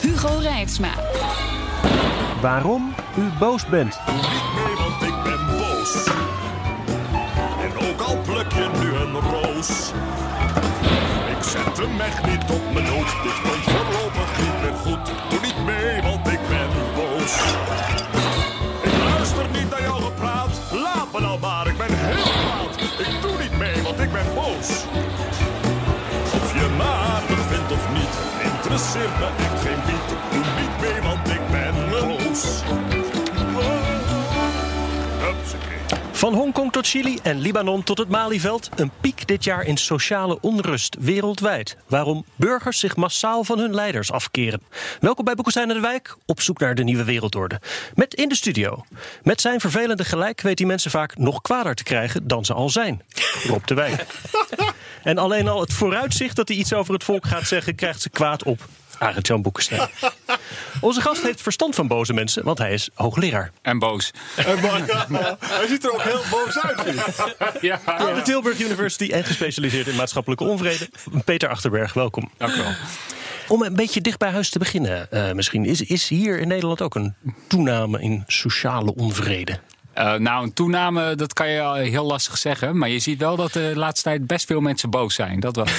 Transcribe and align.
Hugo 0.00 0.38
Reitsma. 0.38 0.88
Waarom 2.40 2.94
u 3.16 3.30
boos 3.38 3.66
bent. 3.66 4.00
Nee, 4.06 4.76
want 4.76 5.02
ik 5.02 5.22
ben 5.22 5.46
boos. 5.46 6.06
En 7.62 7.88
ook 7.88 8.00
al 8.00 8.18
pluk 8.24 8.52
je 8.52 8.68
nu 8.80 8.94
een 8.94 9.20
roos. 9.20 9.92
Ik 11.30 11.42
zet 11.42 11.78
hem 11.78 12.00
echt 12.00 12.26
niet 12.26 12.50
op 12.50 12.72
mijn 12.72 12.88
hoed. 12.88 13.12
Dit 13.22 13.40
komt 13.42 13.64
voorlopig 13.64 14.38
niet 14.38 14.60
meer 14.62 14.76
goed. 14.84 15.12
Doe 15.30 15.40
niet 15.40 15.64
mee, 15.64 16.02
want 16.02 16.26
ik 16.28 16.40
ben 16.48 16.68
boos. 16.94 17.34
Ik 18.82 19.02
luister 19.04 19.48
niet 19.52 19.70
naar 19.70 19.82
jouw 19.82 20.00
gepraat. 20.00 20.60
Laat 20.70 21.12
me 21.12 21.20
nou 21.20 21.40
maar, 21.40 21.66
ik 21.66 21.78
ben 21.78 21.88
heel 21.90 22.22
kwaad. 22.22 22.80
Ik 22.98 23.22
doe 23.22 23.38
niet 23.42 23.58
mee, 23.58 23.82
want 23.82 24.00
ik 24.00 24.12
ben 24.12 24.34
boos. 24.34 24.68
Of 26.34 26.52
je 26.52 26.68
me 26.78 27.10
interesseert 28.70 29.18
me 29.18 29.28
echt 29.36 29.60
geen 29.60 29.80
biet. 29.86 30.08
Doe 30.32 30.44
niet 30.60 30.80
mee, 30.80 31.02
want 31.02 31.28
ik 31.28 31.40
ben 31.50 31.90
boos. 31.90 32.62
Hupsakee. 35.18 35.98
Van 36.12 36.34
Hongkong 36.34 36.72
tot 36.72 36.86
Chili 36.86 37.18
en 37.22 37.38
Libanon 37.38 37.82
tot 37.82 37.98
het 37.98 38.08
Malieveld. 38.08 38.68
Een 38.76 38.90
piek 39.00 39.26
dit 39.26 39.44
jaar 39.44 39.62
in 39.62 39.76
sociale 39.76 40.40
onrust 40.40 40.96
wereldwijd. 41.00 41.76
Waarom 41.86 42.24
burgers 42.36 42.78
zich 42.78 42.96
massaal 42.96 43.44
van 43.44 43.58
hun 43.58 43.74
leiders 43.74 44.12
afkeren. 44.12 44.62
Welkom 45.00 45.24
bij 45.24 45.34
Boekenstein 45.34 45.68
en 45.68 45.74
de 45.74 45.80
Wijk, 45.80 46.16
op 46.26 46.40
zoek 46.40 46.58
naar 46.58 46.74
de 46.74 46.84
nieuwe 46.84 47.04
wereldorde. 47.04 47.60
Met 47.94 48.14
in 48.14 48.28
de 48.28 48.34
studio. 48.34 48.84
Met 49.22 49.40
zijn 49.40 49.60
vervelende 49.60 50.04
gelijk 50.04 50.40
weet 50.40 50.58
hij 50.58 50.68
mensen 50.68 50.90
vaak 50.90 51.18
nog 51.18 51.40
kwader 51.40 51.74
te 51.74 51.82
krijgen 51.82 52.28
dan 52.28 52.44
ze 52.44 52.54
al 52.54 52.70
zijn. 52.70 53.02
Rob 53.46 53.66
de 53.66 53.74
Wijk. 53.74 54.06
En 55.02 55.18
alleen 55.18 55.48
al 55.48 55.60
het 55.60 55.72
vooruitzicht 55.72 56.36
dat 56.36 56.48
hij 56.48 56.56
iets 56.56 56.72
over 56.72 56.94
het 56.94 57.04
volk 57.04 57.26
gaat 57.26 57.46
zeggen, 57.46 57.74
krijgt 57.74 58.02
ze 58.02 58.10
kwaad 58.10 58.42
op. 58.42 58.68
Arend-Jan 58.98 59.42
Boekenstein. 59.42 59.88
Onze 60.80 61.00
gast 61.00 61.22
heeft 61.22 61.42
verstand 61.42 61.74
van 61.74 61.86
boze 61.86 62.12
mensen, 62.12 62.44
want 62.44 62.58
hij 62.58 62.72
is 62.72 62.88
hoogleraar. 62.94 63.50
En 63.62 63.78
boos. 63.78 64.10
Hij 65.40 65.66
ziet 65.68 65.84
er 65.84 65.92
ook 65.92 66.02
heel 66.02 66.22
boos 66.30 66.58
uit. 66.58 66.80
vind 66.80 66.98
ik. 66.98 67.52
Ja, 67.60 67.80
Aan 67.84 68.14
de 68.14 68.22
Tilburg 68.22 68.60
University 68.60 69.08
en 69.12 69.24
gespecialiseerd 69.24 69.86
in 69.86 69.96
maatschappelijke 69.96 70.44
onvrede. 70.44 70.88
Peter 71.24 71.48
Achterberg, 71.48 71.92
welkom. 71.92 72.30
dank 72.36 72.54
u 72.54 72.56
wel. 72.56 72.72
Om 73.48 73.62
een 73.62 73.74
beetje 73.74 74.00
dicht 74.00 74.18
bij 74.18 74.30
huis 74.30 74.50
te 74.50 74.58
beginnen, 74.58 75.10
eh, 75.10 75.32
misschien. 75.32 75.64
Is, 75.64 75.80
is 75.80 76.08
hier 76.08 76.38
in 76.38 76.48
Nederland 76.48 76.82
ook 76.82 76.94
een 76.94 77.14
toename 77.48 78.00
in 78.00 78.24
sociale 78.26 78.94
onvrede? 78.94 79.58
Eh, 79.92 80.14
nou, 80.14 80.42
een 80.44 80.52
toename, 80.52 81.14
dat 81.14 81.32
kan 81.32 81.48
je 81.48 81.78
heel 81.90 82.04
lastig 82.04 82.38
zeggen. 82.38 82.78
Maar 82.78 82.88
je 82.88 82.98
ziet 82.98 83.18
wel 83.18 83.36
dat 83.36 83.52
de 83.52 83.72
laatste 83.74 84.02
tijd 84.08 84.26
best 84.26 84.46
veel 84.46 84.60
mensen 84.60 84.90
boos 84.90 85.14
zijn. 85.14 85.40
Dat 85.40 85.56
wel. 85.56 85.66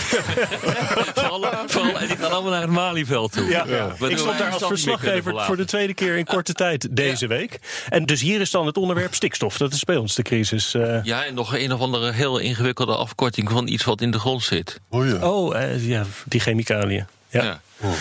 Vooral, 1.15 1.45
vooral, 1.67 1.99
en 1.99 2.07
die 2.07 2.17
gaan 2.17 2.31
allemaal 2.31 2.51
naar 2.51 2.61
het 2.61 2.69
Malieveld 2.69 3.31
toe. 3.31 3.47
Ja, 3.49 3.65
ik 4.07 4.17
stond 4.17 4.37
daar 4.37 4.51
als 4.51 4.65
verslaggever 4.67 5.41
voor 5.43 5.57
de 5.57 5.65
tweede 5.65 5.93
keer 5.93 6.17
in 6.17 6.25
korte 6.25 6.53
tijd 6.53 6.87
deze 6.95 7.27
week. 7.27 7.59
En 7.89 8.05
dus 8.05 8.21
hier 8.21 8.41
is 8.41 8.51
dan 8.51 8.65
het 8.65 8.77
onderwerp 8.77 9.13
stikstof. 9.13 9.57
Dat 9.57 9.73
is 9.73 9.83
bij 9.83 9.95
ons 9.97 10.15
de 10.15 10.21
crisis. 10.23 10.73
eh. 10.73 11.03
Ja, 11.03 11.25
en 11.25 11.33
nog 11.33 11.55
een 11.55 11.73
of 11.73 11.79
andere 11.79 12.11
heel 12.11 12.37
ingewikkelde 12.37 12.95
afkorting 12.95 13.49
van 13.51 13.67
iets 13.67 13.83
wat 13.83 14.01
in 14.01 14.11
de 14.11 14.19
grond 14.19 14.43
zit. 14.43 14.79
Oh 14.89 15.07
ja. 15.07 15.29
Oh, 15.29 15.55
eh, 15.61 15.87
ja, 15.87 16.03
die 16.25 16.39
chemicaliën. 16.39 17.05
Ja. 17.31 17.43
Ja. 17.43 17.59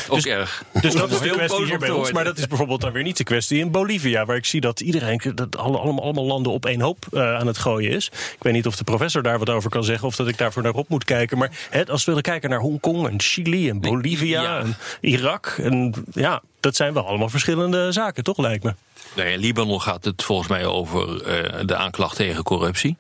Ook 0.08 0.20
erg. 0.24 0.62
Dus 0.80 0.94
dat 0.94 1.10
is 1.10 1.18
de 1.18 1.24
Heel 1.24 1.34
kwestie 1.34 1.64
hier 1.64 1.78
bij 1.78 1.90
ons. 1.90 2.12
Maar 2.12 2.24
dat 2.24 2.38
is 2.38 2.46
bijvoorbeeld 2.46 2.80
dan 2.80 2.92
weer 2.92 3.02
niet 3.02 3.16
de 3.16 3.24
kwestie 3.24 3.58
in 3.58 3.70
Bolivia. 3.70 4.24
Waar 4.24 4.36
ik 4.36 4.44
zie 4.44 4.60
dat 4.60 4.80
iedereen, 4.80 5.20
dat 5.34 5.56
alle- 5.56 5.78
allemaal, 5.78 6.02
allemaal 6.04 6.24
landen 6.24 6.52
op 6.52 6.66
één 6.66 6.80
hoop 6.80 7.06
eh, 7.12 7.34
aan 7.34 7.46
het 7.46 7.58
gooien 7.58 7.90
is. 7.90 8.06
Ik 8.06 8.36
weet 8.42 8.52
niet 8.52 8.66
of 8.66 8.76
de 8.76 8.84
professor 8.84 9.22
daar 9.22 9.38
wat 9.38 9.50
over 9.50 9.70
kan 9.70 9.84
zeggen. 9.84 10.08
Of 10.08 10.16
dat 10.16 10.28
ik 10.28 10.38
daarvoor 10.38 10.62
naar 10.62 10.72
op 10.72 10.88
moet 10.88 11.04
kijken. 11.04 11.38
Maar 11.38 11.50
hè, 11.70 11.86
als 11.86 12.00
we 12.00 12.06
willen 12.06 12.22
kijken 12.22 12.50
naar 12.50 12.58
Hongkong 12.60 13.08
en 13.08 13.20
Chili 13.20 13.68
en 13.68 13.80
Bolivia 13.80 14.42
Ja. 14.42 14.58
en 14.58 14.76
Irak. 15.00 15.54
En 15.62 15.94
ja, 16.12 16.42
dat 16.60 16.76
zijn 16.76 16.92
wel 16.92 17.06
allemaal 17.06 17.28
verschillende 17.28 17.92
zaken, 17.92 18.24
toch 18.24 18.38
lijkt 18.38 18.64
me. 18.64 18.74
Nee, 19.16 19.32
in 19.32 19.38
Libanon 19.38 19.80
gaat 19.80 20.04
het 20.04 20.22
volgens 20.22 20.48
mij 20.48 20.64
over 20.66 21.22
eh, 21.22 21.66
de 21.66 21.76
aanklacht 21.76 22.16
tegen 22.16 22.42
corruptie. 22.42 22.96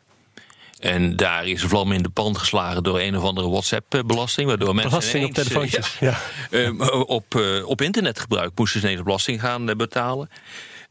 En 0.80 1.16
daar 1.16 1.46
is 1.46 1.62
vlam 1.62 1.92
in 1.92 2.02
de 2.02 2.08
pand 2.08 2.38
geslagen 2.38 2.82
door 2.82 3.00
een 3.00 3.16
of 3.16 3.22
andere 3.22 3.48
WhatsApp-belasting. 3.48 4.48
Waardoor 4.48 4.74
mensen 4.74 4.90
Belasting 4.90 5.24
op 5.24 5.30
ineens, 5.30 5.38
eh, 5.38 5.44
telefoontjes. 5.44 5.96
Ja. 6.00 6.18
ja, 6.50 6.58
eh, 6.58 7.00
op, 7.06 7.34
eh, 7.34 7.66
op 7.66 7.80
internetgebruik 7.80 8.50
moesten 8.54 8.80
ze 8.80 8.86
ineens 8.86 9.02
belasting 9.02 9.40
gaan 9.40 9.76
betalen. 9.76 10.30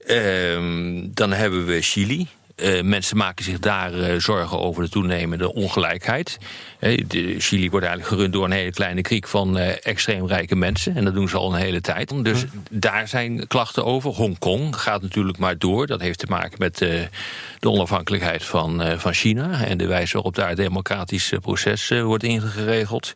Ehm, 0.06 1.08
dan 1.14 1.32
hebben 1.32 1.66
we 1.66 1.82
Chili. 1.82 2.28
Eh, 2.62 2.82
mensen 2.82 3.18
maken 3.18 3.46
zich 3.46 3.60
daar 3.60 3.94
eh, 3.94 4.20
zorgen 4.20 4.60
over 4.60 4.84
de 4.84 4.90
toenemende 4.90 5.54
ongelijkheid. 5.54 6.38
Eh, 6.80 7.04
de, 7.08 7.36
Chili 7.40 7.70
wordt 7.70 7.86
eigenlijk 7.86 8.16
gerund 8.16 8.34
door 8.34 8.46
een 8.46 8.52
hele 8.52 8.72
kleine 8.72 9.02
kriek 9.02 9.28
van 9.28 9.58
eh, 9.58 9.86
extreem 9.86 10.28
rijke 10.28 10.56
mensen. 10.56 10.96
En 10.96 11.06
dat 11.06 11.14
doen 11.14 11.30
ze 11.30 11.38
al 11.38 11.54
een 11.54 11.60
hele 11.60 11.82
tijd. 11.82 12.24
Dus 12.24 12.46
daar 12.72 13.08
zijn 13.08 13.48
klachten 13.48 13.86
over. 13.86 14.12
Hongkong 14.12 14.76
gaat 14.76 15.02
natuurlijk 15.02 15.38
maar 15.38 15.58
door. 15.58 15.88
Dat 15.88 16.02
heeft 16.02 16.20
te 16.20 16.26
maken 16.30 16.56
met 16.58 16.78
de 16.78 17.70
onafhankelijkheid 17.70 18.44
van, 18.44 18.84
van 18.98 19.14
China. 19.14 19.66
En 19.66 19.78
de 19.78 19.88
wijze 19.88 20.14
waarop 20.14 20.36
daar 20.36 20.48
het 20.48 20.58
democratische 20.58 21.40
proces 21.40 21.90
wordt 21.90 22.24
ingeregeld. 22.24 23.14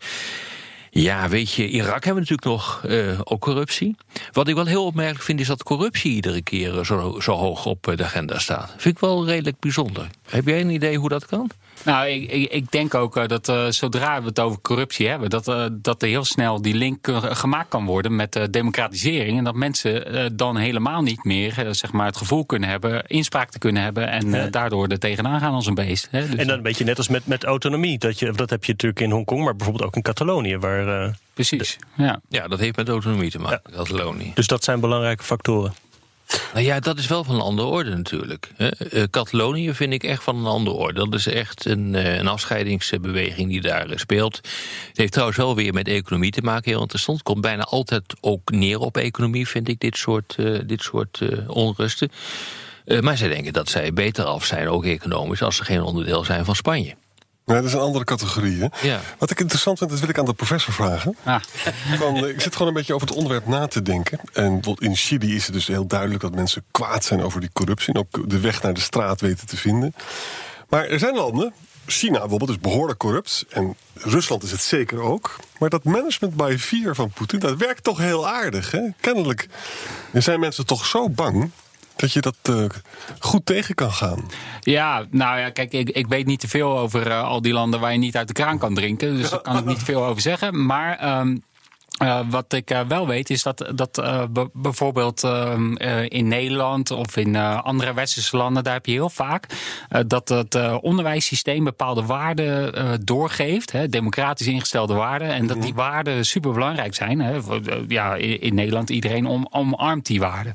Ja, 0.96 1.30
weet 1.30 1.52
je, 1.52 1.68
Irak 1.68 2.04
hebben 2.04 2.24
we 2.24 2.30
natuurlijk 2.30 2.48
nog 2.48 2.84
eh, 2.86 3.20
ook 3.24 3.42
corruptie. 3.42 3.96
Wat 4.32 4.48
ik 4.48 4.56
wel 4.56 4.66
heel 4.66 4.86
opmerkelijk 4.86 5.24
vind, 5.24 5.40
is 5.40 5.48
dat 5.48 5.64
corruptie 5.64 6.14
iedere 6.14 6.42
keer 6.42 6.86
zo, 6.86 7.20
zo 7.20 7.34
hoog 7.34 7.66
op 7.66 7.94
de 7.96 8.04
agenda 8.04 8.40
staat. 8.40 8.74
Vind 8.78 8.96
ik 8.96 9.02
wel 9.02 9.26
redelijk 9.26 9.60
bijzonder. 9.60 10.08
Heb 10.30 10.48
jij 10.48 10.62
een 10.62 10.70
idee 10.70 10.98
hoe 10.98 11.10
dat 11.10 11.26
kan? 11.26 11.50
Nou, 11.86 12.08
ik, 12.08 12.32
ik, 12.32 12.52
ik 12.52 12.72
denk 12.72 12.94
ook 12.96 13.18
eh, 13.18 13.28
dat 13.28 13.50
eh, 13.50 13.68
zodra 13.70 14.20
we 14.22 14.28
het 14.28 14.40
over 14.40 14.62
corruptie 14.62 15.08
hebben, 15.08 15.30
dat, 15.30 15.48
eh, 15.48 15.66
dat 15.72 16.02
er 16.02 16.08
heel 16.08 16.24
snel 16.26 16.62
die 16.62 16.74
link 16.76 17.08
gemaakt 17.22 17.70
kan 17.70 17.86
worden 17.86 18.16
met 18.16 18.36
eh, 18.36 18.44
democratisering. 18.50 19.38
En 19.38 19.44
dat 19.44 19.56
mensen 19.56 20.06
eh, 20.14 20.26
dan 20.34 20.58
helemaal 20.58 21.02
niet 21.02 21.24
meer 21.24 21.68
zeg 21.72 21.92
maar 21.92 22.06
het 22.06 22.18
gevoel 22.18 22.46
kunnen 22.46 22.70
hebben, 22.70 23.04
inspraak 23.08 23.50
te 23.50 23.60
kunnen 23.60 23.84
hebben. 23.84 24.10
En 24.10 24.34
eh, 24.34 24.52
daardoor 24.52 24.88
er 24.88 25.00
tegenaan 25.00 25.40
gaan 25.40 25.54
als 25.54 25.66
een 25.66 25.74
beest. 25.76 26.08
Hè? 26.12 26.30
Dus, 26.30 26.40
En 26.40 26.48
dan 26.48 26.58
een 26.58 26.64
beetje 26.64 26.84
net 26.84 26.98
als 26.98 27.08
met, 27.08 27.28
met 27.28 27.44
autonomie. 27.44 27.98
Dat, 27.98 28.20
je, 28.20 28.32
dat 28.32 28.50
heb 28.50 28.64
je 28.64 28.72
natuurlijk 28.72 29.00
in 29.02 29.12
Hongkong, 29.12 29.44
maar 29.44 29.56
bijvoorbeeld 29.56 29.86
ook 29.88 29.96
in 29.96 30.02
Catalonië. 30.02 30.58
Waar, 30.58 31.04
eh, 31.04 31.14
precies. 31.34 31.78
Ja. 31.96 32.20
Ja, 32.30 32.48
dat 32.48 32.60
heeft 32.60 32.76
met 32.76 32.90
autonomie 32.90 33.32
te 33.32 33.40
maken, 33.40 33.72
Catalonië. 33.72 34.32
dus 34.34 34.48
dat 34.48 34.64
zijn 34.64 34.80
belangrijke 34.80 35.24
factoren. 35.24 35.74
Nou 36.54 36.66
ja, 36.66 36.80
dat 36.80 36.98
is 36.98 37.08
wel 37.08 37.24
van 37.24 37.36
een 37.36 37.42
andere 37.42 37.68
orde 37.68 37.90
natuurlijk. 37.90 38.50
Eh, 38.58 39.04
Catalonië 39.10 39.74
vind 39.74 39.94
ik 39.94 40.04
echt 40.04 40.24
van 40.24 40.38
een 40.38 40.46
andere 40.46 40.76
orde. 40.76 41.10
Dat 41.10 41.20
is 41.20 41.28
echt 41.28 41.66
een, 41.66 41.96
eh, 41.96 42.16
een 42.16 42.28
afscheidingsbeweging 42.28 43.50
die 43.50 43.62
daar 43.62 43.90
eh, 43.90 43.98
speelt. 43.98 44.36
Het 44.88 44.98
heeft 44.98 45.12
trouwens 45.12 45.38
wel 45.38 45.56
weer 45.56 45.74
met 45.74 45.88
economie 45.88 46.32
te 46.32 46.42
maken, 46.42 46.72
heel 46.72 46.82
interessant. 46.82 47.18
Het 47.18 47.28
komt 47.28 47.42
bijna 47.42 47.64
altijd 47.64 48.04
ook 48.22 48.52
neer 48.52 48.80
op 48.80 48.98
economie, 48.98 49.48
vind 49.48 49.68
ik, 49.68 49.80
dit 49.80 49.98
soort, 49.98 50.36
dit 50.66 50.82
soort 50.82 51.20
onrusten. 51.48 52.12
Maar 53.00 53.18
zij 53.18 53.28
denken 53.28 53.54
dat 53.54 53.70
zij 53.70 53.94
beter 53.94 54.24
af 54.24 54.46
zijn, 54.46 54.70
ook 54.70 54.86
economisch, 54.86 55.42
als 55.42 55.56
ze 55.56 55.64
geen 55.64 55.82
onderdeel 55.82 56.24
zijn 56.24 56.46
van 56.46 56.56
Spanje. 56.56 56.96
Nee, 57.46 57.58
dat 57.58 57.66
is 57.66 57.74
een 57.74 57.80
andere 57.80 58.04
categorie. 58.04 58.62
Hè? 58.62 58.88
Ja. 58.88 59.00
Wat 59.18 59.32
ik 59.32 59.40
interessant 59.40 59.78
vind, 59.78 59.90
dat 59.90 60.00
wil 60.00 60.10
ik 60.10 60.18
aan 60.18 60.26
de 60.26 60.34
professor 60.34 60.74
vragen. 60.74 61.16
Ah, 61.24 61.42
Van, 62.00 62.16
eh, 62.16 62.30
ik 62.30 62.42
zit 62.42 62.54
gewoon 62.54 62.68
een 62.68 62.74
beetje 62.74 62.94
over 62.94 63.08
het 63.08 63.16
onderwerp 63.16 63.48
na 63.48 63.68
te 63.68 63.82
denken. 63.82 64.20
En 64.34 64.60
in 64.78 64.96
Chili 64.96 65.36
is 65.36 65.46
het 65.46 65.54
dus 65.54 65.68
heel 65.68 65.88
duidelijk 65.88 66.22
dat 66.22 66.36
mensen 66.36 66.64
kwaad 66.72 67.06
zijn 67.06 67.22
over 67.22 67.40
die 67.40 67.50
corruptie. 67.54 67.94
En 67.94 68.00
ook 68.00 68.30
de 68.30 68.40
weg 68.40 68.62
naar 68.62 68.74
de 68.74 68.80
straat 68.80 69.22
weten 69.22 69.48
te 69.48 69.58
vinden. 69.58 69.96
Maar 70.70 70.86
er 70.86 71.00
zijn 71.00 71.16
landen, 71.16 71.54
China 71.86 72.20
bijvoorbeeld, 72.20 72.50
is 72.50 72.60
behoorlijk 72.60 73.00
corrupt. 73.00 73.46
En 73.50 73.76
Rusland 73.94 74.44
is 74.44 74.52
het 74.52 74.62
zeker 74.62 75.02
ook. 75.02 75.36
Maar 75.60 75.70
dat 75.70 75.84
management 75.84 76.36
by 76.36 76.56
fear 76.60 76.96
van 76.96 77.10
Poetin, 77.10 77.40
dat 77.40 77.58
werkt 77.58 77.84
toch 77.84 77.98
heel 77.98 78.28
aardig. 78.28 78.72
Hè? 78.72 78.82
Kennelijk 79.00 79.48
zijn 80.14 80.40
mensen 80.40 80.66
toch 80.66 80.86
zo 80.86 81.10
bang 81.10 81.52
dat 81.96 82.12
je 82.14 82.22
dat 82.22 82.36
eh, 82.42 82.66
goed 83.20 83.46
tegen 83.46 83.76
kan 83.76 83.92
gaan. 83.92 84.30
Ja, 84.62 85.06
nou 85.10 85.40
ja, 85.40 85.50
kijk, 85.50 85.74
ik, 85.74 85.90
ik 85.90 86.08
weet 86.08 86.26
niet 86.26 86.40
te 86.40 86.48
veel 86.48 86.78
over 86.78 87.08
eh, 87.12 87.24
al 87.24 87.42
die 87.42 87.54
landen 87.54 87.80
waar 87.80 87.92
je 87.92 87.98
niet 87.98 88.18
uit 88.18 88.28
de 88.28 88.34
kraan 88.34 88.58
kan 88.58 88.74
drinken. 88.74 89.18
Dus 89.18 89.30
daar 89.30 89.42
kan 89.42 89.58
ik 89.58 89.66
niet 89.66 89.84
veel 89.84 90.06
over 90.06 90.22
zeggen. 90.22 90.66
Maar. 90.66 90.98
ehm, 90.98 91.36
Uh, 92.02 92.20
wat 92.30 92.54
ik 92.54 92.72
uh, 92.72 92.80
wel 92.88 93.08
weet 93.08 93.30
is 93.30 93.44
dat, 93.44 93.72
dat 93.76 93.98
uh, 93.98 94.24
bijvoorbeeld 94.54 95.24
ehm, 95.24 95.74
in 96.08 96.28
Nederland 96.28 96.92
of 96.92 97.18
in 97.18 97.36
andere 97.36 97.94
westerse 97.94 98.38
landen, 98.38 98.64
daar 98.64 98.74
heb 98.74 98.86
je 98.86 98.92
heel 98.92 99.10
vaak 99.10 99.48
dat 100.08 100.30
het 100.30 100.80
onderwijssysteem 100.82 101.64
bepaalde 101.64 102.06
waarden 102.06 103.06
doorgeeft, 103.06 103.72
hè, 103.72 103.90
democratisch 103.90 104.48
ingestelde 104.48 104.94
waarden, 104.94 105.28
en 105.28 105.48
dat 105.48 105.62
die 105.62 105.74
waarden 105.74 106.26
super 106.26 106.52
belangrijk 106.52 106.96
zijn. 106.96 107.20
Hè. 107.20 107.40
Ja, 107.88 108.16
in, 108.16 108.42
in, 108.42 108.56
Nederland 108.56 108.90
iedereen 108.90 109.26
om, 109.26 109.48
omarmt 109.50 110.06
die 110.06 110.20
waarden. 110.20 110.54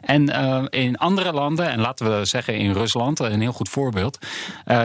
En 0.00 0.28
in 0.70 0.96
andere 0.96 1.32
landen, 1.32 1.70
en 1.70 1.80
laten 1.80 2.18
we 2.18 2.24
zeggen 2.24 2.56
in 2.56 2.72
Rusland, 2.72 3.18
een 3.18 3.40
heel 3.40 3.52
goed 3.52 3.68
voorbeeld, 3.68 4.18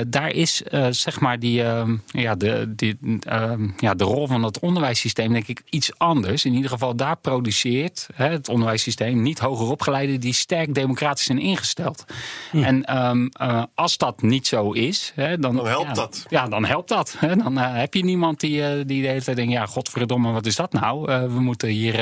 daar 0.07 0.31
is 0.31 0.61
zeg 0.89 1.19
maar 1.19 1.39
die, 1.39 1.63
ehm, 1.63 1.97
ja, 2.05 2.35
de, 2.35 2.73
die, 2.75 2.97
ehm, 3.19 3.67
ja, 3.77 3.93
de 3.93 4.03
rol 4.03 4.27
van 4.27 4.43
het 4.43 4.59
onderwijssysteem, 4.59 5.33
denk 5.33 5.47
ik, 5.47 5.61
iets 5.69 5.88
anders. 5.97 6.45
In 6.45 6.53
ieder 6.53 6.69
geval, 6.69 6.95
daar 6.95 7.17
produceert 7.17 8.07
hè, 8.13 8.29
het 8.29 8.49
onderwijssysteem 8.49 9.21
niet 9.21 9.39
hoger 9.39 9.71
opgeleiden 9.71 10.19
die 10.19 10.33
sterk 10.33 10.73
democratisch 10.73 11.25
zijn 11.25 11.39
ingesteld. 11.39 12.05
Hm. 12.51 12.63
En 12.63 12.97
um, 12.97 13.29
uh, 13.41 13.63
als 13.75 13.97
dat 13.97 14.21
niet 14.21 14.47
zo 14.47 14.71
is, 14.71 15.11
hè, 15.15 15.37
dan, 15.37 15.55
dan, 15.55 15.67
helpt 15.67 15.87
ja, 15.87 15.93
dat. 15.93 16.25
Ja, 16.29 16.47
dan 16.47 16.65
helpt 16.65 16.89
dat. 16.89 17.15
Hè. 17.17 17.35
Dan 17.35 17.57
uh, 17.57 17.75
heb 17.75 17.93
je 17.93 18.03
niemand 18.03 18.39
die, 18.39 18.61
uh, 18.61 18.67
die 18.85 19.01
de 19.01 19.07
hele 19.07 19.21
tijd 19.21 19.37
denkt: 19.37 19.51
ja, 19.51 19.65
godverdomme, 19.65 20.31
wat 20.31 20.45
is 20.45 20.55
dat 20.55 20.73
nou? 20.73 21.05
we 21.09 21.39
moeten 21.39 21.69
hier 21.69 21.93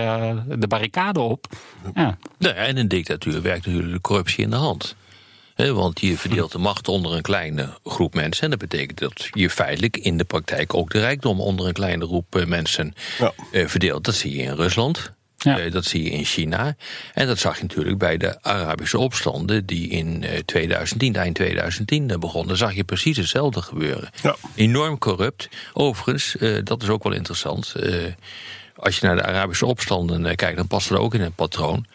de 0.47 0.67
barricade 0.67 1.19
op. 1.19 1.47
Ja. 1.95 2.17
Ja, 2.37 2.53
in 2.53 2.77
een 2.77 2.87
dictatuur 2.87 3.41
werkt 3.41 3.65
natuurlijk 3.65 3.93
de 3.93 4.01
corruptie 4.01 4.43
in 4.43 4.49
de 4.49 4.55
hand 4.55 4.95
want 5.57 5.99
je 5.99 6.17
verdeelt 6.17 6.51
de 6.51 6.57
macht 6.57 6.87
onder 6.87 7.13
een 7.13 7.21
kleine 7.21 7.69
groep 7.83 8.13
mensen. 8.13 8.43
En 8.43 8.49
dat 8.49 8.59
betekent 8.59 8.99
dat 8.99 9.29
je 9.31 9.49
feitelijk 9.49 9.97
in 9.97 10.17
de 10.17 10.23
praktijk 10.23 10.73
ook 10.73 10.91
de 10.91 10.99
rijkdom 10.99 11.41
onder 11.41 11.67
een 11.67 11.73
kleine 11.73 12.05
groep 12.05 12.35
eh, 12.35 12.45
mensen 12.45 12.93
ja. 13.17 13.33
Eh, 13.51 13.67
verdeelt. 13.67 14.03
Dat 14.03 14.15
zie 14.15 14.35
je 14.35 14.41
in 14.41 14.55
Rusland. 14.55 15.15
Ja. 15.37 15.59
Uh, 15.59 15.71
dat 15.71 15.85
zie 15.85 16.03
je 16.03 16.09
in 16.09 16.25
China. 16.25 16.75
En 17.13 17.27
dat 17.27 17.37
zag 17.37 17.55
je 17.55 17.61
natuurlijk 17.61 17.97
bij 17.97 18.17
de 18.17 18.43
Arabische 18.43 18.97
opstanden 18.97 19.65
die 19.65 19.89
in 19.89 20.23
uh, 20.23 20.29
2010, 20.45 21.15
eind 21.15 21.35
2010 21.35 22.19
begonnen. 22.19 22.57
zag 22.57 22.73
je 22.73 22.83
precies 22.83 23.17
hetzelfde 23.17 23.61
gebeuren. 23.61 24.09
Ja. 24.21 24.35
Enorm 24.55 24.97
corrupt. 24.97 25.49
Overigens, 25.73 26.35
dat 26.63 26.81
is 26.81 26.89
ook 26.89 27.03
wel 27.03 27.13
interessant. 27.13 27.75
als 28.75 28.99
je 28.99 29.05
naar 29.05 29.15
de 29.15 29.23
Arabische 29.23 29.65
opstanden 29.65 30.35
kijkt, 30.35 30.57
dan 30.57 30.67
past 30.67 30.89
er 30.89 30.99
ook 30.99 31.13
in 31.13 31.21
een 31.21 31.33
patroon. 31.33 31.85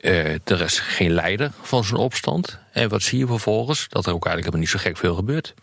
Uh, 0.00 0.32
er 0.44 0.60
is 0.60 0.78
geen 0.78 1.10
leider 1.10 1.50
van 1.62 1.84
zo'n 1.84 1.98
opstand. 1.98 2.58
En 2.72 2.88
wat 2.88 3.02
zie 3.02 3.18
je 3.18 3.26
vervolgens? 3.26 3.86
Dat 3.88 4.06
er 4.06 4.12
ook 4.12 4.26
eigenlijk 4.26 4.54
helemaal 4.54 4.60
niet 4.60 4.82
zo 4.82 4.88
gek 4.88 4.96
veel 4.96 5.14
gebeurt. 5.14 5.54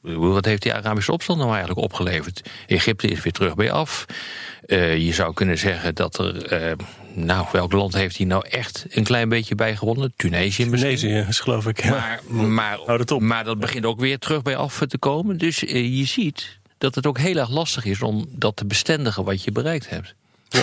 Wat 0.00 0.44
heeft 0.44 0.62
die 0.62 0.74
Arabische 0.74 1.12
opstand 1.12 1.38
nou 1.38 1.50
eigenlijk 1.50 1.80
opgeleverd? 1.80 2.42
Egypte 2.66 3.06
is 3.06 3.22
weer 3.22 3.32
terug 3.32 3.54
bij 3.54 3.70
af. 3.70 4.04
Uh, 4.66 4.96
je 4.96 5.12
zou 5.12 5.34
kunnen 5.34 5.58
zeggen 5.58 5.94
dat 5.94 6.18
er. 6.18 6.62
Uh, 6.68 6.72
nou, 7.14 7.46
welk 7.52 7.72
land 7.72 7.94
heeft 7.94 8.16
hier 8.16 8.26
nou 8.26 8.48
echt 8.48 8.86
een 8.88 9.04
klein 9.04 9.28
beetje 9.28 9.54
bij 9.54 9.76
gewonnen? 9.76 10.12
Tunesië 10.16 10.66
misschien. 10.66 10.96
Tunesië 10.96 11.28
is 11.28 11.40
geloof 11.40 11.66
ik. 11.66 11.82
Ja. 11.82 12.20
Maar, 12.28 12.48
maar, 12.48 12.78
dat 13.04 13.20
maar 13.20 13.44
dat 13.44 13.58
begint 13.58 13.84
ook 13.84 14.00
weer 14.00 14.18
terug 14.18 14.42
bij 14.42 14.56
af 14.56 14.82
te 14.88 14.98
komen. 14.98 15.38
Dus 15.38 15.60
je 15.60 16.04
ziet 16.04 16.58
dat 16.78 16.94
het 16.94 17.06
ook 17.06 17.18
heel 17.18 17.36
erg 17.36 17.50
lastig 17.50 17.84
is 17.84 18.02
om 18.02 18.26
dat 18.28 18.56
te 18.56 18.66
bestendigen 18.66 19.24
wat 19.24 19.44
je 19.44 19.52
bereikt 19.52 19.88
hebt. 19.88 20.14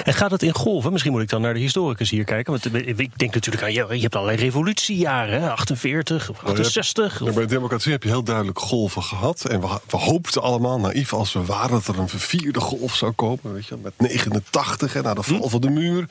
En 0.04 0.14
gaat 0.14 0.32
het 0.32 0.44
in 0.44 0.54
golven? 0.54 0.92
Misschien 0.92 1.12
moet 1.12 1.22
ik 1.22 1.30
dan 1.30 1.42
naar 1.42 1.54
de 1.54 1.60
historicus 1.60 2.10
hier 2.10 2.24
kijken. 2.24 2.52
Want 2.52 2.76
ik 3.00 3.18
denk 3.18 3.34
natuurlijk 3.34 3.64
aan, 3.64 3.74
je, 3.74 3.96
je 3.96 4.02
hebt 4.02 4.16
allerlei 4.16 4.38
revolutiejaren, 4.38 5.42
hè? 5.42 5.50
48 5.50 6.30
of 6.30 6.44
68. 6.44 7.26
Ja, 7.26 7.32
bij 7.32 7.46
democratie 7.46 7.92
heb 7.92 8.04
je 8.04 8.10
heel 8.10 8.24
duidelijk 8.24 8.60
golven 8.60 9.04
gehad. 9.04 9.46
En 9.46 9.62
we, 9.62 9.68
we, 9.90 9.98
hoopten 9.98 10.42
allemaal, 10.42 10.80
naïef 10.80 11.14
als 11.14 11.34
we 11.34 11.46
waren, 11.46 11.70
dat 11.70 11.88
er 11.88 12.00
een 12.00 12.10
vierde 12.10 12.60
golf 12.60 12.96
zou 12.96 13.12
komen. 13.12 13.54
Weet 13.54 13.66
je, 13.66 13.78
met 13.82 13.94
89 13.98 14.96
en 14.96 15.04
na 15.04 15.14
de 15.14 15.24
val 15.24 15.42
hm? 15.42 15.50
van 15.50 15.62
de 15.62 15.70
muur. 15.70 16.06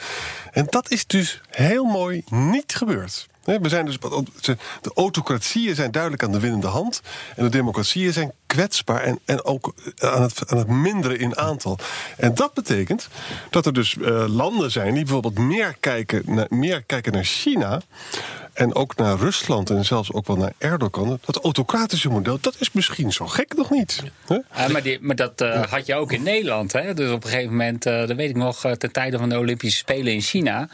En 0.53 0.67
dat 0.69 0.91
is 0.91 1.07
dus 1.07 1.41
heel 1.51 1.85
mooi 1.85 2.23
niet 2.29 2.75
gebeurd. 2.75 3.29
We 3.45 3.69
zijn 3.69 3.85
dus, 3.85 3.99
de 4.81 4.91
autocratieën 4.95 5.75
zijn 5.75 5.91
duidelijk 5.91 6.23
aan 6.23 6.33
de 6.33 6.41
winnende 6.41 6.67
hand. 6.67 7.01
En 7.37 7.45
de 7.45 7.51
democratieën 7.51 8.13
zijn 8.13 8.33
kwetsbaar 8.47 9.03
en, 9.03 9.19
en 9.25 9.45
ook 9.45 9.75
aan 9.99 10.23
het, 10.23 10.51
aan 10.51 10.59
het 10.59 10.69
minderen 10.69 11.19
in 11.19 11.37
aantal. 11.37 11.79
En 12.17 12.35
dat 12.35 12.55
betekent 12.55 13.09
dat 13.51 13.67
er 13.67 13.73
dus 13.73 13.95
uh, 13.95 14.25
landen 14.29 14.71
zijn 14.71 14.95
die 14.95 15.05
bijvoorbeeld 15.05 15.39
meer 15.39 15.77
kijken, 15.81 16.47
meer 16.49 16.83
kijken 16.83 17.13
naar 17.13 17.25
China 17.25 17.81
en 18.53 18.75
ook 18.75 18.97
naar 18.97 19.19
Rusland 19.19 19.71
en 19.71 19.85
zelfs 19.85 20.13
ook 20.13 20.27
wel 20.27 20.37
naar 20.37 20.53
Erdogan. 20.59 21.19
Dat 21.25 21.37
autocratische 21.37 22.09
model, 22.09 22.39
dat 22.41 22.57
is 22.59 22.73
misschien 22.73 23.13
zo 23.13 23.27
gek 23.27 23.55
nog 23.57 23.71
niet. 23.71 24.03
Ja, 24.29 24.69
maar, 24.69 24.83
die, 24.83 24.99
maar, 25.01 25.17
dat 25.17 25.41
uh, 25.41 25.63
had 25.63 25.87
je 25.87 25.95
ook 25.95 26.13
in 26.13 26.23
Nederland. 26.23 26.73
Hè? 26.73 26.95
Dus 26.95 27.11
op 27.11 27.25
een 27.25 27.31
gegeven 27.31 27.51
moment, 27.51 27.87
uh, 27.87 28.07
dat 28.07 28.17
weet 28.17 28.31
ik 28.31 28.37
nog, 28.37 28.67
uh, 28.67 28.73
ten 28.73 28.93
tijde 28.93 29.19
van 29.19 29.29
de 29.29 29.39
Olympische 29.39 29.79
Spelen 29.79 30.13
in 30.13 30.21
China... 30.21 30.69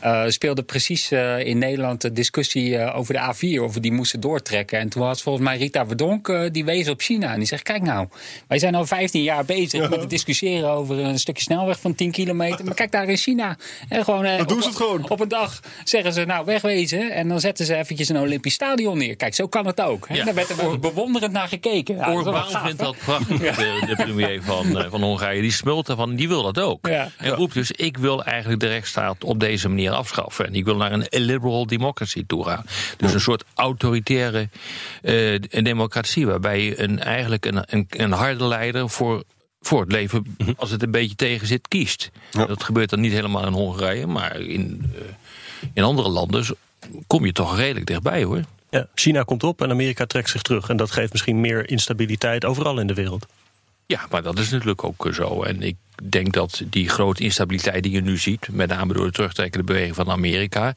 Ja. 0.00 0.30
speelde 0.30 0.62
precies 0.62 1.12
in 1.38 1.58
Nederland 1.58 2.00
de 2.00 2.12
discussie 2.12 2.92
over 2.92 3.14
de 3.14 3.20
A4... 3.20 3.62
of 3.62 3.74
we 3.74 3.80
die 3.80 3.92
moesten 3.92 4.20
doortrekken. 4.20 4.78
En 4.78 4.88
toen 4.88 5.02
was 5.02 5.22
volgens 5.22 5.44
mij 5.44 5.56
Rita 5.56 5.86
Verdonk, 5.86 6.48
die 6.52 6.64
wees 6.64 6.88
op 6.88 7.00
China. 7.00 7.32
En 7.32 7.38
die 7.38 7.48
zegt, 7.48 7.62
kijk 7.62 7.82
nou, 7.82 8.08
wij 8.48 8.58
zijn 8.58 8.74
al 8.74 8.86
15 8.86 9.22
jaar 9.22 9.44
bezig... 9.44 9.80
Ja. 9.80 9.88
met 9.88 10.00
het 10.00 10.10
discussiëren 10.10 10.70
over 10.70 10.98
een 10.98 11.18
stukje 11.18 11.42
snelweg 11.42 11.80
van 11.80 11.94
10 11.94 12.10
kilometer. 12.10 12.64
Maar 12.64 12.74
kijk 12.74 12.92
daar 12.92 13.08
in 13.08 13.16
China. 13.16 13.56
En 13.88 14.04
gewoon, 14.04 14.24
dat 14.24 14.48
doen 14.48 14.56
op, 14.56 14.62
ze 14.62 14.68
het 14.68 14.76
gewoon. 14.76 15.08
Op 15.08 15.20
een 15.20 15.28
dag 15.28 15.60
zeggen 15.84 16.12
ze, 16.12 16.24
nou, 16.24 16.44
wegwezen... 16.44 17.10
En 17.22 17.28
dan 17.28 17.40
zetten 17.40 17.66
ze 17.66 17.76
eventjes 17.76 18.08
een 18.08 18.18
Olympisch 18.18 18.54
stadion 18.54 18.98
neer. 18.98 19.16
Kijk, 19.16 19.34
zo 19.34 19.48
kan 19.48 19.66
het 19.66 19.80
ook. 19.80 20.06
Ja. 20.08 20.24
Daar 20.24 20.34
werd 20.34 20.48
er 20.50 20.78
bewonderend 20.78 21.32
naar 21.32 21.48
gekeken. 21.48 21.96
Ja, 21.96 22.12
Orbán 22.12 22.48
vindt 22.64 22.78
dat 22.78 22.96
prachtig, 23.04 23.42
ja. 23.42 23.52
de, 23.52 23.82
de, 23.86 24.02
premier 24.04 24.42
van, 24.42 24.66
uh, 24.66 24.90
van 24.90 25.02
Hongarije. 25.02 25.40
Die 25.40 25.52
smult 25.52 25.88
ervan, 25.88 26.14
die 26.14 26.28
wil 26.28 26.42
dat 26.42 26.58
ook. 26.58 26.86
Ja. 26.86 27.10
En 27.18 27.30
roept 27.30 27.54
dus, 27.54 27.70
ik 27.70 27.96
wil 27.96 28.24
eigenlijk 28.24 28.60
de 28.60 28.68
rechtsstaat 28.68 29.24
op 29.24 29.40
deze 29.40 29.68
manier 29.68 29.90
afschaffen. 29.90 30.46
En 30.46 30.54
ik 30.54 30.64
wil 30.64 30.76
naar 30.76 30.92
een 30.92 31.06
liberal 31.10 31.66
democracy 31.66 32.24
toe 32.26 32.44
gaan. 32.44 32.64
Dus 32.96 33.12
een 33.14 33.20
soort 33.20 33.44
autoritaire 33.54 34.48
uh, 35.02 35.38
democratie... 35.48 36.26
waarbij 36.26 36.64
je 36.64 36.80
een, 36.80 37.00
eigenlijk 37.00 37.46
een, 37.46 37.64
een, 37.66 37.86
een 37.88 38.12
harde 38.12 38.44
leider 38.44 38.90
voor 38.90 39.22
voor 39.60 39.80
het 39.80 39.92
leven, 39.92 40.36
mhm. 40.38 40.52
als 40.56 40.70
het 40.70 40.82
een 40.82 40.90
beetje 40.90 41.16
tegen 41.16 41.46
zit, 41.46 41.68
kiest. 41.68 42.10
Dat 42.30 42.62
gebeurt 42.62 42.90
dan 42.90 43.00
niet 43.00 43.12
helemaal 43.12 43.46
in 43.46 43.52
Hongarije, 43.52 44.06
maar 44.06 44.40
in, 44.40 44.92
uh, 44.94 45.00
in 45.72 45.82
andere 45.82 46.08
landen 46.08 46.44
kom 47.06 47.24
je 47.24 47.32
toch 47.32 47.56
redelijk 47.56 47.86
dichtbij 47.86 48.24
hoor. 48.24 48.42
Ja, 48.70 48.86
China 48.94 49.22
komt 49.22 49.42
op 49.42 49.62
en 49.62 49.70
Amerika 49.70 50.06
trekt 50.06 50.30
zich 50.30 50.42
terug. 50.42 50.68
En 50.68 50.76
dat 50.76 50.90
geeft 50.90 51.12
misschien 51.12 51.40
meer 51.40 51.70
instabiliteit 51.70 52.44
overal 52.44 52.78
in 52.80 52.86
de 52.86 52.94
wereld. 52.94 53.26
Ja, 53.86 54.06
maar 54.10 54.22
dat 54.22 54.38
is 54.38 54.50
natuurlijk 54.50 54.84
ook 54.84 55.08
zo. 55.12 55.42
En 55.42 55.62
ik 55.62 55.76
denk 56.02 56.32
dat 56.32 56.62
die 56.66 56.88
grote 56.88 57.22
instabiliteit 57.22 57.82
die 57.82 57.92
je 57.92 58.00
nu 58.00 58.18
ziet, 58.18 58.48
met 58.50 58.68
name 58.68 58.92
door 58.92 59.06
de 59.06 59.12
terugtrekkende 59.12 59.66
beweging 59.66 59.94
van 59.94 60.10
Amerika, 60.10 60.74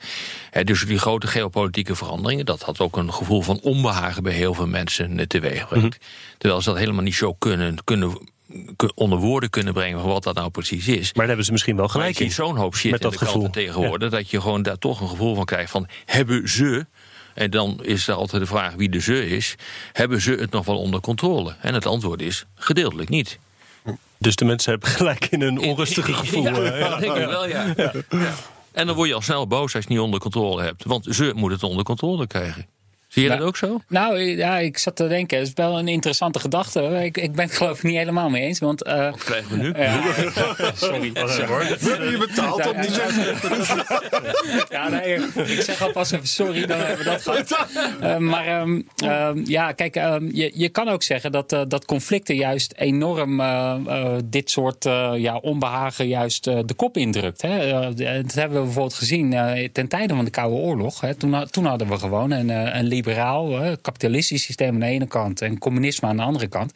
hè, 0.51 0.63
dus 0.63 0.85
die 0.85 0.97
grote 0.97 1.27
geopolitieke 1.27 1.95
veranderingen, 1.95 2.45
dat 2.45 2.61
had 2.61 2.79
ook 2.79 2.97
een 2.97 3.13
gevoel 3.13 3.41
van 3.41 3.59
onbehagen 3.61 4.23
bij 4.23 4.33
heel 4.33 4.53
veel 4.53 4.67
mensen 4.67 5.27
teweeg 5.27 5.67
brengt. 5.67 5.99
Mhm. 5.99 6.07
Terwijl 6.37 6.61
ze 6.61 6.69
dat 6.69 6.77
helemaal 6.77 7.03
niet 7.03 7.15
zo 7.15 7.33
kunnen, 7.33 7.83
kunnen 7.83 8.17
onder 8.95 9.19
woorden 9.19 9.49
kunnen 9.49 9.73
brengen 9.73 9.99
van 9.99 10.09
wat 10.09 10.23
dat 10.23 10.35
nou 10.35 10.49
precies 10.49 10.87
is. 10.87 11.03
Maar 11.05 11.13
daar 11.13 11.27
hebben 11.27 11.45
ze 11.45 11.51
misschien 11.51 11.75
wel 11.75 11.87
gelijk 11.87 12.19
in. 12.19 12.31
zo'n 12.31 12.55
hoop 12.55 12.75
shit 12.75 12.91
met 12.91 13.01
dat 13.01 13.13
in 13.13 13.19
de 13.19 13.25
gevoel 13.25 13.49
tegenwoordig... 13.49 14.11
dat 14.11 14.29
je 14.29 14.41
gewoon 14.41 14.61
daar 14.61 14.77
toch 14.77 15.01
een 15.01 15.09
gevoel 15.09 15.35
van 15.35 15.45
krijgt 15.45 15.71
van... 15.71 15.87
hebben 16.05 16.49
ze, 16.49 16.85
en 17.33 17.49
dan 17.51 17.79
is 17.83 18.07
er 18.07 18.15
altijd 18.15 18.41
de 18.41 18.47
vraag 18.47 18.73
wie 18.73 18.89
de 18.89 18.99
ze 18.99 19.29
is... 19.29 19.55
hebben 19.91 20.21
ze 20.21 20.31
het 20.31 20.51
nog 20.51 20.65
wel 20.65 20.79
onder 20.79 20.99
controle? 20.99 21.55
En 21.61 21.73
het 21.73 21.85
antwoord 21.85 22.21
is 22.21 22.45
gedeeltelijk 22.55 23.09
niet. 23.09 23.39
Dus 24.17 24.35
de 24.35 24.45
mensen 24.45 24.71
hebben 24.71 24.89
gelijk 24.89 25.25
in 25.25 25.41
een 25.41 25.59
onrustige 25.59 26.13
gevoel. 26.23 26.43
Ja, 26.43 26.77
ja. 26.77 26.89
dat 26.89 26.99
denk 26.99 27.15
ik 27.15 27.25
wel, 27.25 27.47
ja. 27.47 27.73
ja. 28.09 28.33
En 28.71 28.87
dan 28.87 28.95
word 28.95 29.07
je 29.07 29.15
al 29.15 29.21
snel 29.21 29.47
boos 29.47 29.61
als 29.61 29.71
je 29.71 29.79
het 29.79 29.87
niet 29.87 29.99
onder 29.99 30.19
controle 30.19 30.63
hebt. 30.63 30.83
Want 30.83 31.07
ze 31.09 31.23
moeten 31.35 31.51
het 31.59 31.63
onder 31.63 31.83
controle 31.83 32.27
krijgen. 32.27 32.65
Zie 33.15 33.23
je 33.23 33.29
dat 33.29 33.41
ook 33.41 33.57
zo? 33.57 33.81
Nou 33.87 34.19
ja, 34.19 34.57
ik 34.57 34.77
zat 34.77 34.95
te 34.95 35.07
denken, 35.07 35.37
het 35.37 35.47
is 35.47 35.53
wel 35.53 35.79
een 35.79 35.87
interessante 35.87 36.39
gedachte. 36.39 36.81
Ik, 36.81 37.17
ik 37.17 37.31
ben 37.31 37.45
het 37.45 37.57
geloof 37.57 37.77
ik 37.77 37.83
niet 37.83 37.95
helemaal 37.95 38.29
mee 38.29 38.41
eens. 38.41 38.59
Want, 38.59 38.87
uh, 38.87 39.11
Wat 39.11 39.23
krijgen 39.23 39.57
we 39.57 39.63
nu? 39.63 39.73
sorry. 40.75 41.11
sorry. 41.27 42.11
Je 42.11 42.17
betaald 42.17 42.71
om 42.71 42.79
niet 42.79 42.91
zeggen. 42.91 43.35
ja, 44.69 44.89
nee, 44.89 45.15
ik 45.45 45.61
zeg 45.61 45.81
alvast 45.81 46.13
even 46.13 46.27
sorry, 46.27 46.65
dan 46.65 46.77
hebben 46.77 46.97
we 46.97 47.03
dat 47.03 47.21
gehad. 47.21 47.67
Uh, 48.01 48.17
maar 48.17 48.61
um, 48.61 48.87
um, 49.03 49.43
ja, 49.45 49.71
kijk, 49.71 49.95
um, 49.95 50.29
je, 50.33 50.51
je 50.53 50.69
kan 50.69 50.87
ook 50.87 51.03
zeggen 51.03 51.31
dat, 51.31 51.53
uh, 51.53 51.61
dat 51.67 51.85
conflicten 51.85 52.35
juist 52.35 52.73
enorm 52.77 53.41
dit 54.25 54.49
soort 54.49 54.83
ja, 55.17 55.37
onbehagen 55.37 56.07
juist 56.07 56.43
de 56.43 56.73
kop 56.75 56.97
indrukt. 56.97 57.41
Hè? 57.41 57.71
dat 57.81 58.33
hebben 58.33 58.57
we 58.57 58.63
bijvoorbeeld 58.63 58.93
gezien 58.93 59.35
ten 59.71 59.87
tijde 59.87 60.15
van 60.15 60.25
de 60.25 60.31
Koude 60.31 60.55
Oorlog. 60.55 61.01
Hè? 61.01 61.15
Toen, 61.15 61.45
toen 61.49 61.65
hadden 61.65 61.87
we 61.87 61.97
gewoon 61.97 62.31
een, 62.31 62.49
een 62.49 62.85
neoliberaal, 63.05 63.59
hè, 63.59 63.77
kapitalistisch 63.81 64.43
systeem 64.43 64.73
aan 64.73 64.79
de 64.79 64.85
ene 64.85 65.07
kant 65.07 65.41
en 65.41 65.57
communisme 65.57 66.07
aan 66.07 66.17
de 66.17 66.23
andere 66.23 66.47
kant. 66.47 66.73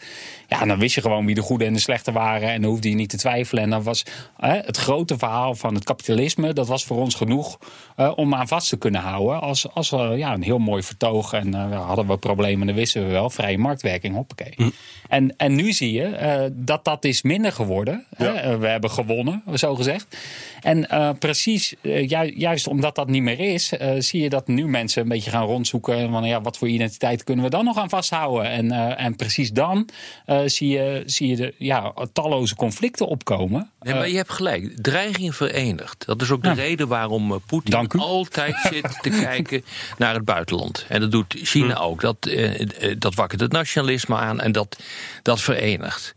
Ja, 0.48 0.66
dan 0.66 0.80
wist 0.80 0.96
je 0.96 1.02
gewoon 1.02 1.26
wie 1.26 1.36
de 1.36 1.42
goede 1.42 1.66
en 1.66 1.74
de 1.74 1.80
slechte 1.80 2.12
waren 2.12 2.50
en 2.50 2.62
dan 2.62 2.70
hoefde 2.70 2.90
je 2.90 2.96
niet 2.96 3.10
te 3.10 3.18
twijfelen. 3.18 3.64
En 3.64 3.70
dan 3.70 3.84
was 3.84 4.04
hè, 4.38 4.58
het 4.60 4.78
grote 4.78 5.18
verhaal 5.18 5.56
van 5.56 5.76
het 5.76 5.84
kapitalisme, 5.84 6.54
dat 6.54 6.68
was 6.68 6.86
voor 6.86 6.98
ons 6.98 7.16
genoeg 7.16 7.60
eh, 7.96 8.12
om 8.16 8.36
aan 8.36 8.48
vast 8.48 8.70
te 8.70 8.78
kunnen 8.78 9.02
houden. 9.02 9.42
Als, 9.42 9.70
als 9.74 9.90
we 9.90 9.98
ja, 9.98 10.34
een 10.34 10.44
heel 10.44 10.58
mooi 10.60 10.84
vertoog 10.84 11.34
en 11.34 11.54
eh, 11.54 11.86
hadden 11.86 12.08
we 12.08 12.18
problemen, 12.18 12.68
dan 12.68 12.76
wisten 12.76 13.06
we 13.06 13.12
wel, 13.12 13.30
vrije 13.30 13.58
marktwerking, 13.58 14.16
hoppakee. 14.16 14.54
Hm. 14.56 14.70
En, 15.10 15.34
en 15.38 15.56
nu 15.56 15.72
zie 15.74 15.92
je 15.92 16.04
eh, 16.06 16.42
dat 16.54 16.86
dat 16.86 17.06
is 17.06 17.22
minder 17.22 17.52
geworden. 17.52 18.06
Hè? 18.16 18.28
Eh, 18.34 18.58
we 18.60 18.68
hebben 18.68 18.92
gewonnen, 18.92 19.44
zo 19.54 19.76
gezegd. 19.76 20.18
En 20.62 20.90
eh, 20.90 21.10
precies, 21.20 21.76
eh, 21.82 22.08
ju- 22.08 22.34
juist 22.36 22.68
omdat 22.68 22.96
dat 22.96 23.08
niet 23.08 23.22
meer 23.24 23.40
is, 23.40 23.72
eh, 23.78 23.92
zie 23.98 24.22
je 24.22 24.30
dat 24.30 24.48
nu 24.48 24.68
mensen 24.68 25.02
een 25.02 25.08
beetje 25.08 25.30
gaan 25.30 25.46
rondzoeken. 25.46 26.10
Van, 26.20 26.28
ja, 26.28 26.42
wat 26.42 26.58
voor 26.58 26.68
identiteit 26.68 27.24
kunnen 27.24 27.44
we 27.44 27.50
dan 27.50 27.66
nog 27.66 27.78
aan 27.78 27.90
vasthouden? 27.90 28.52
En, 28.52 28.72
eh, 28.72 29.06
en 29.06 29.16
precies 29.16 29.52
dan 29.52 29.90
eh, 30.26 30.42
zie 30.46 30.70
je, 30.70 31.04
zie 31.06 31.28
je 31.28 31.36
de, 31.36 31.54
ja, 31.58 31.94
talloze 32.14 32.56
conflicten 32.56 33.08
opkomen. 33.08 33.72
Nee, 33.80 33.94
maar 33.94 34.10
je 34.10 34.16
hebt 34.16 34.32
gelijk. 34.32 34.82
Dreiging 34.82 35.36
verenigt. 35.36 36.06
Dat 36.06 36.22
is 36.22 36.32
ook 36.32 36.42
de 36.44 36.48
Ja. 36.48 36.54
reden 36.54 36.88
waarom 36.88 37.32
eh, 37.32 37.38
Poetin 37.46 37.90
altijd 37.92 38.56
zit 38.72 38.98
te 39.02 39.10
kijken 39.10 39.64
naar 39.98 40.14
het 40.14 40.26
buitenland. 40.26 40.86
En 40.88 41.00
dat 41.02 41.12
doet 41.12 41.36
China 41.38 41.76
ook. 41.78 42.02
Dat, 42.02 42.26
eh, 42.26 42.62
eh, 42.62 42.96
dat 43.00 43.16
wakkert 43.16 43.42
het 43.42 43.52
nationalisme 43.52 44.16
aan 44.16 44.40
en 44.42 44.52
dat, 44.52 44.80
dat 45.22 45.42
verenigt. 45.42 46.14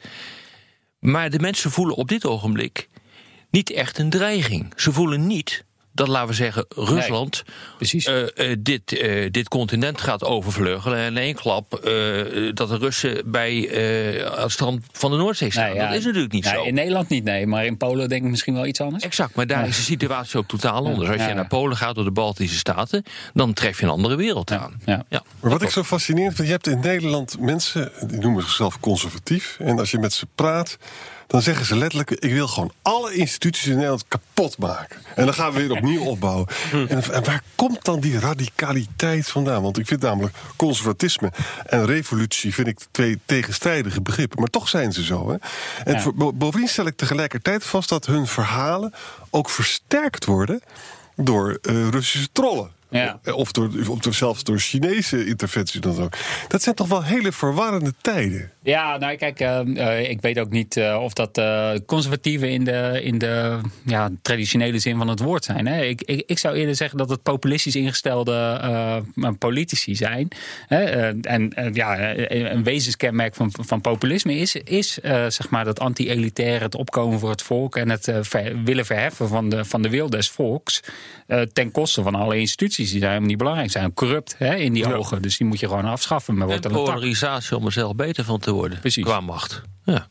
Maar 0.98 1.30
de 1.30 1.38
mensen 1.38 1.70
voelen 1.70 1.96
op 1.96 2.08
dit 2.08 2.26
ogenblik 2.26 2.88
niet 3.50 3.70
echt 3.70 3.98
een 3.98 4.10
dreiging. 4.10 4.72
Ze 4.76 4.92
voelen 4.92 5.26
niet 5.26 5.64
dat, 5.92 6.08
laten 6.08 6.28
we 6.28 6.34
zeggen, 6.34 6.66
Rusland 6.68 7.42
Precies. 7.76 8.06
eh, 8.06 8.22
eh, 8.50 8.56
dit, 8.58 8.98
eh, 8.98 9.30
dit 9.30 9.48
continent 9.48 10.00
gaat 10.00 10.24
overvleugelen. 10.24 10.98
En 10.98 11.04
in 11.06 11.16
één 11.16 11.34
klap 11.34 11.74
eh, 11.74 11.82
dat 12.54 12.68
de 12.68 12.76
Russen 12.78 13.30
bij 13.30 13.68
eh, 13.68 14.40
het 14.42 14.50
strand 14.52 14.84
van 14.92 15.10
de 15.10 15.16
Noordzee 15.16 15.50
staan. 15.50 15.64
Nee, 15.64 15.74
ja. 15.74 15.88
Dat 15.88 15.98
is 15.98 16.04
natuurlijk 16.04 16.32
niet 16.32 16.44
Nee, 16.44 16.54
zo. 16.54 16.62
In 16.62 16.74
Nederland 16.74 17.08
niet, 17.08 17.24
nee. 17.24 17.46
Maar 17.46 17.66
in 17.66 17.76
Polen 17.76 18.08
denk 18.08 18.24
ik 18.24 18.30
misschien 18.30 18.54
wel 18.54 18.66
iets 18.66 18.80
anders. 18.80 19.04
Exact, 19.04 19.34
maar 19.34 19.46
daar 19.46 19.68
is 19.68 19.76
de 19.76 19.82
situatie 19.82 20.38
ook 20.38 20.48
totaal 20.48 20.86
anders. 20.86 21.08
Als 21.08 21.16
Ja, 21.20 21.28
je 21.28 21.34
naar 21.34 21.46
Polen 21.46 21.76
gaat 21.76 21.94
door 21.94 22.04
de 22.04 22.10
Baltische 22.10 22.56
Staten, 22.58 23.04
dan 23.34 23.52
tref 23.52 23.78
je 23.78 23.84
een 23.84 23.90
andere 23.92 24.16
wereld 24.16 24.50
aan. 24.52 24.80
Ja. 24.84 25.04
Ja. 25.08 25.22
Maar 25.40 25.50
wat 25.50 25.62
ik 25.62 25.70
zo 25.70 25.82
fascinerend 25.82 26.34
vind, 26.34 26.46
je 26.46 26.52
hebt 26.52 26.66
in 26.66 26.80
Nederland 26.80 27.40
mensen, 27.40 27.92
die 28.06 28.18
noemen 28.18 28.42
zichzelf 28.42 28.80
conservatief. 28.80 29.56
En 29.58 29.78
als 29.78 29.90
je 29.90 29.98
met 29.98 30.12
ze 30.12 30.26
praat, 30.34 30.78
dan 31.32 31.42
zeggen 31.42 31.66
ze 31.66 31.76
letterlijk: 31.76 32.10
Ik 32.10 32.32
wil 32.32 32.48
gewoon 32.48 32.72
alle 32.82 33.14
instituties 33.14 33.66
in 33.66 33.74
Nederland 33.74 34.04
kapot 34.08 34.58
maken. 34.58 34.98
En 35.14 35.24
dan 35.24 35.34
gaan 35.34 35.52
we 35.52 35.60
weer 35.60 35.70
opnieuw 35.76 36.02
opbouwen. 36.14 36.46
En, 36.72 36.88
en 36.88 37.24
waar 37.24 37.42
komt 37.54 37.84
dan 37.84 38.00
die 38.00 38.18
radicaliteit 38.18 39.28
vandaan? 39.28 39.62
Want 39.62 39.78
ik 39.78 39.86
vind 39.86 40.00
namelijk 40.02 40.34
conservatisme 40.56 41.32
en 41.66 41.86
revolutie 41.86 42.54
vind 42.54 42.66
ik 42.68 42.78
twee 42.90 43.18
tegenstrijdige 43.26 44.00
begrippen. 44.00 44.40
Maar 44.40 44.50
toch 44.50 44.68
zijn 44.68 44.92
ze 44.92 45.04
zo. 45.04 45.30
Hè? 45.30 45.36
En 45.84 46.02
Ja. 46.16 46.32
bovendien 46.32 46.68
stel 46.68 46.86
ik 46.86 46.96
tegelijkertijd 46.96 47.64
vast 47.64 47.88
dat 47.88 48.06
hun 48.06 48.26
verhalen 48.26 48.92
ook 49.30 49.50
versterkt 49.50 50.24
worden 50.24 50.62
door 51.16 51.58
eh, 51.62 51.88
Russische 51.88 52.28
trollen. 52.32 52.70
Ja. 52.92 53.18
Eh, 53.22 53.36
Of, 53.36 53.52
door, 53.52 53.70
of 53.88 53.98
door, 53.98 54.14
zelfs 54.14 54.44
door 54.44 54.58
Chinese 54.58 55.26
interventies 55.26 55.80
dan 55.80 55.98
ook. 56.00 56.12
Dat 56.48 56.62
zijn 56.62 56.74
toch 56.74 56.88
wel 56.88 57.04
hele 57.04 57.32
verwarrende 57.32 57.92
tijden. 58.00 58.50
Ja, 58.62 58.96
nou 58.96 59.16
kijk, 59.16 59.40
eh, 59.40 59.60
eh, 60.00 60.10
ik 60.10 60.20
weet 60.20 60.38
ook 60.38 60.50
niet 60.50 60.80
of 60.98 61.12
dat 61.12 61.40
conservatieven 61.86 62.50
in 62.50 62.64
de, 62.64 63.00
in 63.02 63.18
de 63.18 63.58
ja, 63.84 64.10
traditionele 64.22 64.78
zin 64.78 64.96
van 64.96 65.08
het 65.08 65.20
woord 65.20 65.44
zijn. 65.44 65.66
Hè. 65.66 65.82
Ik, 65.84 66.02
ik, 66.02 66.22
ik 66.26 66.38
zou 66.38 66.56
eerder 66.56 66.74
zeggen 66.76 66.98
dat 66.98 67.10
het 67.10 67.22
populistisch 67.22 67.76
ingestelde 67.76 69.02
politici 69.38 69.96
zijn. 69.96 70.28
Hè. 70.66 71.10
En 71.20 71.52
ja, 71.72 72.16
een 72.30 72.62
wezenskenmerk 72.64 73.34
van, 73.34 73.52
van 73.60 73.80
populisme 73.80 74.34
is, 74.36 74.56
is 74.56 74.92
zeg 75.28 75.50
maar 75.50 75.64
dat 75.64 75.80
anti-elitaire, 75.80 76.64
het 76.64 76.74
opkomen 76.74 77.18
voor 77.18 77.30
het 77.30 77.42
volk 77.42 77.76
en 77.76 77.90
het 77.90 78.12
ver- 78.20 78.62
willen 78.64 78.86
verheffen 78.86 79.28
van 79.28 79.48
de, 79.48 79.64
van 79.64 79.82
de 79.82 79.88
wil 79.90 80.10
des 80.10 80.30
volks. 80.30 80.80
ten 81.52 81.70
koste 81.70 82.02
van 82.02 82.14
alle 82.14 82.38
instituties 82.38 82.81
die 82.90 83.00
daar 83.00 83.08
helemaal 83.08 83.28
niet 83.28 83.38
belangrijk 83.38 83.70
zijn. 83.70 83.94
Corrupt 83.94 84.34
hè, 84.38 84.54
in 84.54 84.72
die 84.72 84.94
ogen. 84.94 85.22
Dus 85.22 85.36
die 85.36 85.46
moet 85.46 85.60
je 85.60 85.68
gewoon 85.68 85.84
afschaffen. 85.84 86.34
Maar 86.34 86.42
En 86.42 86.48
wordt 86.48 86.62
dan 86.62 86.72
polarisatie 86.72 87.56
om 87.56 87.66
er 87.66 87.72
zelf 87.72 87.94
beter 87.94 88.24
van 88.24 88.38
te 88.38 88.52
worden. 88.52 88.80
Precies. 88.80 89.04
Qua 89.04 89.20
macht. 89.20 89.62
Ja. 89.84 90.06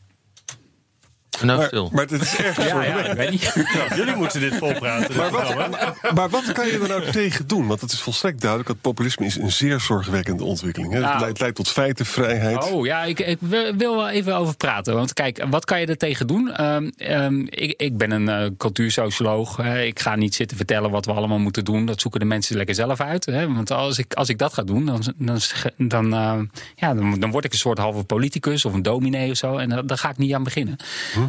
Nou 1.42 1.58
Maar, 1.58 1.66
stil. 1.66 1.90
maar 1.92 2.06
het 2.06 2.20
is 2.22 2.36
erg 2.36 2.66
Ja, 2.68 2.82
ja, 2.84 3.04
ik 3.04 3.16
weet 3.16 3.30
niet. 3.30 3.52
Jullie 3.96 4.14
moeten 4.16 4.40
dit 4.40 4.54
volpraten. 4.54 5.16
Maar 5.16 5.30
wat, 5.30 6.14
maar 6.14 6.28
wat 6.28 6.52
kan 6.52 6.66
je 6.66 6.78
er 6.82 6.88
nou 6.88 7.10
tegen 7.10 7.46
doen? 7.46 7.66
Want 7.66 7.80
het 7.80 7.92
is 7.92 8.00
volstrekt 8.00 8.40
duidelijk 8.40 8.68
dat 8.68 8.80
populisme 8.80 9.26
is 9.26 9.36
een 9.36 9.52
zeer 9.52 9.80
zorgwekkende 9.80 10.44
ontwikkeling. 10.44 10.92
Hè? 10.92 10.98
Het, 10.98 11.06
Nou. 11.08 11.20
leidt, 11.20 11.40
leidt 11.40 11.56
tot 11.56 11.68
feitenvrijheid. 11.68 12.70
Oh 12.70 12.86
ja, 12.86 13.02
ik, 13.04 13.20
ik 13.20 13.38
wil 13.76 13.96
wel 13.96 14.08
even 14.08 14.36
over 14.36 14.56
praten. 14.56 14.94
Want 14.94 15.12
kijk, 15.12 15.44
wat 15.50 15.64
kan 15.64 15.80
je 15.80 15.86
er 15.86 15.96
tegen 15.96 16.26
doen? 16.26 16.50
Ehm, 16.52 16.90
ehm, 16.96 17.40
ik, 17.48 17.74
ik 17.76 17.96
ben 17.96 18.10
een 18.10 18.28
eh, 18.28 18.46
cultuursocioloog. 18.58 19.58
ik 19.64 20.00
ga 20.00 20.16
niet 20.16 20.34
zitten 20.34 20.56
vertellen 20.56 20.90
wat 20.90 21.06
we 21.06 21.12
allemaal 21.12 21.38
moeten 21.38 21.64
doen. 21.64 21.86
Dat 21.86 22.00
zoeken 22.00 22.20
de 22.20 22.26
mensen 22.26 22.56
lekker 22.56 22.74
zelf 22.74 23.00
uit. 23.00 23.26
Hè. 23.26 23.52
Want 23.52 23.70
als 23.70 23.98
ik, 23.98 24.14
als 24.14 24.28
ik 24.28 24.38
dat 24.38 24.52
ga 24.54 24.62
doen, 24.62 24.86
dan, 24.86 25.02
dan, 25.16 25.38
dan, 25.76 26.14
eh, 26.14 26.38
ja, 26.74 26.94
dan, 26.94 27.20
dan 27.20 27.30
word 27.30 27.44
ik 27.44 27.52
een 27.52 27.58
soort 27.58 27.78
halve 27.78 28.04
politicus 28.04 28.64
of 28.64 28.72
een 28.72 28.82
dominee 28.82 29.30
of 29.30 29.36
zo. 29.36 29.56
En 29.56 29.68
daar, 29.68 29.86
daar 29.86 29.98
ga 29.98 30.10
ik 30.10 30.18
niet 30.18 30.34
aan 30.34 30.42
beginnen. 30.42 30.76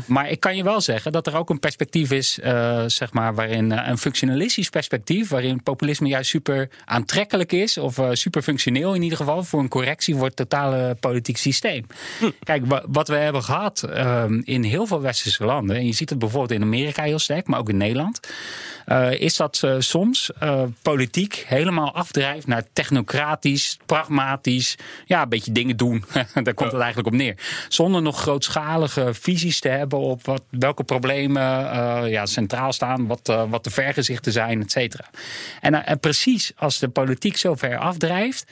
Maar 0.06 0.30
ik 0.30 0.40
kan 0.40 0.56
je 0.56 0.64
wel 0.64 0.82
zeggen 0.82 1.12
dat 1.12 1.28
er 1.28 1.36
ook 1.38 1.50
een 1.50 1.60
perspectief 1.60 2.12
is, 2.12 2.40
eh, 2.40 2.84
zeg 2.88 3.14
maar, 3.14 3.36
waarin 3.36 3.72
eh, 3.72 3.88
een 3.88 3.98
functionalistisch 3.98 4.70
perspectief, 4.70 5.30
waarin 5.30 5.64
populisme 5.64 6.08
juist 6.08 6.30
super 6.30 6.70
aantrekkelijk 6.86 7.52
is, 7.52 7.78
of 7.78 7.98
eh, 7.98 8.10
super 8.12 8.42
functioneel 8.42 8.94
in 8.94 9.02
ieder 9.02 9.18
geval, 9.18 9.44
voor 9.44 9.60
een 9.60 9.68
correctie 9.68 10.16
voor 10.16 10.26
het 10.26 10.36
totale 10.36 10.96
politiek 11.00 11.38
systeem. 11.38 11.86
Kijk, 12.44 12.66
wa- 12.66 12.84
wat 12.88 13.08
we 13.08 13.16
hebben 13.16 13.44
gehad 13.44 13.84
ehm, 13.84 14.42
in 14.44 14.64
heel 14.64 14.86
veel 14.86 15.02
westerse 15.02 15.46
landen, 15.46 15.76
en 15.76 15.86
je 15.86 15.94
ziet 15.94 16.10
het 16.10 16.20
bijvoorbeeld 16.20 16.52
in 16.52 16.62
Amerika 16.62 17.04
heel 17.04 17.20
sterk, 17.20 17.48
maar 17.48 17.60
ook 17.60 17.70
in 17.70 17.78
Nederland, 17.78 18.20
is 19.10 19.36
dat 19.36 19.68
soms 19.80 20.32
politiek 20.82 21.44
helemaal 21.48 21.94
afdrijft 21.94 22.48
naar 22.48 22.64
technocratisch, 22.74 23.78
pragmatisch, 23.86 24.76
ja, 25.06 25.22
een 25.22 25.30
beetje 25.30 25.52
dingen 25.52 25.78
doen. 25.78 26.04
Daar 26.44 26.54
komt 26.54 26.72
het 26.72 26.82
eigenlijk 26.82 27.08
op 27.08 27.14
neer. 27.14 27.36
Zonder 27.70 28.02
nog 28.02 28.20
grootschalige 28.22 29.14
visies 29.14 29.60
te 29.60 29.70
hebben 29.70 29.93
op 29.98 30.26
wat, 30.26 30.44
welke 30.50 30.84
problemen 30.84 31.72
eh, 31.72 32.12
ja, 32.12 32.26
centraal 32.26 32.74
staan, 32.74 33.08
wat, 33.08 33.30
eh, 33.30 33.44
wat 33.50 33.64
de 33.64 33.70
vergezichten 33.70 34.32
zijn, 34.32 34.62
et 34.62 34.72
cetera. 34.72 35.10
En, 35.62 35.74
eh, 35.74 35.92
en 35.92 36.00
precies 36.00 36.52
als 36.56 36.80
de 36.80 36.88
politiek 36.88 37.38
zo 37.38 37.56
ver 37.56 37.78
afdrijft. 37.78 38.46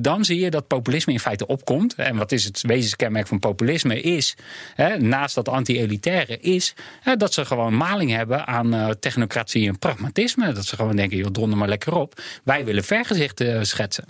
dan 0.00 0.24
zie 0.24 0.40
je 0.40 0.50
dat 0.50 0.66
populisme 0.66 1.12
in 1.12 1.20
feite 1.20 1.46
opkomt. 1.46 1.94
En 1.94 2.16
wat 2.16 2.32
is 2.32 2.44
het 2.44 2.62
wezenskenmerk 2.62 3.26
van 3.26 3.38
populisme? 3.38 4.00
Is, 4.00 4.36
hè, 4.74 4.98
naast 4.98 5.34
dat 5.34 5.48
anti-elitaire, 5.48 6.38
is 6.38 6.74
hè, 7.00 7.16
dat 7.16 7.32
ze 7.32 7.44
gewoon 7.44 7.76
maling 7.76 8.10
hebben 8.10 8.46
aan 8.46 8.96
technocratie 9.00 9.68
en 9.68 9.78
pragmatisme. 9.78 10.52
Dat 10.52 10.64
ze 10.64 10.76
gewoon 10.76 10.96
denken, 10.96 11.16
joh, 11.16 11.32
donder 11.32 11.58
maar 11.58 11.68
lekker 11.68 11.94
op. 11.94 12.20
Wij 12.44 12.64
willen 12.64 12.84
vergezichten 12.84 13.66
schetsen. 13.66 14.04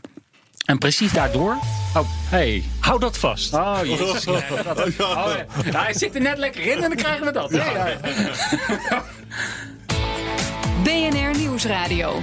En 0.65 0.79
precies 0.79 1.13
daardoor. 1.13 1.57
Oh, 1.97 2.09
hey. 2.31 2.65
Hou 2.81 3.01
dat 3.01 3.19
vast. 3.19 3.55
Oh, 3.55 3.79
jezus. 3.85 4.27
Oh, 4.27 4.39
ja. 4.99 5.47
Nou, 5.65 5.85
hij 5.85 5.95
zit 5.95 6.15
er 6.15 6.21
net 6.21 6.39
lekker 6.39 6.63
in 6.63 6.73
en 6.73 6.81
dan 6.81 6.95
krijgen 6.95 7.25
we 7.25 7.33
dat. 7.33 7.51
Ja, 7.51 7.65
ja. 7.73 9.05
BNR 10.83 11.39
Nieuwsradio. 11.39 12.21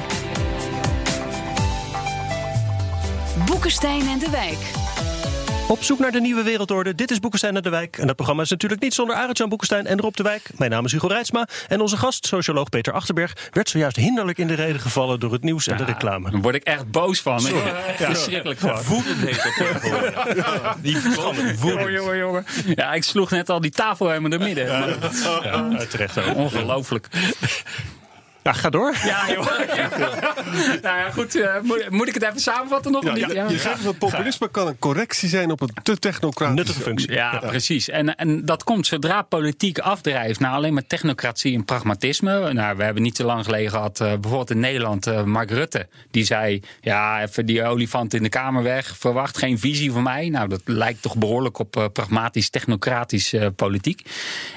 Boekenstein 3.45 4.07
en 4.07 4.19
de 4.19 4.29
Wijk. 4.29 4.88
Op 5.69 5.83
zoek 5.83 5.99
naar 5.99 6.11
de 6.11 6.21
nieuwe 6.21 6.43
wereldorde. 6.43 6.95
Dit 6.95 7.11
is 7.11 7.19
Boekenstein 7.19 7.53
naar 7.53 7.61
de 7.61 7.69
Wijk. 7.69 7.97
En 7.97 8.07
dat 8.07 8.15
programma 8.15 8.43
is 8.43 8.49
natuurlijk 8.49 8.81
niet 8.81 8.93
zonder 8.93 9.15
Arend-Jan 9.15 9.49
Boekenstein 9.49 9.87
en 9.87 9.99
Rob 9.99 10.15
de 10.15 10.23
Wijk. 10.23 10.49
Mijn 10.57 10.71
naam 10.71 10.85
is 10.85 10.91
Hugo 10.91 11.07
Reitsma. 11.07 11.47
En 11.67 11.81
onze 11.81 11.97
gast, 11.97 12.27
socioloog 12.27 12.69
Peter 12.69 12.93
Achterberg, 12.93 13.49
werd 13.51 13.69
zojuist 13.69 13.95
hinderlijk 13.95 14.37
in 14.37 14.47
de 14.47 14.53
reden 14.53 14.81
gevallen 14.81 15.19
door 15.19 15.31
het 15.31 15.43
nieuws 15.43 15.67
en 15.67 15.77
de 15.77 15.83
reclame. 15.83 16.31
Daar 16.31 16.41
word 16.41 16.55
ik 16.55 16.63
echt 16.63 16.91
boos 16.91 17.21
van. 17.21 17.41
Verschrikkelijk 17.95 18.59
gewoon. 18.59 18.83
Woedend 18.83 19.17
heet 19.17 19.43
dat 19.43 19.53
tegenwoordig. 19.57 20.75
Die 20.81 20.97
Jongen, 21.61 21.91
jongen, 21.91 22.17
jongen. 22.17 22.45
Ja, 22.75 22.93
ik 22.93 23.03
sloeg 23.03 23.29
net 23.29 23.49
al 23.49 23.61
die 23.61 23.71
tafel 23.71 24.07
helemaal 24.07 24.29
door 24.29 24.39
midden. 24.39 24.65
Ja, 25.43 25.85
terecht. 25.89 26.33
Ongelooflijk. 26.33 27.07
Ja, 28.43 28.53
ga 28.53 28.69
door. 28.69 28.95
Ja, 29.03 29.31
joh. 29.31 29.47
Ja. 29.75 29.89
Nou 30.81 30.97
ja, 30.97 31.09
goed. 31.11 31.35
eh, 31.35 31.53
moet, 31.61 31.89
moet 31.89 32.07
ik 32.07 32.13
het 32.13 32.23
even 32.23 32.39
samenvatten 32.39 32.91
nog? 32.91 33.03
of 33.03 33.13
niet? 33.13 33.31
Je 33.31 33.57
zegt 33.59 33.83
dat 33.83 33.97
populisme 33.97 34.49
kan 34.51 34.67
een 34.67 34.79
correctie 34.79 35.29
zijn 35.29 35.51
op 35.51 35.61
een 35.61 35.69
te 35.83 35.99
technocratische 35.99 36.55
Nuttige 36.55 36.81
functie. 36.81 37.11
Ja, 37.11 37.37
precies. 37.47 37.89
En, 37.89 38.15
en 38.15 38.45
dat 38.45 38.63
komt 38.63 38.87
zodra 38.87 39.21
politiek 39.21 39.79
afdrijft 39.79 40.39
naar 40.39 40.51
alleen 40.51 40.73
maar 40.73 40.87
technocratie 40.87 41.55
en 41.55 41.65
pragmatisme. 41.65 42.53
Nou, 42.53 42.77
we 42.77 42.83
hebben 42.83 43.03
niet 43.03 43.15
zo 43.17 43.25
lang 43.25 43.45
geleden 43.45 43.69
gehad, 43.71 43.99
eh, 43.99 44.07
bijvoorbeeld 44.07 44.49
in 44.49 44.59
Nederland, 44.59 45.07
eh, 45.07 45.23
Mark 45.23 45.51
Rutte. 45.51 45.87
Die 46.11 46.23
zei, 46.23 46.61
ja, 46.81 47.21
even 47.21 47.45
die 47.45 47.63
olifant 47.63 48.13
in 48.13 48.23
de 48.23 48.29
kamer 48.29 48.63
weg. 48.63 48.97
Verwacht 48.97 49.37
geen 49.37 49.59
visie 49.59 49.91
van 49.91 50.03
mij. 50.03 50.29
Nou, 50.29 50.47
dat 50.49 50.61
lijkt 50.65 51.01
toch 51.01 51.17
behoorlijk 51.17 51.59
op 51.59 51.77
eh, 51.77 51.85
pragmatisch, 51.93 52.49
technocratisch 52.49 53.33
eh, 53.33 53.47
politiek. 53.55 54.01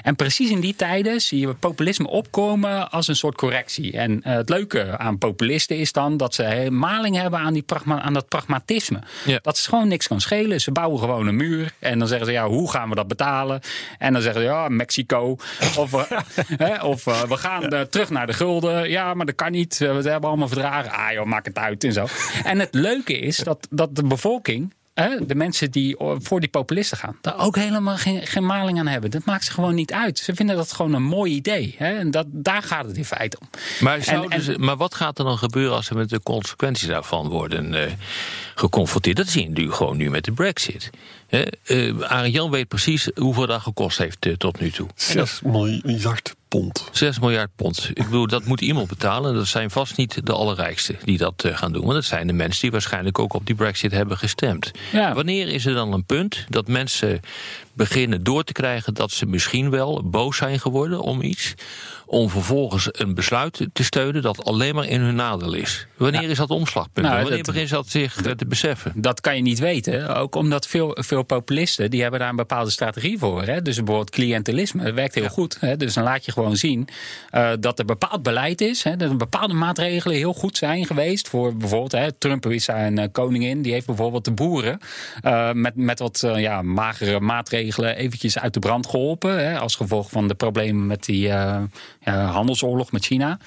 En 0.01 0.15
precies 0.15 0.49
in 0.49 0.59
die 0.59 0.75
tijden 0.75 1.21
zie 1.21 1.39
je 1.39 1.53
populisme 1.53 2.07
opkomen 2.07 2.91
als 2.91 3.07
een 3.07 3.15
soort 3.15 3.35
correctie. 3.35 3.71
Reactie. 3.77 3.99
En 3.99 4.21
eh, 4.23 4.33
het 4.35 4.49
leuke 4.49 4.97
aan 4.97 5.17
populisten 5.17 5.77
is 5.77 5.91
dan 5.91 6.17
dat 6.17 6.35
ze 6.35 6.43
een 6.45 6.77
maling 6.77 7.15
hebben 7.15 7.39
aan, 7.39 7.53
die 7.53 7.61
pragma 7.61 8.01
aan 8.01 8.13
dat 8.13 8.27
pragmatisme. 8.27 8.99
Ja. 9.25 9.39
Dat 9.41 9.57
ze 9.57 9.69
gewoon 9.69 9.87
niks 9.87 10.07
kan 10.07 10.21
schelen. 10.21 10.61
Ze 10.61 10.71
bouwen 10.71 10.99
gewoon 10.99 11.27
een 11.27 11.35
muur. 11.35 11.73
En 11.79 11.99
dan 11.99 12.07
zeggen 12.07 12.25
ze, 12.25 12.31
ja, 12.31 12.47
hoe 12.47 12.71
gaan 12.71 12.89
we 12.89 12.95
dat 12.95 13.07
betalen? 13.07 13.61
En 13.97 14.13
dan 14.13 14.21
zeggen 14.21 14.41
ze, 14.41 14.47
ja, 14.47 14.67
Mexico. 14.67 15.37
Of, 15.77 15.93
eh, 15.93 16.19
hè, 16.65 16.83
of 16.83 17.07
eh, 17.07 17.21
we 17.21 17.37
gaan 17.37 17.69
eh, 17.69 17.81
terug 17.81 18.09
naar 18.09 18.27
de 18.27 18.33
gulden. 18.33 18.89
Ja, 18.89 19.13
maar 19.13 19.25
dat 19.25 19.35
kan 19.35 19.51
niet. 19.51 19.77
We 19.77 19.85
hebben 19.85 20.29
allemaal 20.29 20.47
verdragen. 20.47 20.91
Ah 20.91 21.11
joh, 21.11 21.25
maak 21.25 21.45
het 21.45 21.57
uit 21.57 21.83
en 21.83 21.93
zo. 21.93 22.05
En 22.43 22.59
het 22.59 22.73
leuke 22.73 23.19
is 23.19 23.37
dat, 23.37 23.67
dat 23.69 23.95
de 23.95 24.03
bevolking 24.03 24.73
de 25.27 25.35
mensen 25.35 25.71
die 25.71 25.95
voor 25.99 26.39
die 26.39 26.49
populisten 26.49 26.97
gaan, 26.97 27.17
daar 27.21 27.39
ook 27.39 27.55
helemaal 27.55 27.97
geen, 27.97 28.27
geen 28.27 28.45
maling 28.45 28.79
aan 28.79 28.87
hebben. 28.87 29.11
Dat 29.11 29.25
maakt 29.25 29.43
ze 29.45 29.51
gewoon 29.51 29.75
niet 29.75 29.91
uit. 29.93 30.19
Ze 30.19 30.35
vinden 30.35 30.55
dat 30.55 30.71
gewoon 30.71 30.93
een 30.93 31.03
mooi 31.03 31.33
idee. 31.33 31.75
Hè? 31.77 31.93
En 31.97 32.11
dat, 32.11 32.25
daar 32.29 32.61
gaat 32.63 32.85
het 32.85 32.97
in 32.97 33.05
feite 33.05 33.37
om. 33.39 33.49
Maar, 33.79 33.99
en- 34.29 34.41
ze- 34.41 34.59
maar 34.59 34.77
wat 34.77 34.95
gaat 34.95 35.17
er 35.19 35.25
dan 35.25 35.37
gebeuren 35.37 35.75
als 35.75 35.85
ze 35.85 35.95
met 35.95 36.09
de 36.09 36.21
consequenties 36.23 36.87
daarvan 36.87 37.27
worden 37.29 37.73
eh, 37.85 37.91
geconfronteerd? 38.55 39.17
Dat 39.17 39.27
zie 39.27 39.43
je 39.43 39.49
nu 39.49 39.71
gewoon 39.71 39.97
nu 39.97 40.09
met 40.09 40.25
de 40.25 40.31
brexit. 40.31 40.89
Hè, 41.27 41.41
eh, 41.63 42.01
Arend 42.01 42.33
Jan 42.33 42.51
weet 42.51 42.67
precies 42.67 43.09
hoeveel 43.15 43.47
dat 43.47 43.61
gekost 43.61 43.97
heeft 43.97 44.25
eh, 44.25 44.33
tot 44.33 44.59
nu 44.59 44.71
toe. 44.71 44.87
6 44.95 45.39
miljard 45.43 46.35
pond. 46.59 46.89
6 46.91 47.19
miljard 47.19 47.49
pond. 47.55 47.89
Ik 47.93 48.05
bedoel, 48.05 48.27
dat 48.27 48.45
moet 48.45 48.61
iemand 48.61 48.87
betalen. 48.87 49.33
Dat 49.33 49.47
zijn 49.47 49.69
vast 49.69 49.97
niet 49.97 50.25
de 50.25 50.33
allerrijkste 50.33 50.95
die 51.03 51.17
dat 51.17 51.43
eh, 51.43 51.57
gaan 51.57 51.71
doen. 51.71 51.81
Want 51.81 51.93
dat 51.93 52.03
zijn 52.03 52.27
de 52.27 52.33
mensen 52.33 52.61
die 52.61 52.71
waarschijnlijk 52.71 53.19
ook 53.19 53.33
op 53.33 53.45
die 53.45 53.55
brexit 53.55 53.91
hebben 53.91 54.17
gestemd. 54.17 54.71
Ja. 54.91 55.13
Wanneer 55.13 55.47
is 55.47 55.65
er 55.65 55.73
dan 55.73 55.93
een 55.93 56.05
punt 56.05 56.45
dat 56.49 56.67
mensen 56.67 57.19
beginnen 57.73 58.23
door 58.23 58.43
te 58.43 58.51
krijgen... 58.51 58.93
dat 58.93 59.11
ze 59.11 59.25
misschien 59.25 59.69
wel 59.69 60.09
boos 60.09 60.37
zijn 60.37 60.59
geworden 60.59 61.01
om 61.01 61.21
iets... 61.21 61.53
om 62.13 62.29
vervolgens 62.29 62.87
een 62.91 63.13
besluit 63.13 63.67
te 63.73 63.83
steunen 63.83 64.21
dat 64.21 64.43
alleen 64.43 64.75
maar 64.75 64.87
in 64.87 65.01
hun 65.01 65.15
nadeel 65.15 65.53
is? 65.53 65.87
Wanneer 65.97 66.29
is 66.29 66.37
dat 66.37 66.49
omslagpunt? 66.49 67.05
Nou, 67.05 67.17
Wanneer 67.21 67.37
dat- 67.37 67.45
beginnen 67.45 67.69
ze 67.69 67.75
dat 67.75 67.89
zich 67.89 68.21
eh, 68.21 68.31
te 68.31 68.45
beseffen? 68.45 68.91
Dat 68.95 69.21
kan 69.21 69.35
je 69.35 69.41
niet 69.41 69.59
weten. 69.59 70.15
Ook 70.15 70.35
omdat 70.35 70.67
veel, 70.67 70.97
veel 70.99 71.23
populisten 71.23 71.89
die 71.91 72.01
hebben 72.01 72.19
daar 72.19 72.29
een 72.29 72.35
bepaalde 72.35 72.69
strategie 72.69 73.17
voor. 73.19 73.43
Hè? 73.43 73.61
Dus 73.61 73.75
bijvoorbeeld 73.75 74.09
cliëntelisme 74.09 74.83
dat 74.83 74.93
werkt 74.93 75.15
heel 75.15 75.29
goed. 75.29 75.57
Hè? 75.59 75.77
Dus 75.77 75.93
dan 75.93 76.03
laat 76.03 76.25
je 76.25 76.31
gewoon 76.31 76.55
zien 76.57 76.87
eh, 77.29 77.51
dat 77.59 77.79
er 77.79 77.85
bepaald 77.85 78.23
beleid 78.23 78.61
is. 78.61 78.83
Hè? 78.83 78.95
Dat 78.95 79.09
er 79.09 79.17
bepaalde 79.17 79.53
maatregelen 79.53 80.15
heel 80.17 80.33
goed 80.33 80.57
zijn 80.57 80.85
geweest. 80.85 81.29
Voor 81.29 81.55
bijvoorbeeld, 81.55 81.91
hè, 81.91 82.11
Trump 82.11 82.45
is 82.45 82.65
daar 82.65 82.85
een 82.85 82.97
eh, 82.97 83.07
koningin. 83.11 83.61
Die 83.61 83.73
heeft 83.73 83.85
bijvoorbeeld 83.85 84.25
de 84.25 84.31
boeren 84.31 84.79
met, 85.53 85.75
met 85.75 85.99
wat 85.99 86.23
ja, 86.35 86.61
magere 86.61 87.19
maatregelen 87.19 87.95
eventjes 87.95 88.39
uit 88.39 88.53
de 88.53 88.59
brand 88.59 88.87
geholpen. 88.87 89.45
Hè? 89.45 89.59
Als 89.59 89.75
gevolg 89.75 90.09
van 90.09 90.27
de 90.27 90.33
problemen 90.35 90.87
met 90.87 91.05
die 91.05 91.31
handelsoorlog 92.11 92.91
met 92.91 93.05
China. 93.05 93.37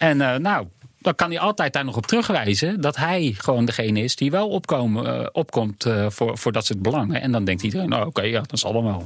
En 0.00 0.20
eh, 0.20 0.36
nou, 0.36 0.66
dan 1.00 1.14
kan 1.14 1.30
hij 1.30 1.38
altijd 1.40 1.72
daar 1.72 1.84
nog 1.84 1.96
op 1.96 2.06
terugwijzen 2.06 2.80
dat 2.80 2.96
hij 2.96 3.34
gewoon 3.38 3.64
degene 3.64 4.02
is 4.02 4.16
die 4.16 4.30
wel 4.30 4.48
opkomen, 4.48 5.20
eh, 5.20 5.26
opkomt 5.32 5.84
eh, 5.84 6.06
voor, 6.08 6.38
voor 6.38 6.52
dat 6.52 6.66
soort 6.66 6.82
belangen. 6.82 7.20
En 7.20 7.32
dan 7.32 7.44
denkt 7.44 7.62
iedereen, 7.62 7.88
nou 7.88 8.06
oké, 8.06 8.22
ja, 8.22 8.42
dat 8.46 8.58
zal 8.58 8.72
dan 8.72 8.84
wel. 8.84 9.04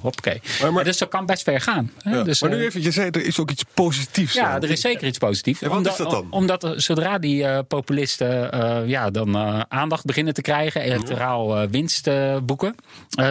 Maar- 0.61 0.73
maar- 0.73 0.85
dus 0.85 0.99
dat 0.99 1.09
kan 1.09 1.27
best 1.27 1.43
ver 1.43 1.61
gaan. 1.61 1.91
Hè? 2.03 2.17
Ja, 2.17 2.23
Dus, 2.23 2.41
maar 2.41 2.51
nu 2.51 2.57
eh, 2.57 2.65
even, 2.65 2.83
je 2.83 2.91
zei 2.91 3.11
er 3.11 3.25
is 3.25 3.39
ook 3.39 3.51
iets 3.51 3.65
positiefs 3.75 4.35
ja, 4.35 4.47
aan. 4.47 4.63
er 4.63 4.71
is 4.71 4.81
zeker 4.81 5.07
iets 5.07 5.19
positiefs. 5.19 5.63
En 5.63 5.69
wat 5.69 5.79
omdat, 5.79 5.93
is 5.93 5.99
dat 5.99 6.11
dan? 6.11 6.27
Omdat 6.31 6.73
zodra 6.77 7.19
die 7.19 7.63
populisten 7.63 8.59
ja, 8.89 9.11
dan 9.11 9.37
aandacht 9.71 10.05
beginnen 10.05 10.35
te 10.35 10.43
krijgen, 10.43 10.81
electoraal 10.81 11.69
winst 11.69 12.09
boeken, 12.43 12.75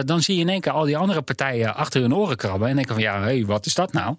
dan 0.04 0.22
zie 0.22 0.34
je 0.34 0.40
in 0.40 0.48
één 0.48 0.60
keer 0.60 0.72
al 0.72 0.84
die 0.84 0.96
andere 0.96 1.22
partijen 1.22 1.74
achter 1.74 2.00
hun 2.00 2.14
oren 2.14 2.36
krabben 2.36 2.68
en 2.68 2.74
denken 2.74 2.94
van 2.94 3.02
ja, 3.02 3.22
hé, 3.22 3.44
wat 3.44 3.66
is 3.66 3.74
dat 3.74 3.92
nou? 3.92 4.16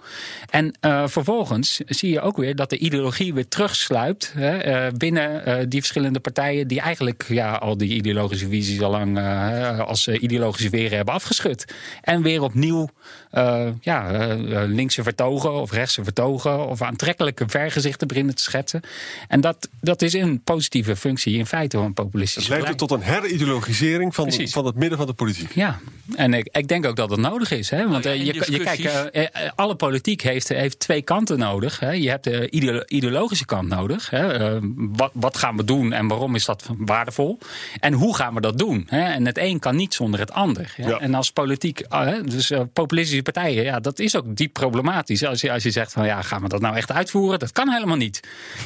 En 0.50 0.78
vervolgens 1.10 1.82
zie 1.86 2.12
je 2.12 2.22
ook 2.22 2.38
weer 2.38 2.56
dat 2.56 2.70
de 2.70 2.78
ideologie 2.78 3.34
weer 3.34 3.48
terugsluipt 3.48 4.34
hè, 4.36 4.58
eh, 4.58 4.92
binnen 4.94 5.46
eh, 5.46 5.66
die 5.68 5.80
verschillende 5.80 6.20
partijen 6.20 6.68
die 6.68 6.82
eigenlijk 6.82 7.26
ja, 7.28 7.56
al 7.56 7.78
die 7.78 7.94
ideologische 7.94 8.48
visies 8.48 8.82
al 8.82 8.92
lang 8.92 9.18
eh, 9.18 9.80
als 9.80 10.08
ideologische 10.08 10.70
weren 10.70 10.96
hebben 10.96 11.14
afgeschud. 11.14 11.66
En 12.02 12.22
weer 12.22 12.42
opnieuw 12.42 12.90
eh, 13.36 13.68
ja, 13.82 14.12
eh, 14.12 14.32
eh, 14.32 14.70
linkse 14.70 15.04
vertogen 15.04 15.54
of 15.54 15.72
rechtse 15.72 16.04
vertogen 16.04 16.68
of 16.68 16.82
aantrekkelijke 16.82 17.44
vergezichten 17.48 18.08
beginnen 18.08 18.36
te 18.36 18.44
schetsen. 18.44 18.82
En 19.28 19.42
dat, 19.42 19.70
dat 19.82 20.02
is 20.02 20.14
een 20.14 20.42
positieve 20.44 20.96
functie 20.96 21.38
in 21.38 21.46
feite 21.46 21.78
van 21.78 21.86
Het 21.86 21.96
populistische 21.96 22.50
leidt 22.50 22.70
ook 22.70 22.78
beleid. 22.78 22.90
tot 22.92 23.08
een 23.08 23.14
herideologisering 23.22 24.16
van, 24.16 24.32
van 24.32 24.66
het 24.66 24.76
midden 24.76 24.98
van 24.98 25.08
de 25.08 25.14
politiek. 25.14 25.52
Ja, 25.56 25.80
en 26.16 26.34
ik, 26.34 26.50
ik 26.52 26.68
denk 26.68 26.86
ook 26.86 26.96
dat 26.96 27.10
het 27.10 27.20
nodig 27.20 27.52
is. 27.52 27.70
Hè? 27.70 27.88
Want 27.88 28.04
Nou 28.04 28.18
ja, 28.18 28.24
je, 28.24 28.52
je 28.52 28.60
kijkt, 28.60 29.12
alle 29.56 29.76
politiek 29.76 30.22
heeft, 30.22 30.48
heeft 30.50 30.80
twee 30.80 31.02
kanten 31.02 31.40
nodig. 31.40 31.80
Hè? 31.80 31.92
Je 31.92 32.10
hebt 32.10 32.24
de 32.24 32.50
ideo- 32.50 32.84
ideologische 32.88 33.46
kant 33.46 33.68
nodig. 33.68 34.10
Hè? 34.10 34.60
Wat, 34.76 35.12
wat 35.14 35.38
gaan 35.38 35.58
we 35.58 35.64
doen 35.64 35.94
en 35.94 36.08
waarom 36.08 36.36
is 36.36 36.46
dat 36.46 36.70
waardevol? 36.78 37.38
En 37.80 37.94
hoe 37.94 38.16
gaan 38.16 38.34
we 38.34 38.42
dat 38.42 38.58
doen? 38.58 38.84
Hè? 38.90 39.02
En 39.02 39.26
het 39.26 39.38
een 39.38 39.60
kan 39.60 39.76
niet 39.76 39.94
zonder 39.94 40.20
het 40.20 40.32
ander. 40.32 40.74
Ja. 40.78 41.00
En 41.00 41.14
als 41.14 41.32
politiek, 41.32 41.86
hè, 41.90 42.24
dus 42.24 42.52
populistische 42.74 43.24
partijen, 43.32 43.64
ja, 43.64 43.80
dat 43.80 44.00
is 44.00 44.16
ook 44.16 44.36
diep 44.36 44.54
problematisch. 44.54 45.24
Als 45.24 45.42
je, 45.42 45.52
als 45.52 45.64
je 45.64 45.72
zegt 45.72 45.92
van 45.92 46.06
ja, 46.06 46.22
gaan 46.22 46.42
we 46.42 46.48
dat 46.48 46.62
nou 46.62 46.76
echt 46.76 46.92
uitvoeren? 46.92 47.40
Dat 47.40 47.52
kan 47.52 47.70
helemaal 47.70 47.96
niet. 47.96 48.20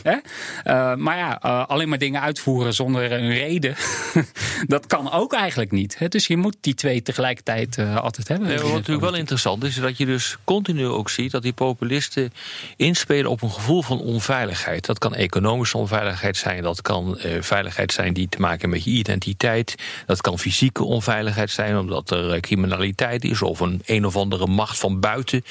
Hè? 0.03 0.15
Eh, 0.63 0.95
maar 0.95 1.17
ja, 1.17 1.41
eh, 1.41 1.65
alleen 1.67 1.89
maar 1.89 1.97
dingen 1.97 2.21
uitvoeren 2.21 2.73
zonder 2.73 3.11
een 3.11 3.33
reden, 3.33 3.75
dat 4.67 4.87
kan 4.87 5.11
ook 5.11 5.33
eigenlijk 5.33 5.71
niet. 5.71 6.11
Dus 6.11 6.27
je 6.27 6.37
moet 6.37 6.57
die 6.61 6.73
twee 6.73 7.01
tegelijkertijd 7.01 7.77
eh, 7.77 7.95
altijd 7.95 8.27
hebben. 8.27 8.47
Nee, 8.47 8.57
wat 8.57 8.71
natuurlijk 8.71 9.05
wel 9.05 9.15
interessant 9.15 9.63
is, 9.63 9.75
dat 9.75 9.97
je 9.97 10.05
dus 10.05 10.37
continu 10.43 10.87
ook 10.87 11.09
ziet 11.09 11.31
dat 11.31 11.41
die 11.41 11.53
populisten 11.53 12.33
inspelen 12.75 13.31
op 13.31 13.41
een 13.41 13.51
gevoel 13.51 13.81
van 13.81 13.99
onveiligheid. 13.99 14.85
Dat 14.85 14.97
kan 14.97 15.15
economische 15.15 15.77
onveiligheid 15.77 16.37
zijn, 16.37 16.63
dat 16.63 16.81
kan 16.81 17.17
veiligheid 17.39 17.93
zijn 17.93 18.13
die 18.13 18.29
te 18.29 18.39
maken 18.39 18.69
heeft 18.69 18.73
met 18.73 18.83
je 18.83 18.99
identiteit. 18.99 19.75
Dat 20.05 20.21
kan 20.21 20.39
fysieke 20.39 20.83
onveiligheid 20.83 21.51
zijn, 21.51 21.77
omdat 21.77 22.11
er 22.11 22.39
criminaliteit 22.39 23.23
is 23.23 23.41
of 23.41 23.59
een 23.59 23.81
een 23.85 24.05
of 24.05 24.15
andere 24.15 24.47
macht 24.49 24.77
van 24.77 24.99
buiten 24.99 25.43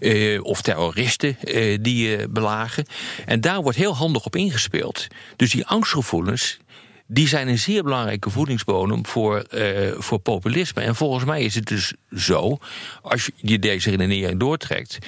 eh, 0.00 0.44
of 0.44 0.62
terroristen 0.62 1.36
eh, 1.40 1.78
die 1.80 2.08
je 2.08 2.28
belagen. 2.28 2.86
En 3.26 3.40
daar 3.40 3.62
wordt 3.62 3.78
heel 3.78 3.96
handig 3.96 4.24
op 4.24 4.36
ingespeeld. 4.36 5.06
Dus 5.36 5.50
die 5.50 5.66
angstgevoelens 5.66 6.58
die 7.06 7.28
zijn 7.28 7.48
een 7.48 7.58
zeer 7.58 7.82
belangrijke 7.82 8.30
voedingsbodem 8.30 9.06
voor, 9.06 9.38
eh, 9.38 9.92
voor 9.96 10.18
populisme. 10.18 10.82
En 10.82 10.94
volgens 10.96 11.24
mij 11.24 11.42
is 11.42 11.54
het 11.54 11.66
dus 11.66 11.94
zo, 12.16 12.58
als 13.02 13.30
je 13.36 13.58
deze 13.58 13.90
redenering 13.90 14.40
doortrekt. 14.40 14.98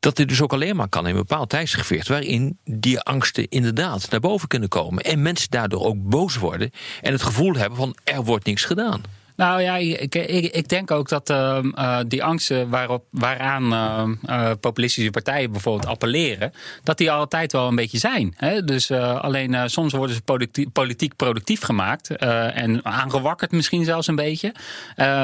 Dat 0.00 0.16
dit 0.16 0.28
dus 0.28 0.42
ook 0.42 0.52
alleen 0.52 0.76
maar 0.76 0.88
kan 0.88 1.06
in 1.06 1.10
een 1.10 1.16
bepaald 1.16 1.48
tijdsgevecht. 1.48 2.08
waarin 2.08 2.58
die 2.64 3.00
angsten 3.00 3.48
inderdaad 3.48 4.10
naar 4.10 4.20
boven 4.20 4.48
kunnen 4.48 4.68
komen. 4.68 5.02
En 5.02 5.22
mensen 5.22 5.50
daardoor 5.50 5.84
ook 5.84 6.08
boos 6.08 6.36
worden. 6.36 6.70
en 7.02 7.12
het 7.12 7.22
gevoel 7.22 7.54
hebben 7.54 7.78
van 7.78 7.96
er 8.04 8.24
wordt 8.24 8.44
niks 8.46 8.64
gedaan. 8.64 9.02
Nou 9.38 9.62
ja, 9.62 9.76
ik, 9.76 10.14
ik, 10.14 10.54
ik 10.54 10.68
denk 10.68 10.90
ook 10.90 11.08
dat 11.08 11.30
ehm, 11.30 11.70
eh, 11.70 11.98
die 12.06 12.24
angsten 12.24 12.68
waarop, 12.68 13.04
waaraan 13.10 13.72
ehm, 13.72 14.14
eh, 14.24 14.50
populistische 14.60 15.10
partijen 15.10 15.50
bijvoorbeeld 15.50 15.86
appelleren, 15.86 16.52
dat 16.82 16.98
die 16.98 17.10
altijd 17.10 17.52
wel 17.52 17.68
een 17.68 17.74
beetje 17.74 17.98
zijn. 17.98 18.34
Hè? 18.36 18.64
Dus 18.64 18.90
eh, 18.90 19.20
alleen 19.20 19.70
soms 19.70 19.92
worden 19.92 20.16
ze 20.16 20.22
politiek, 20.22 20.72
politiek 20.72 21.16
productief 21.16 21.62
gemaakt 21.62 22.16
en 22.16 22.84
aangewakkerd 22.84 23.52
misschien 23.52 23.84
zelfs 23.84 24.06
een 24.06 24.16
beetje. 24.16 24.52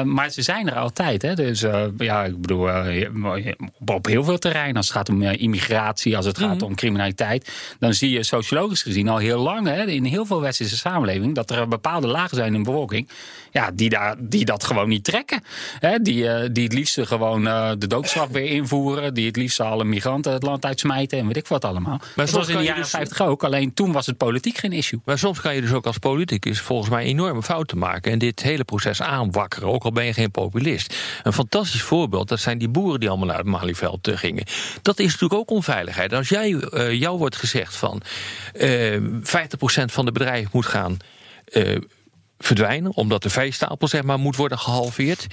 Maar 0.03 0.29
ze 0.29 0.41
zijn 0.41 0.69
er 0.69 0.75
altijd. 0.75 1.21
Hè? 1.21 1.33
Dus 1.33 1.65
ja, 1.97 2.23
ik 2.23 2.41
bedoel, 2.41 2.69
op, 3.85 4.05
heel 4.05 4.23
veel 4.23 4.37
terreinen. 4.37 4.75
Als 4.75 4.87
het 4.87 4.95
gaat 4.95 5.09
om 5.09 5.21
immigratie, 5.21 6.17
als 6.17 6.25
het 6.25 6.37
gaat 6.37 6.61
om 6.61 6.75
criminaliteit, 6.75 7.51
dan 7.79 7.93
zie 7.93 8.09
je 8.09 8.23
sociologisch 8.23 8.83
gezien 8.83 9.07
al 9.07 9.17
heel 9.17 9.39
lang 9.39 9.67
hè, 9.67 9.85
in 9.85 10.03
heel 10.03 10.25
veel 10.25 10.41
westerse 10.41 10.77
samenlevingen 10.77 11.33
dat 11.33 11.49
er 11.49 11.67
bepaalde 11.67 12.07
lagen 12.07 12.37
zijn 12.37 12.53
in 12.53 12.63
de 12.63 12.69
bevolking 12.69 13.09
ja, 13.55 13.71
die, 13.73 13.89
daar, 13.89 14.04
die 14.17 14.45
dat 14.45 14.63
gewoon 14.63 14.89
niet 14.89 15.03
trekken. 15.03 15.43
Hè, 15.79 15.99
die, 15.99 16.29
eh, 16.29 16.49
die 16.51 16.63
het 16.63 16.73
liefst 16.73 16.99
gewoon 17.01 17.47
eh, 17.47 17.71
de 17.77 17.87
doodstraf 17.87 18.27
weer 18.27 18.45
invoeren. 18.45 19.13
Die 19.13 19.25
het 19.27 19.35
liefst 19.35 19.59
alle 19.59 19.83
migranten 19.83 20.33
het 20.33 20.43
land 20.43 20.65
uitsmijten 20.65 21.19
en 21.19 21.27
weet 21.27 21.37
ik 21.37 21.47
wat 21.47 21.65
allemaal. 21.65 21.99
Maar 22.15 22.25
dat 22.25 22.35
was 22.35 22.47
in 22.47 22.57
de 22.57 22.63
jaren 22.63 22.81
dus- 22.81 22.89
50 22.89 23.21
ook. 23.21 23.43
Alleen 23.43 23.73
toen 23.73 23.91
was 23.91 24.05
het 24.05 24.17
politiek 24.17 24.57
geen 24.57 24.71
issue. 24.71 24.99
Maar 25.05 25.17
soms 25.17 25.41
kan 25.41 25.55
je 25.55 25.61
dus 25.61 25.71
ook 25.71 25.85
als 25.85 25.97
politicus 25.97 26.59
volgens 26.59 26.89
mij 26.89 27.03
enorme 27.03 27.43
fouten 27.43 27.77
maken. 27.77 28.11
en 28.11 28.19
dit 28.19 28.41
hele 28.41 28.63
proces 28.63 29.01
aanwakkeren, 29.01 29.69
ook 29.69 29.83
al 29.83 29.91
ben 29.91 30.05
je 30.05 30.13
geen 30.13 30.31
populist. 30.31 30.95
Een 31.23 31.33
fantastisch 31.33 31.81
voorbeeld, 31.81 32.27
dat 32.27 32.39
zijn 32.39 32.57
die 32.57 32.69
boeren 32.69 32.99
die 32.99 33.09
allemaal 33.09 33.27
naar 33.27 33.37
het 33.37 33.45
Malieveld 33.45 34.07
eh, 34.07 34.17
gingen. 34.17 34.43
Dat 34.81 34.99
is 34.99 35.05
natuurlijk 35.05 35.33
ook 35.33 35.49
onveiligheid. 35.49 36.13
Als 36.13 36.29
jij, 36.29 36.49
jou 36.91 37.17
wordt 37.17 37.35
gezegd 37.35 37.75
van 37.75 38.01
eh 38.53 38.97
50% 39.21 39.91
van 39.91 40.05
de 40.05 40.11
bedrijven 40.11 40.49
moet 40.53 40.65
gaan. 40.65 40.97
Verdwijnen, 42.37 42.95
omdat 42.95 43.23
de 43.23 43.29
veestapel 43.29 43.87
zeg 43.87 44.03
maar, 44.03 44.19
moet 44.19 44.35
worden 44.35 44.59
gehalveerd. 44.59 45.27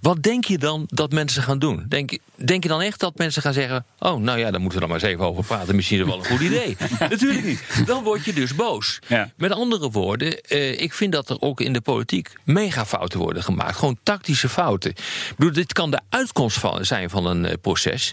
Wat 0.00 0.22
denk 0.22 0.44
je 0.44 0.58
dan 0.58 0.84
dat 0.86 1.12
mensen 1.12 1.42
gaan 1.42 1.58
doen? 1.58 1.84
Denk, 1.88 2.18
denk 2.34 2.62
je 2.62 2.68
dan 2.68 2.82
echt 2.82 3.00
dat 3.00 3.16
mensen 3.18 3.42
gaan 3.42 3.52
zeggen... 3.52 3.84
oh, 3.98 4.20
nou 4.20 4.38
ja, 4.38 4.50
daar 4.50 4.60
moeten 4.60 4.80
we 4.80 4.86
dan 4.86 4.88
maar 4.88 5.04
eens 5.04 5.12
even 5.12 5.24
over 5.24 5.44
praten. 5.44 5.76
Misschien 5.76 5.98
is 5.98 6.04
het 6.04 6.14
wel 6.14 6.24
een 6.24 6.30
goed 6.30 6.46
idee. 6.46 6.76
Natuurlijk 7.10 7.44
niet. 7.44 7.62
Dan 7.86 8.02
word 8.02 8.24
je 8.24 8.32
dus 8.32 8.54
boos. 8.54 8.98
Ja. 9.06 9.30
Met 9.36 9.52
andere 9.52 9.90
woorden, 9.90 10.40
eh, 10.40 10.80
ik 10.80 10.92
vind 10.92 11.12
dat 11.12 11.30
er 11.30 11.40
ook 11.40 11.60
in 11.60 11.72
de 11.72 11.80
politiek... 11.80 12.32
mega 12.44 12.86
fouten 12.86 13.18
worden 13.18 13.42
gemaakt. 13.42 13.76
Gewoon 13.76 13.98
tactische 14.02 14.48
fouten. 14.48 14.90
Ik 14.90 15.34
bedoel, 15.36 15.52
dit 15.52 15.72
kan 15.72 15.90
de 15.90 16.00
uitkomst 16.08 16.58
van, 16.58 16.84
zijn 16.84 17.10
van 17.10 17.26
een 17.26 17.44
eh, 17.44 17.54
proces... 17.60 18.12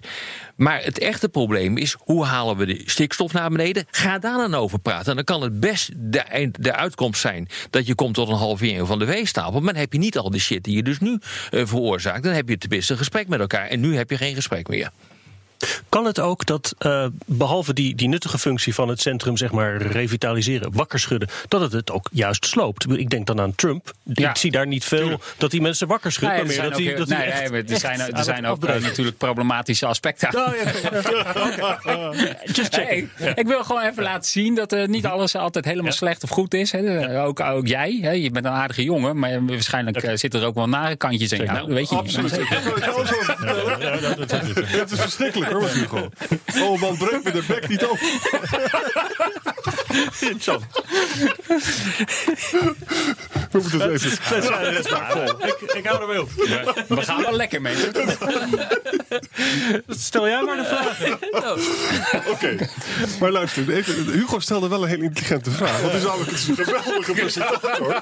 Maar 0.64 0.84
het 0.84 1.00
echte 1.00 1.30
probleem 1.30 1.78
is, 1.78 1.96
hoe 2.00 2.26
halen 2.26 2.58
we 2.58 2.66
de 2.66 2.82
stikstof 2.86 3.34
naar 3.34 3.50
beneden? 3.50 3.86
Ga 3.92 4.20
daar 4.20 4.38
dan 4.38 4.54
over 4.56 4.80
praten. 4.80 5.10
En 5.10 5.16
dan 5.16 5.24
kan 5.24 5.42
het 5.42 5.60
best 5.60 5.92
de, 5.96 6.50
de 6.52 6.76
uitkomst 6.76 7.22
zijn 7.22 7.48
dat 7.70 7.88
je 7.88 7.96
komt 7.96 8.14
tot 8.14 8.30
een 8.30 8.36
halvering 8.36 8.88
van 8.88 9.00
de 9.00 9.06
weestapel. 9.06 9.62
Maar 9.62 9.74
dan 9.74 9.82
heb 9.82 9.94
je 9.94 10.00
niet 10.00 10.18
al 10.18 10.30
die 10.30 10.42
shit 10.42 10.64
die 10.64 10.76
je 10.76 10.84
dus 10.84 11.00
nu 11.00 11.20
eh, 11.50 11.66
veroorzaakt. 11.66 12.24
Dan 12.24 12.34
heb 12.34 12.50
je 12.50 12.58
tenminste 12.58 12.92
een 12.92 12.98
gesprek 12.98 13.28
met 13.28 13.40
elkaar. 13.40 13.68
En 13.68 13.80
nu 13.80 13.96
heb 13.96 14.10
je 14.10 14.18
geen 14.18 14.36
gesprek 14.36 14.68
meer. 14.68 14.92
Kan 15.90 16.06
het 16.06 16.20
ook 16.20 16.46
dat, 16.46 16.76
eh, 16.78 17.06
behalve 17.26 17.74
die, 17.74 17.96
die 17.96 18.08
nuttige 18.08 18.38
functie 18.38 18.74
van 18.74 18.88
het 18.88 19.02
centrum, 19.02 19.38
zeg 19.38 19.52
maar, 19.52 19.82
revitaliseren, 19.82 20.74
wakker 20.74 21.00
schudden, 21.00 21.30
dat 21.48 21.62
het 21.62 21.72
het 21.72 21.92
ook 21.92 22.10
juist 22.12 22.46
sloopt? 22.46 22.86
Ik 22.90 23.10
denk 23.10 23.26
dan 23.26 23.42
aan 23.42 23.56
Trump. 23.56 23.92
Ja. 24.04 24.30
Ik 24.30 24.38
zie 24.38 24.52
daar 24.52 24.68
niet 24.68 24.86
veel 24.86 25.20
dat 25.38 25.52
die 25.52 25.62
mensen 25.62 25.88
wakker 25.88 26.12
schudden, 26.12 26.38
Nee, 26.38 26.46
maar 26.46 26.56
er 26.56 26.62
meer 26.62 26.76
zijn 26.76 26.88
dat 26.88 26.94
ook, 26.94 26.98
die, 26.98 27.06
dat 27.06 27.08
nee, 27.08 27.18
die 27.18 27.28
echt, 27.28 27.40
nee, 27.40 27.50
maar 27.50 27.60
er 27.60 27.72
echt 27.72 27.80
zijn, 27.80 28.02
aan 28.02 28.10
er 28.10 28.16
het 28.16 28.26
zijn 28.26 28.46
ook 28.46 28.62
natuurlijk 28.62 29.18
problematische 29.18 29.86
aspecten. 29.86 30.36
Oh, 30.36 30.54
ja. 30.64 32.12
Just. 32.54 32.76
Hey, 32.76 33.10
ik 33.36 33.48
wil 33.48 33.64
gewoon 33.64 33.82
even 33.82 34.04
laten 34.04 34.30
zien 34.30 34.56
dat 34.56 34.74
eh, 34.74 34.88
niet 34.88 35.06
alles 35.06 35.36
altijd 35.36 35.66
helemaal 35.66 35.92
slecht 35.92 36.24
of 36.24 36.30
goed 36.30 36.54
is. 36.54 36.72
Hè. 36.72 37.22
Ook, 37.24 37.40
ook 37.40 37.68
jij, 37.68 38.00
hè. 38.02 38.12
je 38.12 38.32
bent 38.32 38.46
een 38.46 38.52
aardige 38.52 38.84
jongen, 38.84 39.20
maar 39.20 39.46
waarschijnlijk 39.46 39.98
eh, 39.98 40.16
zitten 40.16 40.42
er 40.42 40.48
ook 40.48 40.56
wel 40.56 40.70
nare 40.70 40.96
kantjes 40.96 41.32
in. 41.32 41.46
Dat 41.46 41.66
weet 41.66 41.90
je 41.90 41.96
Absoluut. 41.96 42.38
niet. 42.38 42.50
Het 44.68 44.92
is 44.92 45.00
verschrikkelijk 45.00 45.52
Hugo. 45.62 46.10
Oh 46.56 46.80
man, 46.80 46.98
breek 46.98 47.24
me 47.24 47.32
de 47.32 47.44
bek 47.48 47.68
niet 47.68 47.84
open. 50.50 50.68
We 53.52 53.60
moeten 53.60 53.82
het 53.82 54.02
even... 54.04 54.92
Maar 54.92 55.12
vol. 55.12 55.48
Ik, 55.48 55.62
ik 55.74 55.86
hou 55.86 56.02
ermee 56.02 56.22
op. 56.22 56.32
We 56.88 57.02
gaan 57.02 57.22
wel 57.22 57.36
lekker, 57.36 57.62
mensen. 57.62 57.92
Stel 59.88 60.28
jij 60.28 60.44
maar 60.44 60.58
de 60.58 60.66
vragen. 60.66 61.20
Oké, 62.32 62.70
maar 63.20 63.32
luister, 63.32 63.70
even, 63.70 64.12
Hugo 64.12 64.40
stelde 64.40 64.68
wel 64.68 64.84
een 64.84 64.90
hele 64.90 65.04
intelligente 65.04 65.52
vraag. 65.52 65.82
Want 65.82 65.92
hij 65.92 66.00
is 66.02 66.06
namelijk 66.08 66.32
een 66.32 66.66
geweldige 66.66 67.12
presentator. 67.12 68.02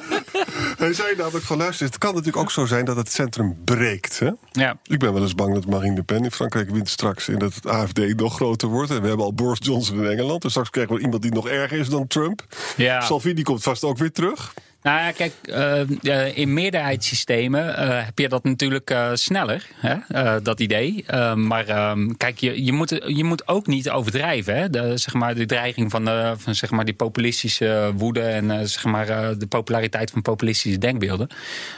Hij 0.77 0.93
zei 0.93 1.15
namelijk 1.15 1.45
van, 1.45 1.57
luister, 1.57 1.85
het 1.85 1.97
kan 1.97 2.09
natuurlijk 2.09 2.43
ook 2.43 2.51
zo 2.51 2.65
zijn 2.65 2.85
dat 2.85 2.95
het 2.95 3.11
centrum 3.11 3.57
breekt. 3.63 4.19
Hè? 4.19 4.29
Ja. 4.51 4.77
Ik 4.83 4.99
ben 4.99 5.13
wel 5.13 5.21
eens 5.21 5.35
bang 5.35 5.53
dat 5.53 5.65
Marine 5.65 5.95
Le 5.95 6.03
Pen 6.03 6.23
in 6.23 6.31
Frankrijk 6.31 6.69
wint 6.69 6.89
straks... 6.89 7.27
en 7.27 7.39
dat 7.39 7.53
het 7.53 7.67
AFD 7.67 8.15
nog 8.15 8.35
groter 8.35 8.67
wordt. 8.67 8.91
En 8.91 9.01
we 9.01 9.07
hebben 9.07 9.25
al 9.25 9.33
Boris 9.33 9.59
Johnson 9.61 9.97
in 9.97 10.09
Engeland. 10.11 10.41
Dus 10.41 10.51
straks 10.51 10.69
krijgen 10.69 10.95
we 10.95 11.01
iemand 11.01 11.21
die 11.21 11.31
nog 11.31 11.47
erger 11.51 11.79
is 11.79 11.89
dan 11.89 12.07
Trump. 12.07 12.45
Ja. 12.77 13.01
Salvini 13.01 13.41
komt 13.41 13.63
vast 13.63 13.83
ook 13.83 13.97
weer 13.97 14.11
terug. 14.11 14.53
Nou 14.81 14.99
ja, 14.99 15.11
kijk, 15.11 15.33
eh, 15.43 15.81
eh, 16.01 16.37
in 16.37 16.53
meerderheidssystemen 16.53 17.77
eh, 17.77 18.05
heb 18.05 18.19
je 18.19 18.29
dat 18.29 18.43
natuurlijk 18.43 18.95
sneller, 19.13 19.67
hè? 19.75 19.95
dat 20.41 20.59
idee. 20.59 21.05
Maar 21.35 21.65
ehm, 21.67 22.07
kijk, 22.17 22.39
je, 22.39 22.63
je, 22.65 22.71
moet, 22.71 23.01
je 23.07 23.23
moet 23.23 23.47
ook 23.47 23.67
niet 23.67 23.89
overdrijven. 23.89 24.55
Hè? 24.55 24.69
De, 24.69 24.97
zeg 24.97 25.13
maar, 25.13 25.35
de 25.35 25.45
dreiging 25.45 25.91
van, 25.91 26.09
van 26.37 26.55
zeg 26.55 26.69
maar, 26.71 26.85
die 26.85 26.93
populistische 26.93 27.91
woede 27.95 28.21
en 28.21 28.69
zeg 28.69 28.83
maar, 28.83 29.37
de 29.37 29.47
populariteit 29.49 30.11
van 30.11 30.21
populistische 30.21 30.77
denkbeelden. 30.77 31.27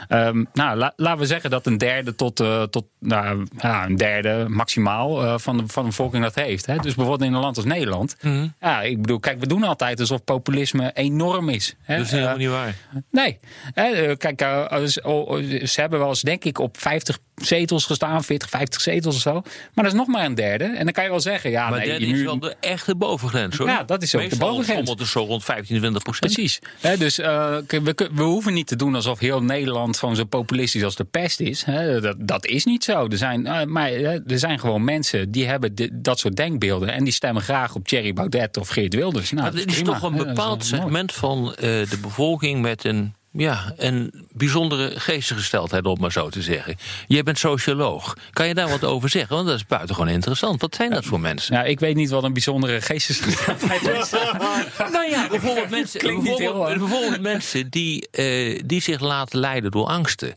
Ehm, 0.08 0.44
nou, 0.52 0.76
la- 0.76 0.92
laten 0.96 1.20
we 1.20 1.26
zeggen 1.26 1.50
dat 1.50 1.66
een 1.66 1.78
derde 1.78 2.14
tot, 2.14 2.36
tot 2.70 2.84
nou, 2.98 3.46
ja, 3.56 3.84
een 3.84 3.96
derde 3.96 4.46
maximaal 4.48 5.38
van, 5.38 5.56
de, 5.56 5.62
van 5.66 5.82
de 5.82 5.88
bevolking 5.88 6.22
dat 6.22 6.34
heeft. 6.34 6.66
Hè? 6.66 6.76
Dus 6.76 6.94
bijvoorbeeld 6.94 7.28
in 7.28 7.34
een 7.34 7.42
land 7.42 7.56
als 7.56 7.66
Nederland. 7.66 8.16
Ja, 8.60 8.82
ik 8.82 9.00
bedoel, 9.00 9.20
kijk, 9.20 9.40
we 9.40 9.46
doen 9.46 9.62
altijd 9.64 10.00
alsof 10.00 10.24
populisme 10.24 10.90
enorm 10.94 11.48
is. 11.48 11.74
Hè? 11.82 11.96
Dat 11.96 12.06
is 12.06 12.12
helemaal 12.12 12.36
niet 12.36 12.48
waar. 12.48 12.74
Nee. 13.10 13.38
Eh, 13.74 14.16
Kijk, 14.16 14.40
eh, 14.40 14.86
oh, 15.02 15.28
oh, 15.28 15.42
ze 15.64 15.80
hebben 15.80 15.98
wel 15.98 16.08
eens, 16.08 16.22
denk 16.22 16.44
ik, 16.44 16.58
op 16.58 16.80
50 16.80 17.18
zetels 17.34 17.84
gestaan, 17.84 18.24
40, 18.24 18.48
50 18.48 18.80
zetels 18.80 19.14
of 19.14 19.20
zo. 19.20 19.32
Maar 19.74 19.84
dat 19.84 19.86
is 19.86 19.92
nog 19.92 20.06
maar 20.06 20.24
een 20.24 20.34
derde. 20.34 20.64
En 20.64 20.84
dan 20.84 20.92
kan 20.92 21.04
je 21.04 21.10
wel 21.10 21.20
zeggen, 21.20 21.50
ja, 21.50 21.68
Maar 21.70 21.78
nee, 21.78 21.88
dat 21.88 21.98
nu, 21.98 22.14
is 22.18 22.22
wel 22.22 22.38
de 22.38 22.54
echte 22.60 22.94
bovengrens 22.96 23.56
hoor. 23.56 23.66
Ja, 23.68 23.82
dat 23.84 24.02
is 24.02 24.14
ook 24.14 24.20
de 24.20 24.26
Meestal 24.28 24.48
bovengrens. 24.48 24.72
schommelt 24.78 24.98
het 24.98 25.08
zo 25.08 25.24
rond 25.24 25.44
15, 25.44 25.78
20 25.78 26.02
procent. 26.02 26.32
Precies. 26.32 26.58
Dus 26.98 27.18
eh, 27.18 27.56
we, 27.68 28.08
we 28.12 28.22
hoeven 28.22 28.52
niet 28.54 28.66
te 28.66 28.76
doen 28.76 28.94
alsof 28.94 29.18
heel 29.18 29.42
Nederland 29.42 29.98
gewoon 29.98 30.16
zo 30.16 30.24
populistisch 30.24 30.84
als 30.84 30.96
de 30.96 31.04
pest 31.04 31.40
is. 31.40 31.64
Dat, 32.00 32.16
dat 32.18 32.46
is 32.46 32.64
niet 32.64 32.84
zo. 32.84 33.06
Er 33.08 33.16
zijn, 33.18 33.46
eh, 33.46 33.64
maar 33.64 33.90
er 33.92 34.38
zijn 34.38 34.58
gewoon 34.58 34.84
mensen 34.84 35.30
die 35.30 35.46
hebben 35.46 35.74
dat 35.92 36.18
soort 36.18 36.36
denkbeelden. 36.36 36.92
En 36.92 37.04
die 37.04 37.12
stemmen 37.12 37.42
graag 37.42 37.74
op 37.74 37.88
Thierry 37.88 38.12
Baudet 38.12 38.56
of 38.56 38.68
Geert 38.68 38.94
Wilders. 38.94 39.30
Nou, 39.30 39.52
Maar 39.52 39.62
is 39.66 39.74
prima. 39.74 39.92
toch 39.92 40.02
een 40.02 40.16
bepaald 40.16 40.70
mooi. 40.70 40.82
segment 40.82 41.12
van 41.12 41.54
eh, 41.54 41.62
de 41.62 41.98
bevolking 42.02 42.62
met 42.62 42.84
een, 42.84 43.14
ja, 43.36 43.72
een 43.76 44.26
bijzondere 44.32 45.00
geestesgesteldheid, 45.00 45.84
om 45.84 46.00
maar 46.00 46.12
zo 46.12 46.28
te 46.28 46.42
zeggen. 46.42 46.76
Jij 47.06 47.22
bent 47.22 47.38
socioloog. 47.38 48.16
Kan 48.32 48.48
je 48.48 48.54
daar 48.54 48.68
wat 48.68 48.84
over 48.84 49.08
zeggen? 49.08 49.36
Want 49.36 49.48
dat 49.48 49.56
is 49.56 49.66
buitengewoon 49.66 50.08
interessant. 50.12 50.60
Wat 50.60 50.74
zijn 50.74 50.90
dat 50.90 51.04
voor 51.04 51.20
mensen? 51.20 51.52
Nou, 51.54 51.66
ik 51.66 51.80
weet 51.80 51.96
niet 51.96 52.10
wat 52.10 52.24
een 52.24 52.32
bijzondere 52.32 52.80
geestesgesteldheid 52.80 53.88
is. 53.88 54.10
Nou 54.92 55.10
ja, 55.10 55.28
bijvoorbeeld 55.28 55.70
mensen, 55.70 56.00
bijvoorbeeld, 56.00 56.78
bijvoorbeeld 56.78 57.20
mensen 57.20 57.70
die, 57.70 58.08
eh, 58.10 58.60
die 58.66 58.80
zich 58.82 59.00
laten 59.00 59.38
leiden 59.38 59.70
door 59.70 59.86
angsten. 59.86 60.28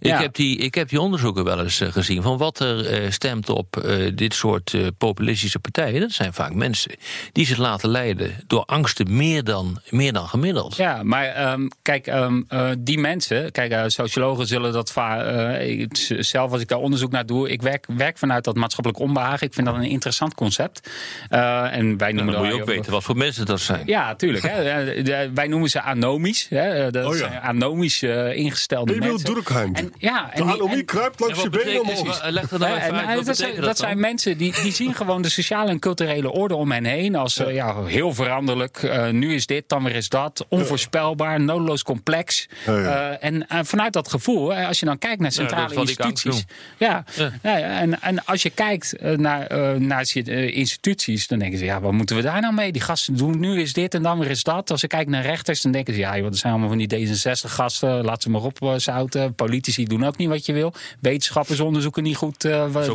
Ik, 0.00 0.06
Ja. 0.10 0.20
heb 0.20 0.34
die, 0.34 0.56
ik 0.58 0.74
heb 0.74 0.88
die 0.88 1.00
onderzoeken 1.00 1.44
wel 1.44 1.60
eens 1.62 1.80
eh, 1.80 1.92
gezien 1.92 2.22
van 2.22 2.36
wat 2.38 2.60
er 2.60 2.86
eh, 2.86 3.10
stemt 3.10 3.48
op 3.48 3.76
eh, 3.76 4.10
dit 4.14 4.34
soort 4.34 4.74
eh, 4.74 4.86
populistische 4.98 5.58
partijen. 5.58 6.00
Dat 6.00 6.12
zijn 6.12 6.32
vaak 6.34 6.54
mensen 6.54 6.92
die 7.32 7.46
zich 7.46 7.56
laten 7.58 7.88
leiden 7.88 8.34
door 8.46 8.64
angsten 8.64 9.16
meer 9.16 9.44
dan, 9.44 9.80
meer 9.90 10.12
dan 10.12 10.28
gemiddeld. 10.28 10.76
Ja, 10.76 11.02
maar 11.02 11.24
ehm, 11.26 11.68
kijk, 11.82 12.06
eh, 12.48 12.70
die 12.78 12.98
mensen, 12.98 13.50
kijk, 13.52 13.72
eh, 13.72 13.82
sociologen 13.86 14.46
zullen 14.46 14.72
dat 14.72 14.92
vaak. 14.92 15.06
eh, 15.26 15.86
zelf, 16.18 16.52
als 16.52 16.60
ik 16.60 16.68
daar 16.68 16.78
onderzoek 16.78 17.10
naar 17.10 17.26
doe, 17.26 17.48
ik 17.50 17.62
werk, 17.62 17.86
werk 17.96 18.18
vanuit 18.18 18.44
dat 18.44 18.56
maatschappelijk 18.56 19.02
onbehagen. 19.02 19.46
Ik 19.46 19.54
vind 19.54 19.66
dat 19.66 19.74
een 19.76 19.82
interessant 19.82 20.34
concept. 20.34 20.90
Eh, 21.28 21.62
en 21.76 21.96
wij 21.98 22.12
Dan 22.12 22.24
noemen 22.24 22.42
moet 22.44 22.54
je 22.54 22.60
ook 22.60 22.66
weten 22.68 22.92
wat 22.92 23.02
voor 23.04 23.16
mensen 23.16 23.46
dat 23.46 23.60
zijn. 23.60 23.82
Ja, 23.86 24.14
tuurlijk. 24.14 24.44
Hè. 24.48 24.62
De- 25.02 25.30
wij 25.34 25.46
noemen 25.46 25.68
ze 25.70 25.80
anomisch. 25.82 26.46
Hè. 26.50 26.90
Dat 26.90 27.04
Oh 27.06 27.12
ja. 27.12 27.18
zijn 27.18 27.40
anomisch 27.40 28.02
ingestelde 28.02 28.94
Emil 28.94 29.08
mensen. 29.08 29.34
Durkheim. 29.34 29.74
En, 29.74 29.92
ja, 29.98 30.24
De 30.26 30.30
en 30.40 30.42
die- 30.46 30.52
anomie 30.54 30.76
en- 30.78 30.84
kruipt 30.84 31.20
langs 31.20 31.42
je 31.42 31.50
benen 31.50 31.80
omhoog. 31.80 32.28
Leg 32.28 32.48
dat 32.48 32.60
nou 32.60 32.72
Ja, 32.74 32.82
even 32.84 33.06
uit. 33.06 33.26
dat, 33.26 33.36
zijn, 33.36 33.48
betekent 33.50 33.56
dat 33.56 33.76
dan? 33.76 33.86
zijn 33.86 34.00
mensen 34.00 34.36
die, 34.38 34.54
die 34.62 34.72
zien 34.72 34.94
gewoon 34.94 35.22
de 35.22 35.28
sociale 35.28 35.70
en 35.70 35.78
culturele 35.78 36.30
orde 36.30 36.54
om 36.54 36.72
hen 36.72 36.84
heen 36.84 37.14
als 37.16 37.38
eh, 37.38 37.54
ja, 37.54 37.84
heel 37.84 38.14
veranderlijk. 38.14 38.76
Eh, 38.82 39.08
nu 39.08 39.34
is 39.34 39.46
dit, 39.46 39.64
dan 39.68 39.84
weer 39.84 39.94
is 39.94 40.08
dat. 40.08 40.46
Onvoorspelbaar, 40.48 41.40
noodloos 41.40 41.82
complex. 41.82 42.27
Ja, 42.66 42.78
ja. 42.78 43.10
Eh, 43.10 43.28
en 43.28 43.48
eh, 43.48 43.58
vanuit 43.62 43.92
dat 43.92 44.08
gevoel, 44.10 44.54
als 44.54 44.80
je 44.80 44.86
dan 44.86 44.98
kijkt 44.98 45.20
naar 45.20 45.32
centrale 45.32 45.72
ik 45.72 45.78
instituties. 45.78 46.44
Ja, 46.76 47.04
Ja. 47.16 47.30
ja, 47.42 47.58
en, 47.80 48.00
en 48.02 48.24
als 48.24 48.42
je 48.42 48.50
kijkt 48.50 48.96
eh, 48.96 49.12
naar, 49.16 49.80
naar 49.80 50.06
instituties, 50.14 51.26
dan 51.26 51.38
denken 51.38 51.58
ze, 51.58 51.64
ja, 51.64 51.80
wat 51.80 51.92
moeten 51.92 52.16
we 52.16 52.22
daar 52.22 52.40
nou 52.40 52.54
mee? 52.54 52.72
Die 52.72 52.82
gasten 52.82 53.16
doen 53.16 53.38
nu 53.40 53.60
is 53.60 53.72
dit 53.72 53.94
en 53.94 54.02
dan 54.02 54.18
weer 54.18 54.30
is 54.30 54.42
dat. 54.42 54.70
Als 54.70 54.80
ze 54.80 54.86
kijken 54.86 55.10
naar 55.10 55.22
rechters, 55.22 55.60
dan 55.62 55.72
denken 55.72 55.94
ze, 55.94 56.00
ja, 56.00 56.16
joh, 56.16 56.24
dat 56.24 56.36
zijn 56.36 56.52
allemaal 56.52 56.68
van 56.70 56.78
die 56.86 57.06
D66-gasten. 57.08 58.04
Laat 58.04 58.22
ze 58.22 58.30
maar 58.30 58.42
op 58.42 58.62
eh, 58.62 58.72
zouten. 58.76 59.34
Politici 59.34 59.84
doen 59.84 60.04
ook 60.06 60.16
niet 60.16 60.28
wat 60.28 60.46
je 60.46 60.52
wil. 60.52 60.72
Wetenschappers 61.00 61.60
onderzoeken 61.60 62.02
niet 62.02 62.16
goed. 62.16 62.44
eh, 62.44 62.70
wat 62.70 62.84
Zo 62.84 62.92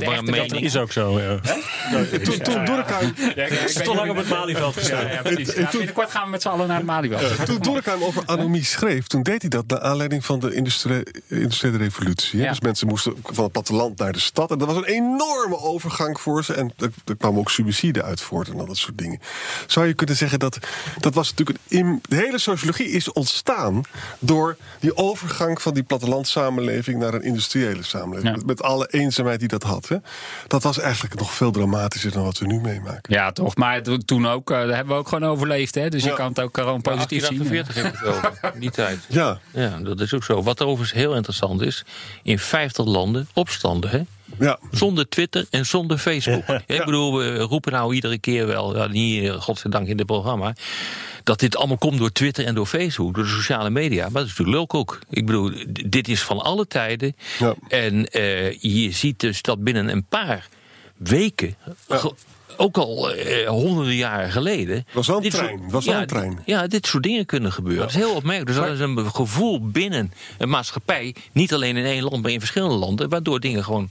Is 0.64 0.78
ook 0.78 0.92
zo, 0.92 1.20
ja. 1.20 1.40
Toen, 1.92 2.02
ik- 2.02 2.12
ik 3.26 3.48
weet 3.50 3.84
Te 3.84 3.94
lang 3.96 4.10
op 4.10 4.16
het 4.18 4.30
Malieveld 4.30 4.74
gestaan. 4.74 5.06
Ja, 5.08 5.12
ja, 5.14 5.22
precies. 5.22 5.54
Binnenkort 5.72 6.12
gaan 6.12 6.24
we 6.24 6.30
met 6.30 6.42
z'n 6.42 6.48
allen 6.48 6.68
naar 6.68 6.78
het 6.78 6.86
Malieveld. 6.86 7.46
toen 7.46 7.60
Durkheim 7.60 8.04
over 8.04 8.24
anomie 8.26 8.64
schreef, 8.66 9.08
toen 9.08 9.23
deed 9.24 9.42
hij 9.42 9.50
dat 9.50 9.68
naar 9.68 9.80
aanleiding 9.82 10.26
van 10.26 10.40
de 10.40 10.54
industrie- 10.54 11.04
industriële 11.28 11.78
revolutie. 11.78 12.40
hè. 12.40 12.46
Ja. 12.46 12.52
Dus 12.52 12.60
mensen 12.62 12.88
moesten 12.88 13.14
van 13.24 13.44
het 13.44 13.54
platteland 13.54 13.98
naar 14.00 14.12
de 14.12 14.20
stad. 14.20 14.52
En 14.52 14.58
dat 14.58 14.68
was 14.68 14.78
een 14.78 14.84
enorme 14.86 15.58
overgang 15.58 16.20
voor 16.20 16.44
ze. 16.44 16.54
En 16.54 16.74
er, 16.78 16.90
er 17.06 17.16
kwamen 17.16 17.40
ook 17.40 17.50
subsidie 17.52 18.02
uit 18.04 18.22
voort 18.22 18.48
en 18.50 18.60
al 18.60 18.66
dat 18.66 18.78
soort 18.78 18.98
dingen. 18.98 19.20
Zou 19.68 19.88
je 19.88 19.94
kunnen 19.94 20.16
zeggen 20.16 20.40
dat 20.40 20.58
dat 21.00 21.14
was 21.14 21.30
natuurlijk 21.30 21.60
een. 21.70 22.00
De 22.02 22.16
hele 22.16 22.38
sociologie 22.40 22.88
is 22.90 23.12
ontstaan 23.12 23.82
door 24.20 24.58
die 24.80 24.98
overgang 24.98 25.62
van 25.62 25.74
die 25.74 25.84
plattelandssamenleving 25.84 27.00
naar 27.00 27.14
een 27.14 27.24
industriële 27.24 27.84
samenleving. 27.84 28.30
Ja. 28.32 28.36
Met, 28.38 28.46
met 28.46 28.62
alle 28.62 28.88
eenzaamheid 28.92 29.40
die 29.40 29.48
dat 29.48 29.64
had. 29.64 29.88
Hè. 29.88 29.98
Dat 30.48 30.64
was 30.64 30.80
eigenlijk 30.80 31.16
nog 31.20 31.34
veel 31.34 31.52
dramatischer 31.52 32.12
dan 32.12 32.24
wat 32.24 32.38
we 32.38 32.46
nu 32.46 32.60
meemaken. 32.60 33.14
Ja, 33.14 33.32
toch. 33.32 33.56
Maar 33.56 33.84
to- 33.84 33.98
toen 33.98 34.28
ook, 34.28 34.52
eh, 34.52 34.58
daar 34.58 34.76
hebben 34.76 34.94
we 34.94 35.00
ook 35.00 35.08
gewoon 35.08 35.30
overleefd. 35.30 35.76
Hè? 35.76 35.90
Dus 35.90 36.04
Ja. 36.04 36.10
je 36.10 36.16
kan 36.16 36.28
het 36.28 36.40
ook 36.40 36.58
gewoon 36.58 36.82
positief 36.82 37.26
zien. 37.26 37.38
1848 37.38 37.76
heb 37.76 37.86
ik 37.94 38.00
het 38.00 38.08
over. 38.10 38.52
Die 38.60 38.72
tijd. 38.72 39.00
Ja, 39.08 39.40
Ja, 39.54 39.80
dat 39.80 40.00
is 40.00 40.14
ook 40.14 40.24
zo. 40.24 40.44
Wat 40.44 40.62
overigens 40.62 40.92
heel 40.92 41.16
interessant 41.16 41.62
is, 41.62 41.84
in 42.24 42.40
50 42.40 42.86
landen 42.86 43.28
opstanden, 43.34 43.90
hè? 43.90 44.02
ja. 44.40 44.60
Zonder 44.72 45.10
Twitter 45.10 45.46
en 45.50 45.66
zonder 45.66 45.98
Facebook. 45.98 46.44
Ik 46.68 46.86
bedoel, 46.86 47.18
we 47.18 47.38
roepen 47.38 47.72
nou 47.72 47.94
iedere 47.94 48.18
keer 48.18 48.48
wel, 48.48 48.78
ja, 48.78 48.88
niet 48.88 49.24
eh, 49.24 49.42
godzijdank 49.42 49.88
in 49.88 49.98
dit 49.98 50.06
programma, 50.06 50.56
dat 51.24 51.40
dit 51.40 51.56
allemaal 51.56 51.78
komt 51.78 51.98
door 51.98 52.12
Twitter 52.12 52.46
en 52.46 52.56
door 52.56 52.66
Facebook, 52.66 53.16
door 53.16 53.24
de 53.24 53.30
sociale 53.30 53.70
media. 53.70 54.04
Maar 54.04 54.22
dat 54.22 54.32
is 54.32 54.38
natuurlijk 54.38 54.74
ook. 54.74 55.00
Ik 55.10 55.26
bedoel, 55.26 55.52
dit 55.68 56.08
is 56.08 56.22
van 56.22 56.40
alle 56.40 56.68
tijden. 56.68 57.16
Ja. 57.40 57.56
En 57.68 58.06
eh, 58.06 58.52
je 58.60 58.92
ziet 58.92 59.20
dus 59.20 59.42
dat 59.42 59.64
binnen 59.64 59.90
een 59.90 60.06
paar 60.06 60.48
weken 60.98 61.56
ook 62.58 62.78
al 62.78 63.12
eh, 63.12 63.48
honderden 63.48 63.96
jaren 63.96 64.32
geleden. 64.32 64.86
Was 64.94 65.08
wel 65.08 65.24
een 65.24 65.30
trein, 65.30 65.58
soort- 65.60 65.72
was 65.72 65.86
wel 65.86 65.94
ja, 65.96 66.02
een 66.02 66.08
trein. 66.08 66.40
Ja, 66.46 66.68
dit 66.68 66.88
soort 66.88 67.04
dingen 67.04 67.26
kunnen 67.26 67.52
gebeuren. 67.52 67.82
Dat 67.82 67.90
is 67.90 67.96
heel 67.96 68.16
opmerkelijk. 68.16 68.48
Dus 68.58 68.66
dat 68.68 68.74
is 68.74 68.80
een 68.80 69.12
gevoel 69.14 69.70
binnen 69.70 70.14
een 70.38 70.50
maatschappij, 70.50 71.16
niet 71.32 71.54
alleen 71.54 71.78
in 71.78 71.86
één 71.86 72.04
land, 72.04 72.22
maar 72.22 72.32
in 72.32 72.40
verschillende 72.40 72.76
landen, 72.76 73.10
waardoor 73.10 73.40
dingen 73.40 73.64
gewoon 73.64 73.88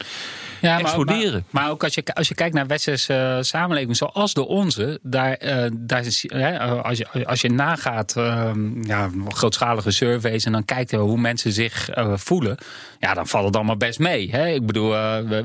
Ja, 0.60 0.70
maar, 0.72 0.80
exploderen. 0.80 1.44
Maar, 1.50 1.62
maar 1.62 1.70
ook 1.72 1.84
als 1.84 1.94
je, 1.94 2.04
als 2.14 2.28
je 2.28 2.34
kijkt 2.34 2.54
naar 2.54 2.66
westerse 2.66 3.14
eh, 3.14 3.36
samenleving 3.42 3.96
zoals 3.96 4.34
de 4.34 4.46
onze, 4.46 4.98
daar, 5.02 5.32
eh, 5.32 5.70
daar 5.72 6.06
is, 6.06 6.24
hè, 6.28 6.58
als, 6.58 6.98
je, 6.98 7.26
als 7.26 7.40
je 7.40 7.50
nagaat 7.50 8.16
ehm, 8.16 8.84
ja, 8.86 9.10
grootschalige 9.28 9.90
surveys 9.90 10.44
en 10.44 10.52
dan 10.52 10.64
kijkt 10.64 10.90
je 10.90 10.96
hoe 10.96 11.18
mensen 11.18 11.52
zich 11.52 11.88
eh, 11.90 12.12
voelen, 12.16 12.56
ja, 13.00 13.14
dan 13.14 13.26
valt 13.26 13.44
het 13.46 13.56
allemaal 13.56 13.76
best 13.76 13.98
mee. 13.98 14.30
Hè? 14.30 14.48
Ik 14.48 14.66
bedoel, 14.66 14.90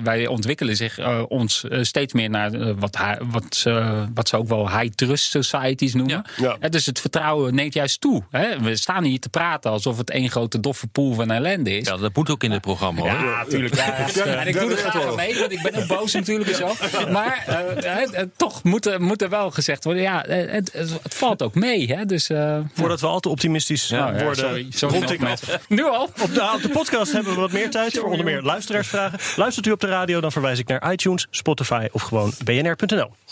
wij- 0.03 0.27
ontwikkelen 0.27 0.75
zich 0.75 0.99
ons 1.27 1.65
steeds 1.81 2.13
meer 2.13 2.29
naar 2.29 2.75
wat, 2.75 2.97
wat, 3.31 3.55
ze, 3.55 4.05
wat 4.13 4.27
ze 4.27 4.37
ook 4.37 4.47
wel 4.47 4.69
high 4.79 4.93
trust 4.95 5.29
societies 5.31 5.93
noemen. 5.93 6.25
Ja. 6.37 6.57
Dus 6.69 6.85
het 6.85 6.99
vertrouwen 6.99 7.55
neemt 7.55 7.73
juist 7.73 8.01
toe. 8.01 8.23
Hè? 8.31 8.59
We 8.59 8.75
staan 8.75 9.03
hier 9.03 9.19
te 9.19 9.29
praten 9.29 9.71
alsof 9.71 9.97
het 9.97 10.09
één 10.09 10.29
grote 10.29 10.59
doffe 10.59 10.87
pool 10.87 11.13
van 11.13 11.31
ellende 11.31 11.77
is. 11.77 11.87
Ja, 11.87 11.97
dat 11.97 12.15
moet 12.15 12.29
ook 12.29 12.43
in 12.43 12.51
het 12.51 12.61
programma 12.61 13.01
hoor. 13.01 13.09
Ja, 13.09 13.37
natuurlijk. 13.43 13.75
Ja, 13.75 13.85
ja. 14.13 14.23
En 14.25 14.47
ik 14.47 14.59
doe 14.59 14.71
er 14.71 14.77
graag 14.77 15.05
aan 15.05 15.15
mee, 15.15 15.39
want 15.39 15.51
ik 15.51 15.61
ben 15.61 15.75
ook 15.75 15.87
boos 15.87 16.13
natuurlijk 16.13 16.49
en 16.49 16.55
zo. 16.55 16.73
Maar 17.11 17.43
eh, 17.47 17.55
hè, 17.95 18.01
eh, 18.01 18.23
toch 18.37 18.63
moet, 18.63 18.85
er- 18.85 19.01
moet 19.01 19.21
er 19.21 19.29
wel 19.29 19.51
gezegd 19.51 19.83
worden, 19.83 20.03
ja, 20.03 20.25
eh, 20.25 20.51
het, 20.51 20.69
het, 20.73 20.89
het 21.03 21.13
valt 21.13 21.41
ook 21.41 21.55
mee. 21.55 21.93
Hè? 21.93 22.05
Dus, 22.05 22.29
eh, 22.29 22.59
Voordat 22.73 23.01
we 23.01 23.07
al 23.07 23.19
te 23.19 23.29
optimistisch 23.29 23.89
nou, 23.89 24.15
ja, 24.15 24.23
worden, 24.23 24.45
sorry, 24.45 24.65
sorry 24.69 24.95
rond 24.97 25.11
ik 25.11 25.23
af. 25.23 25.59
Nu 25.67 25.83
al? 25.85 26.03
Op 26.03 26.33
de, 26.33 26.51
op 26.55 26.61
de 26.61 26.69
podcast 26.69 27.11
hebben 27.11 27.33
we 27.33 27.39
wat 27.39 27.51
meer 27.51 27.69
tijd 27.69 27.97
voor 27.97 28.09
onder 28.09 28.25
meer 28.25 28.41
luisteraarsvragen. 28.41 29.19
Luistert 29.35 29.65
u 29.65 29.71
op 29.71 29.79
de 29.79 29.87
radio, 29.87 30.21
dan 30.21 30.31
verwijs 30.31 30.59
ik 30.59 30.67
naar 30.67 30.91
iTunes, 30.91 31.27
Spotify 31.29 31.87
of 31.91 32.01
gewoon 32.01 32.31
bnr.nl. 32.43 33.06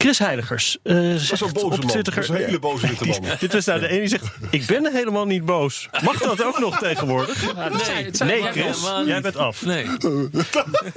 Chris 0.00 0.18
Heiligers. 0.18 0.78
eh 0.82 0.94
Dat 0.94 1.04
is 1.04 1.26
zegt 1.28 1.40
een 1.40 1.52
boze 1.52 1.64
op 1.66 1.70
man. 1.78 1.86
Twitter- 1.86 2.14
Dat 2.14 2.22
is 2.24 2.28
een 2.30 2.36
hele 2.36 2.58
boze 2.58 2.86
witte 2.86 3.04
man. 3.04 3.20
Dit 3.40 3.52
was 3.52 3.64
nou 3.64 3.80
de 3.80 3.88
ene 3.88 3.98
die 3.98 4.08
zegt: 4.08 4.24
Ik 4.50 4.66
ben 4.66 4.92
helemaal 4.92 5.24
niet 5.26 5.44
boos. 5.44 5.88
Mag 6.02 6.18
dat 6.18 6.42
ook 6.44 6.58
nog 6.58 6.78
tegenwoordig? 6.78 7.44
Ja, 7.54 7.68
Nee, 8.24 8.42
wel 8.42 8.52
Chris, 8.52 8.78
jij 9.06 9.20
bent 9.20 9.36
af. 9.36 9.64
Nee. 9.64 9.86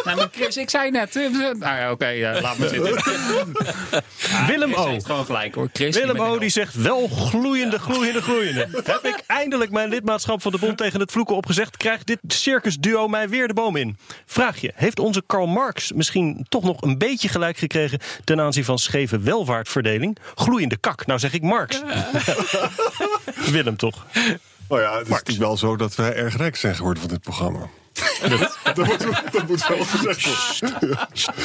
Nou, 0.03 0.17
maar 0.17 0.27
Chris, 0.31 0.57
ik 0.57 0.69
zei 0.69 0.91
net. 0.91 1.15
eh, 1.15 1.23
Nou 1.31 1.59
ja, 1.59 1.91
oké, 1.91 2.05
eh, 2.05 2.41
laat 2.41 2.57
me 2.57 2.67
zitten. 2.67 2.93
Willem 4.47 4.73
Chris 4.73 4.85
O. 4.85 4.99
gewoon 5.05 5.25
gelijk 5.25 5.55
hoor. 5.55 5.69
Chris, 5.73 5.95
Willem 5.95 6.19
O. 6.21 6.37
die 6.39 6.49
zegt 6.49 6.75
wel 6.75 7.07
gloeiende, 7.07 7.79
gloeiende, 7.79 8.21
gloeiende. 8.21 8.67
Heb 8.83 8.99
ik 9.05 9.23
eindelijk 9.27 9.71
mijn 9.71 9.89
lidmaatschap 9.89 10.41
van 10.41 10.51
de 10.51 10.57
bond 10.57 10.77
tegen 10.77 10.99
het 10.99 11.11
vloeken 11.11 11.35
opgezegd? 11.35 11.77
Krijgt 11.77 12.07
dit 12.07 12.19
circusduo 12.27 13.07
mij 13.07 13.29
weer 13.29 13.47
de 13.47 13.53
boom 13.53 13.75
in? 13.75 13.97
Vraag 14.25 14.61
je, 14.61 14.71
heeft 14.75 14.99
onze 14.99 15.23
Karl 15.25 15.47
Marx 15.47 15.91
misschien 15.91 16.45
toch 16.49 16.63
nog 16.63 16.81
een 16.81 16.97
beetje 16.97 17.27
gelijk 17.29 17.57
gekregen 17.57 17.99
ten 18.23 18.39
aanzien 18.41 18.65
van 18.65 18.77
scheve 18.93 19.19
welvaartverdeling? 19.19 20.17
Gloeiende 20.35 20.77
kak, 20.77 21.05
nou 21.05 21.19
zeg 21.19 21.33
ik 21.33 21.41
Marx. 21.41 21.81
Willem 23.51 23.75
toch? 23.75 24.05
Nou 24.69 24.81
ja, 24.81 24.97
het 24.97 25.03
is 25.03 25.09
natuurlijk 25.09 25.39
wel 25.39 25.57
zo 25.57 25.75
dat 25.75 25.95
wij 25.95 26.15
erg 26.15 26.37
rijk 26.37 26.55
zijn 26.55 26.75
geworden 26.75 27.01
van 27.01 27.11
dit 27.11 27.21
programma. 27.21 27.69
Dat, 28.73 28.77
moet, 28.87 29.21
dat 29.31 29.47
moet 29.47 29.67
wel 29.67 29.77
gezegd 29.85 30.59
worden. 30.59 30.97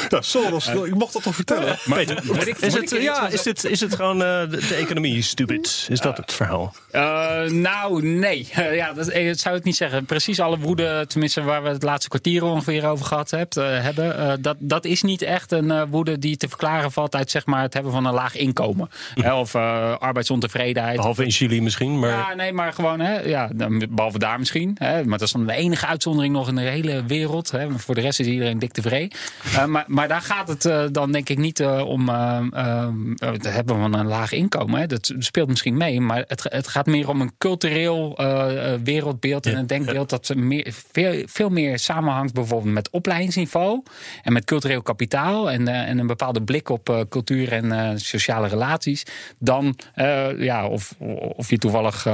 Ja, 0.09 0.21
Soros, 0.21 0.67
ik 0.69 0.95
mocht 0.95 1.13
dat 1.13 1.23
toch 1.23 1.35
vertellen? 1.35 1.79
Peter, 1.91 2.21
moet 2.25 2.47
ik- 2.47 2.59
is, 2.59 2.75
het, 2.75 2.91
ja, 2.91 3.29
is, 3.29 3.43
dit, 3.43 3.65
is 3.65 3.81
het 3.81 3.95
gewoon 3.95 4.23
eh, 4.23 4.41
de, 4.51 4.67
de 4.69 4.75
economie 4.75 5.23
stupid? 5.23 5.87
Is 5.91 6.01
dat 6.01 6.17
het 6.17 6.33
verhaal? 6.33 6.75
Eh, 6.91 7.43
nou, 7.45 8.07
nee. 8.07 8.49
Ja, 8.79 8.93
dat, 8.93 9.09
eh, 9.09 9.27
dat 9.27 9.39
zou 9.39 9.57
ik 9.57 9.65
niet 9.65 9.77
zeggen. 9.77 10.05
Precies 10.05 10.41
alle 10.41 10.59
woede, 10.59 11.05
tenminste 11.09 11.43
waar 11.43 11.63
we 11.63 11.69
het 11.69 11.83
laatste 11.83 12.09
kwartier 12.09 12.45
ongeveer 12.45 12.87
over 12.89 13.05
gehad 13.07 13.31
hebt, 13.31 13.57
eh, 13.57 13.65
hebben. 13.83 14.43
dat, 14.43 14.57
dat 14.59 14.85
is 14.85 15.03
niet 15.03 15.23
echt 15.23 15.53
een 15.53 15.87
woede 15.89 16.19
die 16.19 16.37
te 16.37 16.49
verklaren 16.49 16.93
valt 16.93 17.15
uit 17.15 17.31
zeg 17.31 17.47
maar, 17.47 17.63
het 17.63 17.75
hebben 17.75 17.93
van 17.93 18.05
een 18.05 18.15
laag 18.15 18.37
inkomen. 18.37 18.91
Hè, 19.15 19.35
of 19.35 19.55
eh, 19.55 19.97
arbeidsontevredenheid. 19.99 20.97
Behalve 20.97 21.25
in 21.25 21.31
Chili 21.31 21.61
misschien, 21.63 21.99
maar... 21.99 22.11
Ja, 22.11 22.35
nee, 22.35 22.53
maar 22.53 22.73
gewoon, 22.73 23.01
hè, 23.01 23.21
ja, 23.21 23.49
dan- 23.55 23.87
behalve 23.91 24.19
daar 24.19 24.39
misschien. 24.39 24.77
Hè, 24.79 25.05
maar 25.05 25.19
dat 25.19 25.27
is 25.27 25.33
dan 25.33 25.47
de 25.47 25.53
enige 25.53 25.87
uitzondering 25.87 26.37
nog 26.39 26.49
in 26.49 26.55
de 26.55 26.61
hele 26.61 27.05
wereld. 27.05 27.51
Hè, 27.51 27.79
voor 27.79 27.95
de 27.95 28.01
rest 28.01 28.21
is 28.21 28.27
iedereen 28.27 28.59
dik 28.59 28.73
tevreden. 28.73 29.19
Eh, 29.55 29.65
maar, 29.65 29.85
maar 29.87 30.09
daar 30.09 30.21
gaat 30.21 30.49
het 30.49 30.65
eh, 30.65 30.85
dan 30.93 31.13
denk 31.13 31.29
ik 31.29 31.39
niet 31.39 31.61
eh, 31.61 31.81
om 31.87 32.09
het 32.09 33.53
hebben 33.53 33.79
van 33.81 33.95
een 33.95 34.07
laag 34.07 34.33
inkomen. 34.33 34.81
Hè. 34.81 34.87
Dat 34.87 35.15
speelt 35.19 35.49
misschien 35.49 35.77
mee, 35.77 36.01
maar 36.01 36.25
het, 36.27 36.47
het 36.49 36.69
gaat 36.69 36.87
meer 36.87 37.09
om 37.09 37.21
een 37.21 37.33
cultureel 37.39 38.19
wereldbeeld 38.85 39.47
en 39.47 39.57
een 39.57 39.67
denkbeeld 39.67 40.11
dat 40.11 40.35
meer, 40.35 40.75
veel, 40.93 41.23
veel 41.27 41.49
meer 41.49 41.79
samenhangt 41.79 42.35
bijvoorbeeld 42.35 42.75
met 42.75 42.91
opleidingsniveau 42.91 43.83
en 44.23 44.33
met 44.33 44.45
cultureel 44.45 44.83
kapitaal 44.83 45.51
en, 45.51 45.69
en 45.69 45.99
een 45.99 46.07
bepaalde 46.07 46.43
blik 46.43 46.69
op 46.69 47.07
cultuur 47.09 47.53
en 47.53 47.99
sociale 48.01 48.49
relaties 48.49 49.03
dan 49.39 49.79
ja, 50.39 50.67
of, 50.67 50.95
of 51.37 51.51
je 51.51 51.59
toevallig 51.59 52.05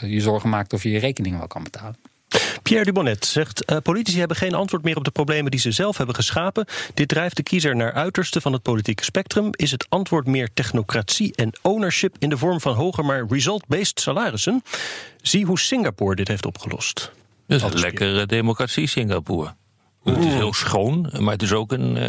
je 0.00 0.20
zorgen 0.20 0.48
maakt 0.48 0.72
of 0.72 0.82
je 0.82 0.90
je 0.90 0.98
rekening 0.98 1.38
wel 1.38 1.46
kan 1.46 1.62
betalen. 1.62 2.11
Pierre 2.62 2.84
Dubonnet 2.84 3.24
zegt: 3.26 3.64
eh, 3.64 3.76
Politici 3.82 4.18
hebben 4.18 4.36
geen 4.36 4.54
antwoord 4.54 4.82
meer 4.82 4.96
op 4.96 5.04
de 5.04 5.10
problemen 5.10 5.50
die 5.50 5.60
ze 5.60 5.72
zelf 5.72 5.96
hebben 5.96 6.14
geschapen. 6.14 6.66
Dit 6.94 7.08
drijft 7.08 7.36
de 7.36 7.42
kiezer 7.42 7.76
naar 7.76 7.92
uiterste 7.92 8.40
van 8.40 8.52
het 8.52 8.62
politieke 8.62 9.04
spectrum. 9.04 9.48
Is 9.50 9.70
het 9.70 9.86
antwoord 9.88 10.26
meer 10.26 10.48
technocratie 10.54 11.34
en 11.34 11.52
ownership 11.62 12.16
in 12.18 12.28
de 12.28 12.38
vorm 12.38 12.60
van 12.60 12.74
hoger, 12.74 13.04
maar 13.04 13.26
result-based 13.28 14.00
salarissen? 14.00 14.62
Zie 15.22 15.44
hoe 15.44 15.58
Singapore 15.58 16.14
dit 16.14 16.28
heeft 16.28 16.46
opgelost. 16.46 17.12
Dat 17.46 17.62
is 17.62 17.72
een 17.72 17.80
lekkere 17.80 18.26
democratie, 18.26 18.86
Singapore. 18.86 19.54
Het 20.04 20.24
is 20.24 20.32
heel 20.32 20.52
schoon, 20.52 21.10
maar 21.18 21.32
het 21.32 21.42
is 21.42 21.52
ook 21.52 21.72
een, 21.72 21.96
eh, 21.96 22.06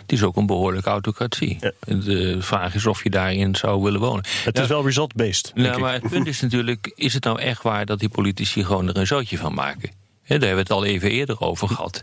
het 0.00 0.12
is 0.12 0.22
ook 0.22 0.36
een 0.36 0.46
behoorlijke 0.46 0.88
autocratie. 0.88 1.58
Ja. 1.60 1.72
De 1.80 2.36
vraag 2.42 2.74
is 2.74 2.86
of 2.86 3.02
je 3.02 3.10
daarin 3.10 3.54
zou 3.54 3.82
willen 3.82 4.00
wonen. 4.00 4.24
Het 4.44 4.58
is 4.58 4.66
wel 4.66 4.84
result-based. 4.84 5.52
Nou, 5.54 5.80
maar 5.80 5.92
het 5.92 6.08
punt 6.08 6.26
is 6.26 6.40
natuurlijk, 6.40 6.92
is 6.94 7.14
het 7.14 7.24
nou 7.24 7.40
echt 7.40 7.62
waar 7.62 7.86
dat 7.86 7.98
die 7.98 8.08
politici 8.08 8.64
gewoon 8.64 8.88
er 8.88 8.96
een 8.96 9.06
zootje 9.06 9.38
van 9.38 9.54
maken? 9.54 9.90
Hè, 10.22 10.38
daar 10.38 10.48
hebben 10.48 10.66
we 10.66 10.74
het 10.74 10.82
al 10.82 10.84
even 10.84 11.10
eerder 11.10 11.40
over 11.40 11.68
gehad. 11.68 12.00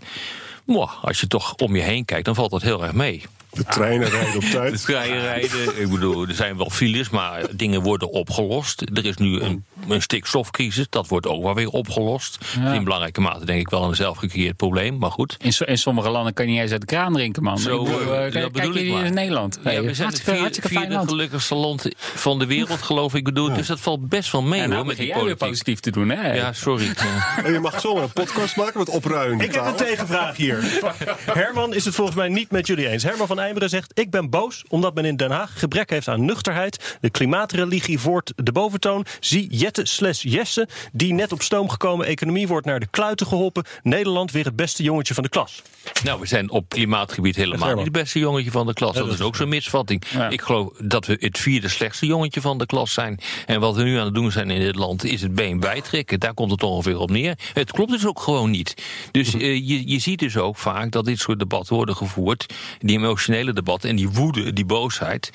Mwah, 0.65 1.03
als 1.03 1.19
je 1.19 1.27
toch 1.27 1.55
om 1.55 1.75
je 1.75 1.81
heen 1.81 2.05
kijkt, 2.05 2.25
dan 2.25 2.35
valt 2.35 2.51
dat 2.51 2.61
heel 2.61 2.83
erg 2.83 2.93
mee. 2.93 3.21
De 3.53 3.63
treinen 3.63 4.09
rijden 4.09 4.35
op 4.35 4.41
De 4.41 4.49
tijd. 4.49 4.81
treinen 4.81 5.21
rijden, 5.21 5.81
ik 5.81 5.89
bedoel, 5.89 6.27
er 6.27 6.35
zijn 6.35 6.57
wel 6.57 6.69
files, 6.69 7.09
maar 7.09 7.41
dingen 7.51 7.81
worden 7.81 8.11
opgelost. 8.11 8.81
Er 8.93 9.05
is 9.05 9.15
nu 9.17 9.39
een, 9.41 9.65
een 9.87 10.01
stikstofcrisis, 10.01 10.85
dat 10.89 11.07
wordt 11.07 11.27
ook 11.27 11.43
wel 11.43 11.53
weer 11.55 11.69
opgelost. 11.69 12.37
Ja. 12.59 12.73
In 12.73 12.83
belangrijke 12.83 13.21
mate 13.21 13.45
denk 13.45 13.59
ik 13.59 13.69
wel 13.69 13.83
een 13.83 13.95
zelfgecreëerd 13.95 14.55
probleem, 14.55 14.97
maar 14.97 15.11
goed. 15.11 15.35
In, 15.39 15.53
so- 15.53 15.63
in 15.65 15.77
sommige 15.77 16.09
landen 16.09 16.33
kan 16.33 16.45
je 16.45 16.51
niet 16.51 16.61
eens 16.61 16.71
uit 16.71 16.81
de 16.81 16.87
kraan 16.87 17.13
drinken, 17.13 17.43
man. 17.43 17.59
Zo, 17.59 17.79
Ik 17.83 17.91
bedoel, 17.91 17.99
eh, 18.01 18.15
eh, 18.17 18.23
dat 18.23 18.31
kijk, 18.31 18.51
bedoel 18.51 18.71
kijk 18.71 18.85
ik 18.85 18.91
maar. 18.91 19.05
in 19.05 19.13
Nederland. 19.13 19.59
Ja, 19.63 19.81
we 19.81 19.93
zijn 19.93 20.09
het 20.09 20.21
vier- 20.21 20.49
vierde 20.61 20.99
gelukkigste 21.07 21.55
land 21.55 21.87
van 21.97 22.39
de 22.39 22.45
wereld, 22.45 22.81
geloof 22.81 23.11
ik. 23.11 23.17
Ik 23.23 23.33
bedoel, 23.33 23.53
Dus 23.53 23.67
dat 23.67 23.79
valt 23.79 24.09
best 24.09 24.31
wel 24.31 24.41
mee 24.41 24.59
En 24.61 24.65
hoor, 24.65 24.73
nou 24.73 24.85
met 24.85 24.95
begin 24.97 25.03
die 25.11 25.13
jij 25.15 25.25
weer 25.25 25.35
politiek. 25.35 25.49
positief 25.65 25.79
te 25.79 25.91
doen, 25.91 26.09
hè? 26.09 26.33
Ja, 26.33 26.53
sorry. 26.53 26.93
En 27.43 27.53
je 27.53 27.59
mag 27.59 27.79
zomaar 27.81 28.03
een 28.03 28.11
podcast 28.13 28.55
maken 28.55 28.79
met 28.79 28.89
opruimende 28.89 29.43
Ik 29.43 29.53
heb 29.53 29.65
een 29.65 29.75
tegenvraag 29.75 30.35
hier. 30.37 30.63
Herman 31.33 31.73
is 31.73 31.85
het 31.85 31.95
volgens 31.95 32.17
mij 32.17 32.27
niet 32.27 32.51
met 32.51 32.67
jullie 32.67 32.87
eens. 32.89 33.03
Herman 33.03 33.27
van 33.27 33.39
Eimeren 33.43 33.69
zegt: 33.69 33.99
Ik 33.99 34.09
ben 34.09 34.29
boos 34.29 34.63
omdat 34.67 34.93
men 34.93 35.05
in 35.05 35.15
Den 35.15 35.31
Haag 35.31 35.59
gebrek 35.59 35.89
heeft 35.89 36.07
aan 36.07 36.25
nuchterheid. 36.25 36.97
De 37.01 37.09
klimaatreligie 37.09 37.99
voert 37.99 38.33
de 38.35 38.51
boventoon. 38.51 39.05
Zie 39.19 39.47
Jette 39.49 39.85
slash 39.85 40.23
Jesse, 40.23 40.67
die 40.91 41.13
net 41.13 41.31
op 41.31 41.41
stoom 41.41 41.69
gekomen 41.69 42.05
economie 42.05 42.47
wordt 42.47 42.65
naar 42.65 42.79
de 42.79 42.87
kluiten 42.89 43.27
geholpen. 43.27 43.63
Nederland 43.81 44.31
weer 44.31 44.45
het 44.45 44.55
beste 44.55 44.83
jongetje 44.83 45.13
van 45.13 45.23
de 45.23 45.29
klas. 45.29 45.61
Nou, 46.03 46.19
we 46.19 46.25
zijn 46.25 46.49
op 46.49 46.69
klimaatgebied 46.69 47.35
helemaal 47.35 47.75
niet 47.75 47.83
het 47.83 47.91
beste 47.91 48.19
jongetje 48.19 48.51
van 48.51 48.65
de 48.65 48.73
klas. 48.73 48.95
Dat 48.95 49.13
is 49.13 49.21
ook 49.21 49.35
zo'n 49.35 49.49
misvatting. 49.49 50.03
Ja. 50.09 50.29
Ik 50.29 50.41
geloof 50.41 50.71
dat 50.77 51.05
we 51.05 51.17
het 51.19 51.37
vierde 51.37 51.69
slechtste 51.69 52.05
jongetje 52.05 52.41
van 52.41 52.57
de 52.57 52.65
klas 52.65 52.93
zijn. 52.93 53.19
En 53.45 53.59
wat 53.59 53.75
we 53.75 53.83
nu 53.83 53.97
aan 53.97 54.05
het 54.05 54.13
doen 54.13 54.31
zijn 54.31 54.49
in 54.49 54.59
dit 54.59 54.75
land 54.75 55.03
is 55.03 55.21
het 55.21 55.35
been 55.35 55.59
bijtrekken. 55.59 56.19
Daar 56.19 56.33
komt 56.33 56.51
het 56.51 56.63
ongeveer 56.63 56.97
op 56.97 57.09
neer. 57.09 57.37
Het 57.53 57.71
klopt 57.71 57.91
dus 57.91 58.05
ook 58.05 58.19
gewoon 58.19 58.49
niet. 58.49 58.73
Dus 59.11 59.33
eh, 59.33 59.41
je, 59.41 59.87
je 59.87 59.99
ziet 59.99 60.19
dus 60.19 60.37
ook 60.37 60.57
vaak 60.57 60.91
dat 60.91 61.05
dit 61.05 61.19
soort 61.19 61.39
debatten 61.39 61.75
worden 61.75 61.95
gevoerd. 61.95 62.53
Die 62.79 62.97
emotionele 62.97 63.32
debatten 63.41 63.89
en 63.89 63.95
die 63.95 64.09
woede, 64.09 64.53
die 64.53 64.65
boosheid. 64.65 65.29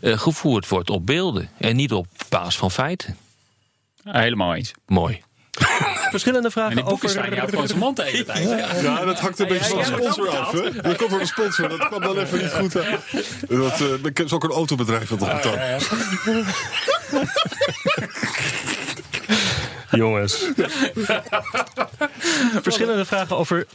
eh, 0.00 0.18
gevoerd 0.18 0.68
wordt 0.68 0.90
op 0.90 1.06
beelden. 1.06 1.50
En 1.58 1.76
niet 1.76 1.92
op 1.92 2.06
basis 2.28 2.56
van 2.56 2.70
feiten. 2.70 3.16
Helemaal 4.04 4.54
eens. 4.54 4.72
Mooi. 4.86 5.22
Verschillende 6.10 6.46
En 6.46 6.52
vragen 6.52 6.72
over. 6.76 6.88
boekenstein 6.88 7.36
houdt 7.36 7.50
gewoon 7.50 7.66
zijn 7.66 7.78
mond 7.78 7.96
de 7.96 8.02
hele 8.04 8.24
tijd. 8.24 8.48
Ja. 8.48 8.74
Ja, 8.82 9.04
dat 9.04 9.20
hangt 9.20 9.38
een 9.38 9.48
beetje 9.48 9.64
van 9.64 9.78
de 9.78 9.84
sponsor 9.84 10.28
af. 10.28 10.52
Hè? 10.52 10.70
Dat 10.82 10.96
komt 10.96 11.10
van 11.10 11.18
de 11.18 11.26
sponsor. 11.26 11.68
Dat 11.68 11.86
kwam 11.88 12.00
dan 12.00 12.18
even 12.18 12.38
niet 12.38 12.52
goed 12.52 12.76
uit. 12.76 13.00
Dat 13.48 13.80
eh, 13.80 14.24
is 14.24 14.32
ook 14.32 14.44
een 14.44 14.50
autobedrijf 14.50 15.08
dat 15.08 15.22
op 15.22 15.28
betaalt. 15.42 15.88
Jongens. 19.90 20.44
Verschillende 22.62 23.04
vragen 23.04 23.36
over. 23.36 23.66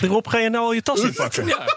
Rob, 0.00 0.28
ga 0.28 0.38
je 0.38 0.50
nou 0.50 0.64
al 0.64 0.72
je 0.72 0.82
tas 0.82 1.00
inpakken? 1.00 1.46
Ja. 1.46 1.76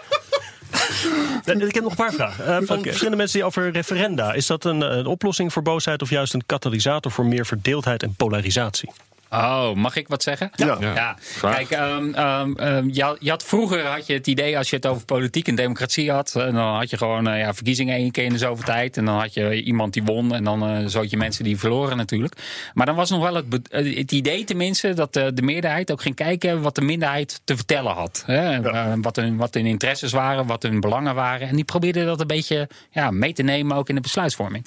Eh, 1.44 1.54
Ik 1.60 1.74
heb 1.74 1.82
nog 1.82 1.92
een 1.92 1.96
paar 1.96 2.12
vragen. 2.12 2.46
Eh, 2.46 2.56
van 2.62 2.82
verschillende 2.82 3.16
mensen 3.16 3.38
die 3.38 3.46
over 3.46 3.70
referenda. 3.70 4.32
Is 4.32 4.46
dat 4.46 4.64
een, 4.64 4.80
een 4.98 5.06
oplossing 5.06 5.52
voor 5.52 5.62
boosheid 5.62 6.02
of 6.02 6.10
juist 6.10 6.34
een 6.34 6.46
katalysator 6.46 7.12
voor 7.12 7.26
meer 7.26 7.46
verdeeldheid 7.46 8.02
en 8.02 8.14
polarisatie? 8.14 8.90
Oh, 9.30 9.72
mag 9.74 9.96
ik 9.96 10.08
wat 10.08 10.22
zeggen? 10.22 10.50
Ja. 10.54 10.76
ja. 10.80 11.16
Kijk, 11.40 11.70
ehm, 11.70 12.14
ehm, 12.14 12.52
ehm, 12.52 12.88
je, 12.92 13.02
had, 13.02 13.16
je 13.20 13.30
had 13.30 13.44
vroeger 13.44 13.86
had 13.86 14.06
je 14.06 14.12
het 14.12 14.26
idee 14.26 14.58
als 14.58 14.70
je 14.70 14.76
het 14.76 14.86
over 14.86 15.04
politiek 15.04 15.48
en 15.48 15.54
democratie 15.54 16.10
had, 16.10 16.34
eh, 16.36 16.44
dan 16.44 16.56
had 16.56 16.90
je 16.90 16.96
gewoon 16.96 17.28
eh, 17.28 17.38
ja, 17.38 17.54
verkiezingen 17.54 17.96
één 17.96 18.10
keer 18.10 18.24
in 18.24 18.32
de 18.32 18.38
zoveel 18.38 18.64
tijd 18.64 18.96
en 18.96 19.04
dan 19.04 19.18
had 19.18 19.34
je 19.34 19.62
iemand 19.62 19.92
die 19.92 20.02
won 20.02 20.34
en 20.34 20.44
dan 20.44 20.66
eh 20.66 20.84
zoot 20.86 21.10
je 21.10 21.16
mensen 21.16 21.44
die 21.44 21.58
verloren 21.58 21.96
natuurlijk. 21.96 22.34
Maar 22.74 22.86
dan 22.86 22.94
was 22.94 23.10
nog 23.10 23.22
wel 23.22 23.34
het, 23.34 23.68
het 23.70 24.12
idee 24.12 24.44
tenminste 24.44 24.94
dat 24.94 25.16
eh, 25.16 25.26
de 25.34 25.42
meerderheid 25.42 25.90
ook 25.90 26.02
ging 26.02 26.14
kijken 26.14 26.62
wat 26.62 26.74
de 26.74 26.80
minderheid 26.80 27.40
te 27.44 27.56
vertellen 27.56 27.92
had. 27.92 28.22
Hè? 28.26 28.60
Wat, 29.00 29.16
hun, 29.16 29.36
wat 29.36 29.54
hun 29.54 29.66
interesses 29.66 30.12
waren, 30.12 30.46
wat 30.46 30.62
hun 30.62 30.80
belangen 30.80 31.14
waren. 31.14 31.48
En 31.48 31.54
die 31.54 31.64
probeerden 31.64 32.06
dat 32.06 32.20
een 32.20 32.26
beetje 32.26 32.68
ja, 32.90 33.10
mee 33.10 33.32
te 33.32 33.42
nemen 33.42 33.76
ook 33.76 33.88
in 33.88 33.94
de 33.94 34.00
besluitvorming. 34.00 34.66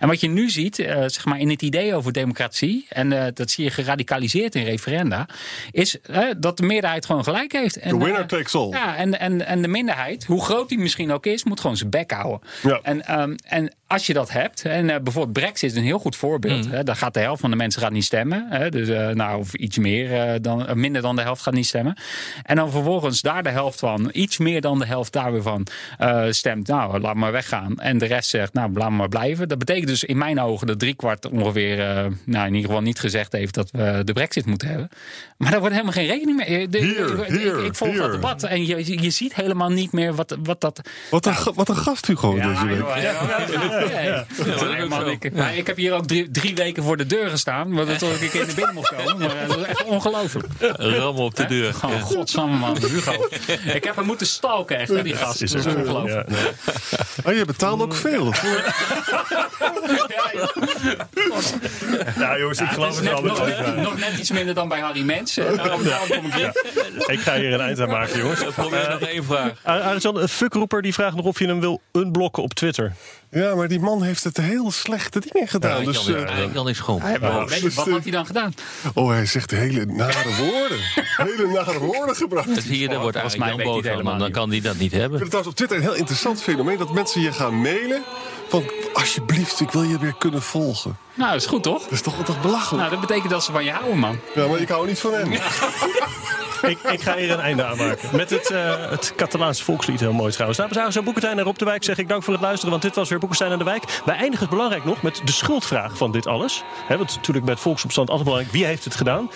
En 0.00 0.08
wat 0.08 0.20
je 0.20 0.28
nu 0.28 0.50
ziet, 0.50 0.78
eh, 0.78 0.96
zeg 1.06 1.24
maar 1.24 1.40
in 1.40 1.50
het 1.50 1.62
idee 1.62 1.94
over 1.94 2.12
democratie, 2.12 2.86
en 2.88 3.12
eh, 3.12 3.32
dat 3.34 3.50
zie 3.50 3.64
je 3.64 3.70
geradicaliseerd 3.98 4.54
in 4.54 4.64
referenda, 4.64 5.28
is 5.70 5.98
dat 6.38 6.56
de 6.56 6.62
meerderheid 6.62 7.06
gewoon 7.06 7.24
gelijk 7.24 7.52
heeft. 7.52 7.76
En, 7.76 7.90
The 7.90 7.98
winner 7.98 8.20
eh, 8.20 8.26
takes 8.26 8.54
all. 8.54 8.68
Ja, 8.68 8.96
en, 8.96 9.18
en, 9.18 9.46
en 9.46 9.62
de 9.62 9.68
minderheid, 9.68 10.24
hoe 10.24 10.44
groot 10.44 10.68
die 10.68 10.78
misschien 10.78 11.12
ook 11.12 11.26
is, 11.26 11.44
moet 11.44 11.60
gewoon 11.60 11.76
zijn 11.76 11.90
bek 11.90 12.10
houden. 12.10 12.48
Ja. 12.62 12.80
En, 12.82 13.06
ehm, 13.06 13.34
en 13.44 13.74
als 13.88 14.06
je 14.06 14.12
dat 14.12 14.30
hebt, 14.30 14.62
en 14.64 14.90
eh, 14.90 15.00
bijvoorbeeld 15.00 15.32
Brexit 15.32 15.70
is 15.70 15.76
een 15.76 15.82
heel 15.84 15.98
goed 15.98 16.16
voorbeeld. 16.16 16.70
Hè, 16.70 16.82
daar 16.84 16.96
gaat 16.96 17.14
de 17.14 17.20
helft 17.20 17.40
van 17.40 17.50
de 17.50 17.56
mensen 17.56 17.82
gaat 17.82 17.90
niet 17.90 18.04
stemmen. 18.04 18.46
Hè, 18.50 18.68
dus, 18.70 18.88
eh, 18.88 19.08
nou, 19.08 19.38
of 19.38 19.54
iets 19.54 19.78
meer 19.78 20.12
eh, 20.20 20.34
dan, 20.40 20.66
minder 20.80 21.02
dan 21.02 21.16
de 21.16 21.22
helft 21.22 21.42
gaat 21.42 21.54
niet 21.54 21.66
stemmen. 21.66 21.96
En 22.42 22.56
dan 22.56 22.70
vervolgens 22.70 23.20
daar 23.20 23.42
de 23.42 23.48
helft 23.50 23.78
van, 23.78 24.08
iets 24.12 24.38
meer 24.38 24.60
dan 24.60 24.78
de 24.78 24.86
helft 24.86 25.12
daar 25.12 25.32
weer 25.32 25.42
van, 25.42 25.66
eh, 25.98 26.24
stemt. 26.30 26.66
Nou, 26.66 27.00
laat 27.00 27.14
maar 27.14 27.32
weggaan. 27.32 27.76
En 27.78 27.98
de 27.98 28.06
rest 28.06 28.28
zegt, 28.30 28.52
nou, 28.52 28.72
laat 28.72 28.90
maar 28.90 29.08
blijven. 29.08 29.48
Dat 29.48 29.58
betekent 29.58 29.86
dus 29.86 30.04
in 30.04 30.18
mijn 30.18 30.40
ogen 30.40 30.66
dat 30.66 30.78
driekwart 30.78 31.28
ongeveer, 31.30 31.80
eh, 31.80 32.06
nou, 32.24 32.46
in 32.46 32.54
ieder 32.54 32.66
geval 32.68 32.82
niet 32.82 33.00
gezegd 33.00 33.32
heeft 33.32 33.54
dat 33.54 33.70
we 33.70 34.00
de 34.04 34.12
Brexit 34.12 34.46
moeten 34.46 34.68
hebben. 34.68 34.88
Maar 35.36 35.50
daar 35.50 35.60
wordt 35.60 35.74
helemaal 35.74 35.94
geen 35.96 36.06
rekening 36.06 36.36
mee. 36.36 36.68
De- 36.68 36.78
Hier, 36.78 37.18
ik- 37.26 37.38
hier, 37.38 37.64
ik 37.64 37.74
volg 37.74 37.96
dat 37.96 38.12
debat 38.12 38.42
en 38.42 38.66
je, 38.66 39.02
je 39.02 39.10
ziet 39.10 39.34
helemaal 39.34 39.70
niet 39.70 39.92
meer 39.92 40.14
wat, 40.14 40.36
wat 40.42 40.60
dat. 40.60 40.80
Wat 41.10 41.26
een, 41.26 41.34
ga- 41.34 41.52
wat 41.52 41.68
een 41.68 41.76
gast 41.76 42.06
Hugo 42.06 42.34
deze 42.34 42.46
Ja, 42.48 42.66
week. 42.66 42.78
joh, 42.78 42.96
ja, 42.96 43.02
ja, 43.02 43.46
ja. 43.52 43.77
Nee, 43.86 44.84
man, 44.88 45.08
ik, 45.08 45.32
maar 45.32 45.56
ik 45.56 45.66
heb 45.66 45.76
hier 45.76 45.92
ook 45.92 46.06
drie, 46.06 46.30
drie 46.30 46.54
weken 46.54 46.82
voor 46.82 46.96
de 46.96 47.06
deur 47.06 47.30
gestaan. 47.30 47.74
Want 47.74 47.88
het 47.88 47.98
tot 47.98 48.22
ik 48.22 48.32
in 48.34 48.46
de 48.46 48.54
binnen 48.54 48.74
mocht 48.74 48.94
komen. 48.96 49.18
Maar 49.18 49.36
eh, 49.36 49.48
dat 49.48 49.58
is 49.58 49.64
echt 49.64 49.84
ongelooflijk. 49.84 50.46
Ram 50.76 51.16
op 51.16 51.36
de 51.36 51.46
deur. 51.46 51.74
Gewoon, 51.74 52.00
godsamme 52.00 52.56
man, 52.56 52.76
Hugo. 52.90 53.28
Ik 53.74 53.84
heb 53.84 53.96
hem 53.96 54.04
moeten 54.06 54.26
stalken 54.26 54.78
echt, 54.78 54.88
hè, 54.88 55.02
die 55.02 55.14
gast. 55.16 55.40
Dat 55.40 55.54
is 55.54 55.66
ongelooflijk. 55.66 56.28
Ja, 56.28 56.34
nee. 56.36 56.46
Oh, 57.24 57.32
je 57.38 57.44
betaalt 57.44 57.80
ook 57.82 57.94
veel. 57.94 58.32
Nou 62.16 62.38
jongens, 62.40 62.60
ik 62.60 62.68
geloof 62.68 62.94
het 62.94 63.04
Net- 63.04 63.12
wel. 63.12 63.22
nog, 63.22 63.46
net, 63.46 63.76
nog 63.76 63.98
net 63.98 64.18
iets 64.18 64.30
minder 64.30 64.54
dan 64.54 64.68
bij 64.68 64.80
Harry 64.80 65.02
Mens. 65.02 65.36
eh, 65.36 65.56
Daarom 65.56 65.84
daarom 65.84 66.08
kom 66.08 66.26
ik 67.06 67.20
ga 67.20 67.36
hier 67.36 67.52
een 67.52 67.60
eind 67.60 67.80
aan 67.80 67.88
maken, 67.88 68.18
jongens. 68.18 68.44
Probeer 68.54 68.88
nog 68.90 69.00
één 69.00 69.24
vraag. 69.24 69.52
Een 70.02 70.28
fuckroeper 70.28 70.82
die 70.82 70.92
vraagt 70.94 71.16
nog 71.16 71.24
of 71.24 71.38
je 71.38 71.46
hem 71.46 71.60
wil 71.60 71.80
unblokken 71.92 72.42
op 72.42 72.54
Twitter. 72.54 72.92
Ja, 73.30 73.54
maar 73.54 73.68
die 73.68 73.80
man 73.80 74.02
heeft 74.02 74.24
het 74.24 74.36
heel 74.36 74.70
slechte 74.70 75.20
dingen 75.30 75.48
gedaan. 75.48 75.84
dus, 75.84 76.06
Jan, 76.06 76.26
eh, 76.26 76.54
Jan 76.54 76.68
is 76.68 76.78
gewoon. 76.80 77.02
Weet 77.02 77.60
je, 77.60 77.70
wat 77.74 77.88
had 77.88 78.02
hij 78.02 78.10
dan 78.10 78.26
gedaan? 78.26 78.54
oh, 78.94 79.08
hij 79.08 79.26
zegt 79.26 79.50
hele 79.50 79.84
nare 79.86 80.36
woorden. 80.36 80.78
hele 81.28 81.46
nare 81.52 81.78
woorden 81.78 82.16
gebruikt. 82.16 82.54
Dat 82.54 82.64
zie 82.64 82.78
je, 82.78 82.88
daar 82.88 83.00
wordt 83.00 83.16
eigenlijk 83.16 83.56
mij 83.56 83.64
hij 83.64 83.74
boos 83.74 83.84
helemaal 83.84 84.18
Dan 84.18 84.30
kan 84.30 84.50
hij 84.50 84.60
dat 84.60 84.78
niet 84.78 84.92
Ik 84.92 84.98
hebben. 85.00 85.18
vind 85.18 85.32
het 85.32 85.46
op 85.46 85.54
Twitter 85.54 85.76
een 85.76 85.82
heel 85.82 85.94
interessant 85.94 86.42
fenomeen... 86.42 86.78
dat 86.78 86.92
mensen 86.92 87.20
je 87.20 87.32
gaan 87.32 87.60
mailen 87.60 88.02
van... 88.48 88.64
alsjeblieft, 88.92 89.60
ik 89.60 89.70
wil 89.70 89.82
je 89.82 89.98
weer 89.98 90.14
kunnen 90.18 90.42
volgen. 90.42 90.96
Nou, 91.14 91.32
dat 91.32 91.40
is 91.40 91.46
goed 91.46 91.62
toch? 91.62 91.82
Dat 91.82 91.92
is 91.92 92.00
toch, 92.02 92.24
toch 92.24 92.40
belachelijk? 92.40 92.88
Nou, 92.88 92.90
dat 92.90 93.00
betekent 93.08 93.30
dat 93.30 93.44
ze 93.44 93.52
van 93.52 93.64
je 93.64 93.70
houden, 93.70 93.98
man. 93.98 94.18
Ja, 94.34 94.46
maar 94.46 94.60
ik 94.60 94.68
hou 94.68 94.86
niet 94.86 94.98
van 94.98 95.12
hem. 95.12 95.30
Ik, 96.62 96.78
ik 96.82 97.00
ga 97.02 97.16
hier 97.16 97.30
een 97.30 97.40
einde 97.40 97.64
aan 97.64 97.76
maken. 97.76 98.08
Met 98.16 98.30
het, 98.30 98.50
eh, 98.50 98.90
het 98.90 99.12
Catalaanse 99.16 99.64
volkslied, 99.64 100.00
heel 100.00 100.12
mooi 100.12 100.32
trouwens. 100.32 100.58
Dames 100.58 100.72
en 100.72 100.78
heren, 100.78 100.94
zo 100.94 101.02
Boekentijn 101.02 101.38
en 101.38 101.44
Rob 101.44 101.56
de 101.56 101.64
Wijk 101.64 101.84
zeg 101.84 101.98
ik 101.98 102.08
dank 102.08 102.22
voor 102.22 102.32
het 102.32 102.42
luisteren. 102.42 102.70
Want 102.70 102.82
dit 102.82 102.94
was 102.94 103.08
weer 103.08 103.18
Boekentijn 103.18 103.52
en 103.52 103.58
de 103.58 103.64
Wijk. 103.64 103.84
Wij 104.04 104.14
eindigen 104.16 104.40
het 104.46 104.50
belangrijk 104.54 104.84
nog 104.84 105.02
met 105.02 105.20
de 105.24 105.32
schuldvraag 105.32 105.96
van 105.96 106.12
dit 106.12 106.26
alles. 106.26 106.62
Hè, 106.86 106.96
want 106.96 107.14
natuurlijk 107.14 107.44
bij 107.44 107.54
het 107.54 107.62
volksopstand 107.62 108.08
altijd 108.08 108.28
belangrijk. 108.28 108.56
Wie 108.56 108.66
heeft 108.66 108.84
het 108.84 108.94
gedaan? 108.94 109.30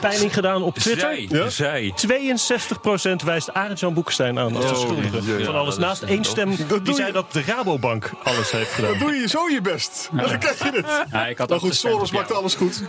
Peiling 0.00 0.34
gedaan 0.34 0.62
op 0.62 0.74
Twitter. 0.74 1.14
Zij, 1.14 1.26
Ja? 1.28 1.48
zij. 1.48 1.92
62% 1.96 3.22
wijst 3.24 3.52
Arend-Jan 3.54 3.94
Boekestein 3.94 4.38
aan 4.38 4.56
als 4.56 4.64
de 4.66 4.70
Oh, 4.74 4.80
schuldige 4.80 5.44
van 5.44 5.54
alles. 5.54 5.74
dat 5.74 5.84
Naast 5.84 6.02
een 6.02 6.08
één 6.08 6.24
stem 6.24 6.56
Dat 6.68 6.84
die 6.84 6.94
zei 6.94 7.12
dat 7.12 7.32
de 7.32 7.42
Rabobank 7.46 8.10
alles 8.22 8.50
heeft 8.50 8.70
gedaan. 8.72 8.98
Doe 8.98 9.12
je 9.12 9.28
zo 9.28 9.48
je 9.48 9.60
best. 9.60 10.08
Dan 10.12 10.38
krijg 10.38 10.58
je 10.64 10.70
het. 10.74 11.04
Ja, 11.12 11.26
ik 11.26 11.38
had 11.38 11.48
Maar 11.48 11.58
ook 11.58 11.64
goed, 11.64 11.74
Soros 11.74 12.10
maakt 12.10 12.32
alles 12.34 12.54
goed. 12.54 12.82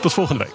Tot 0.00 0.12
volgende 0.12 0.44
week. 0.44 0.54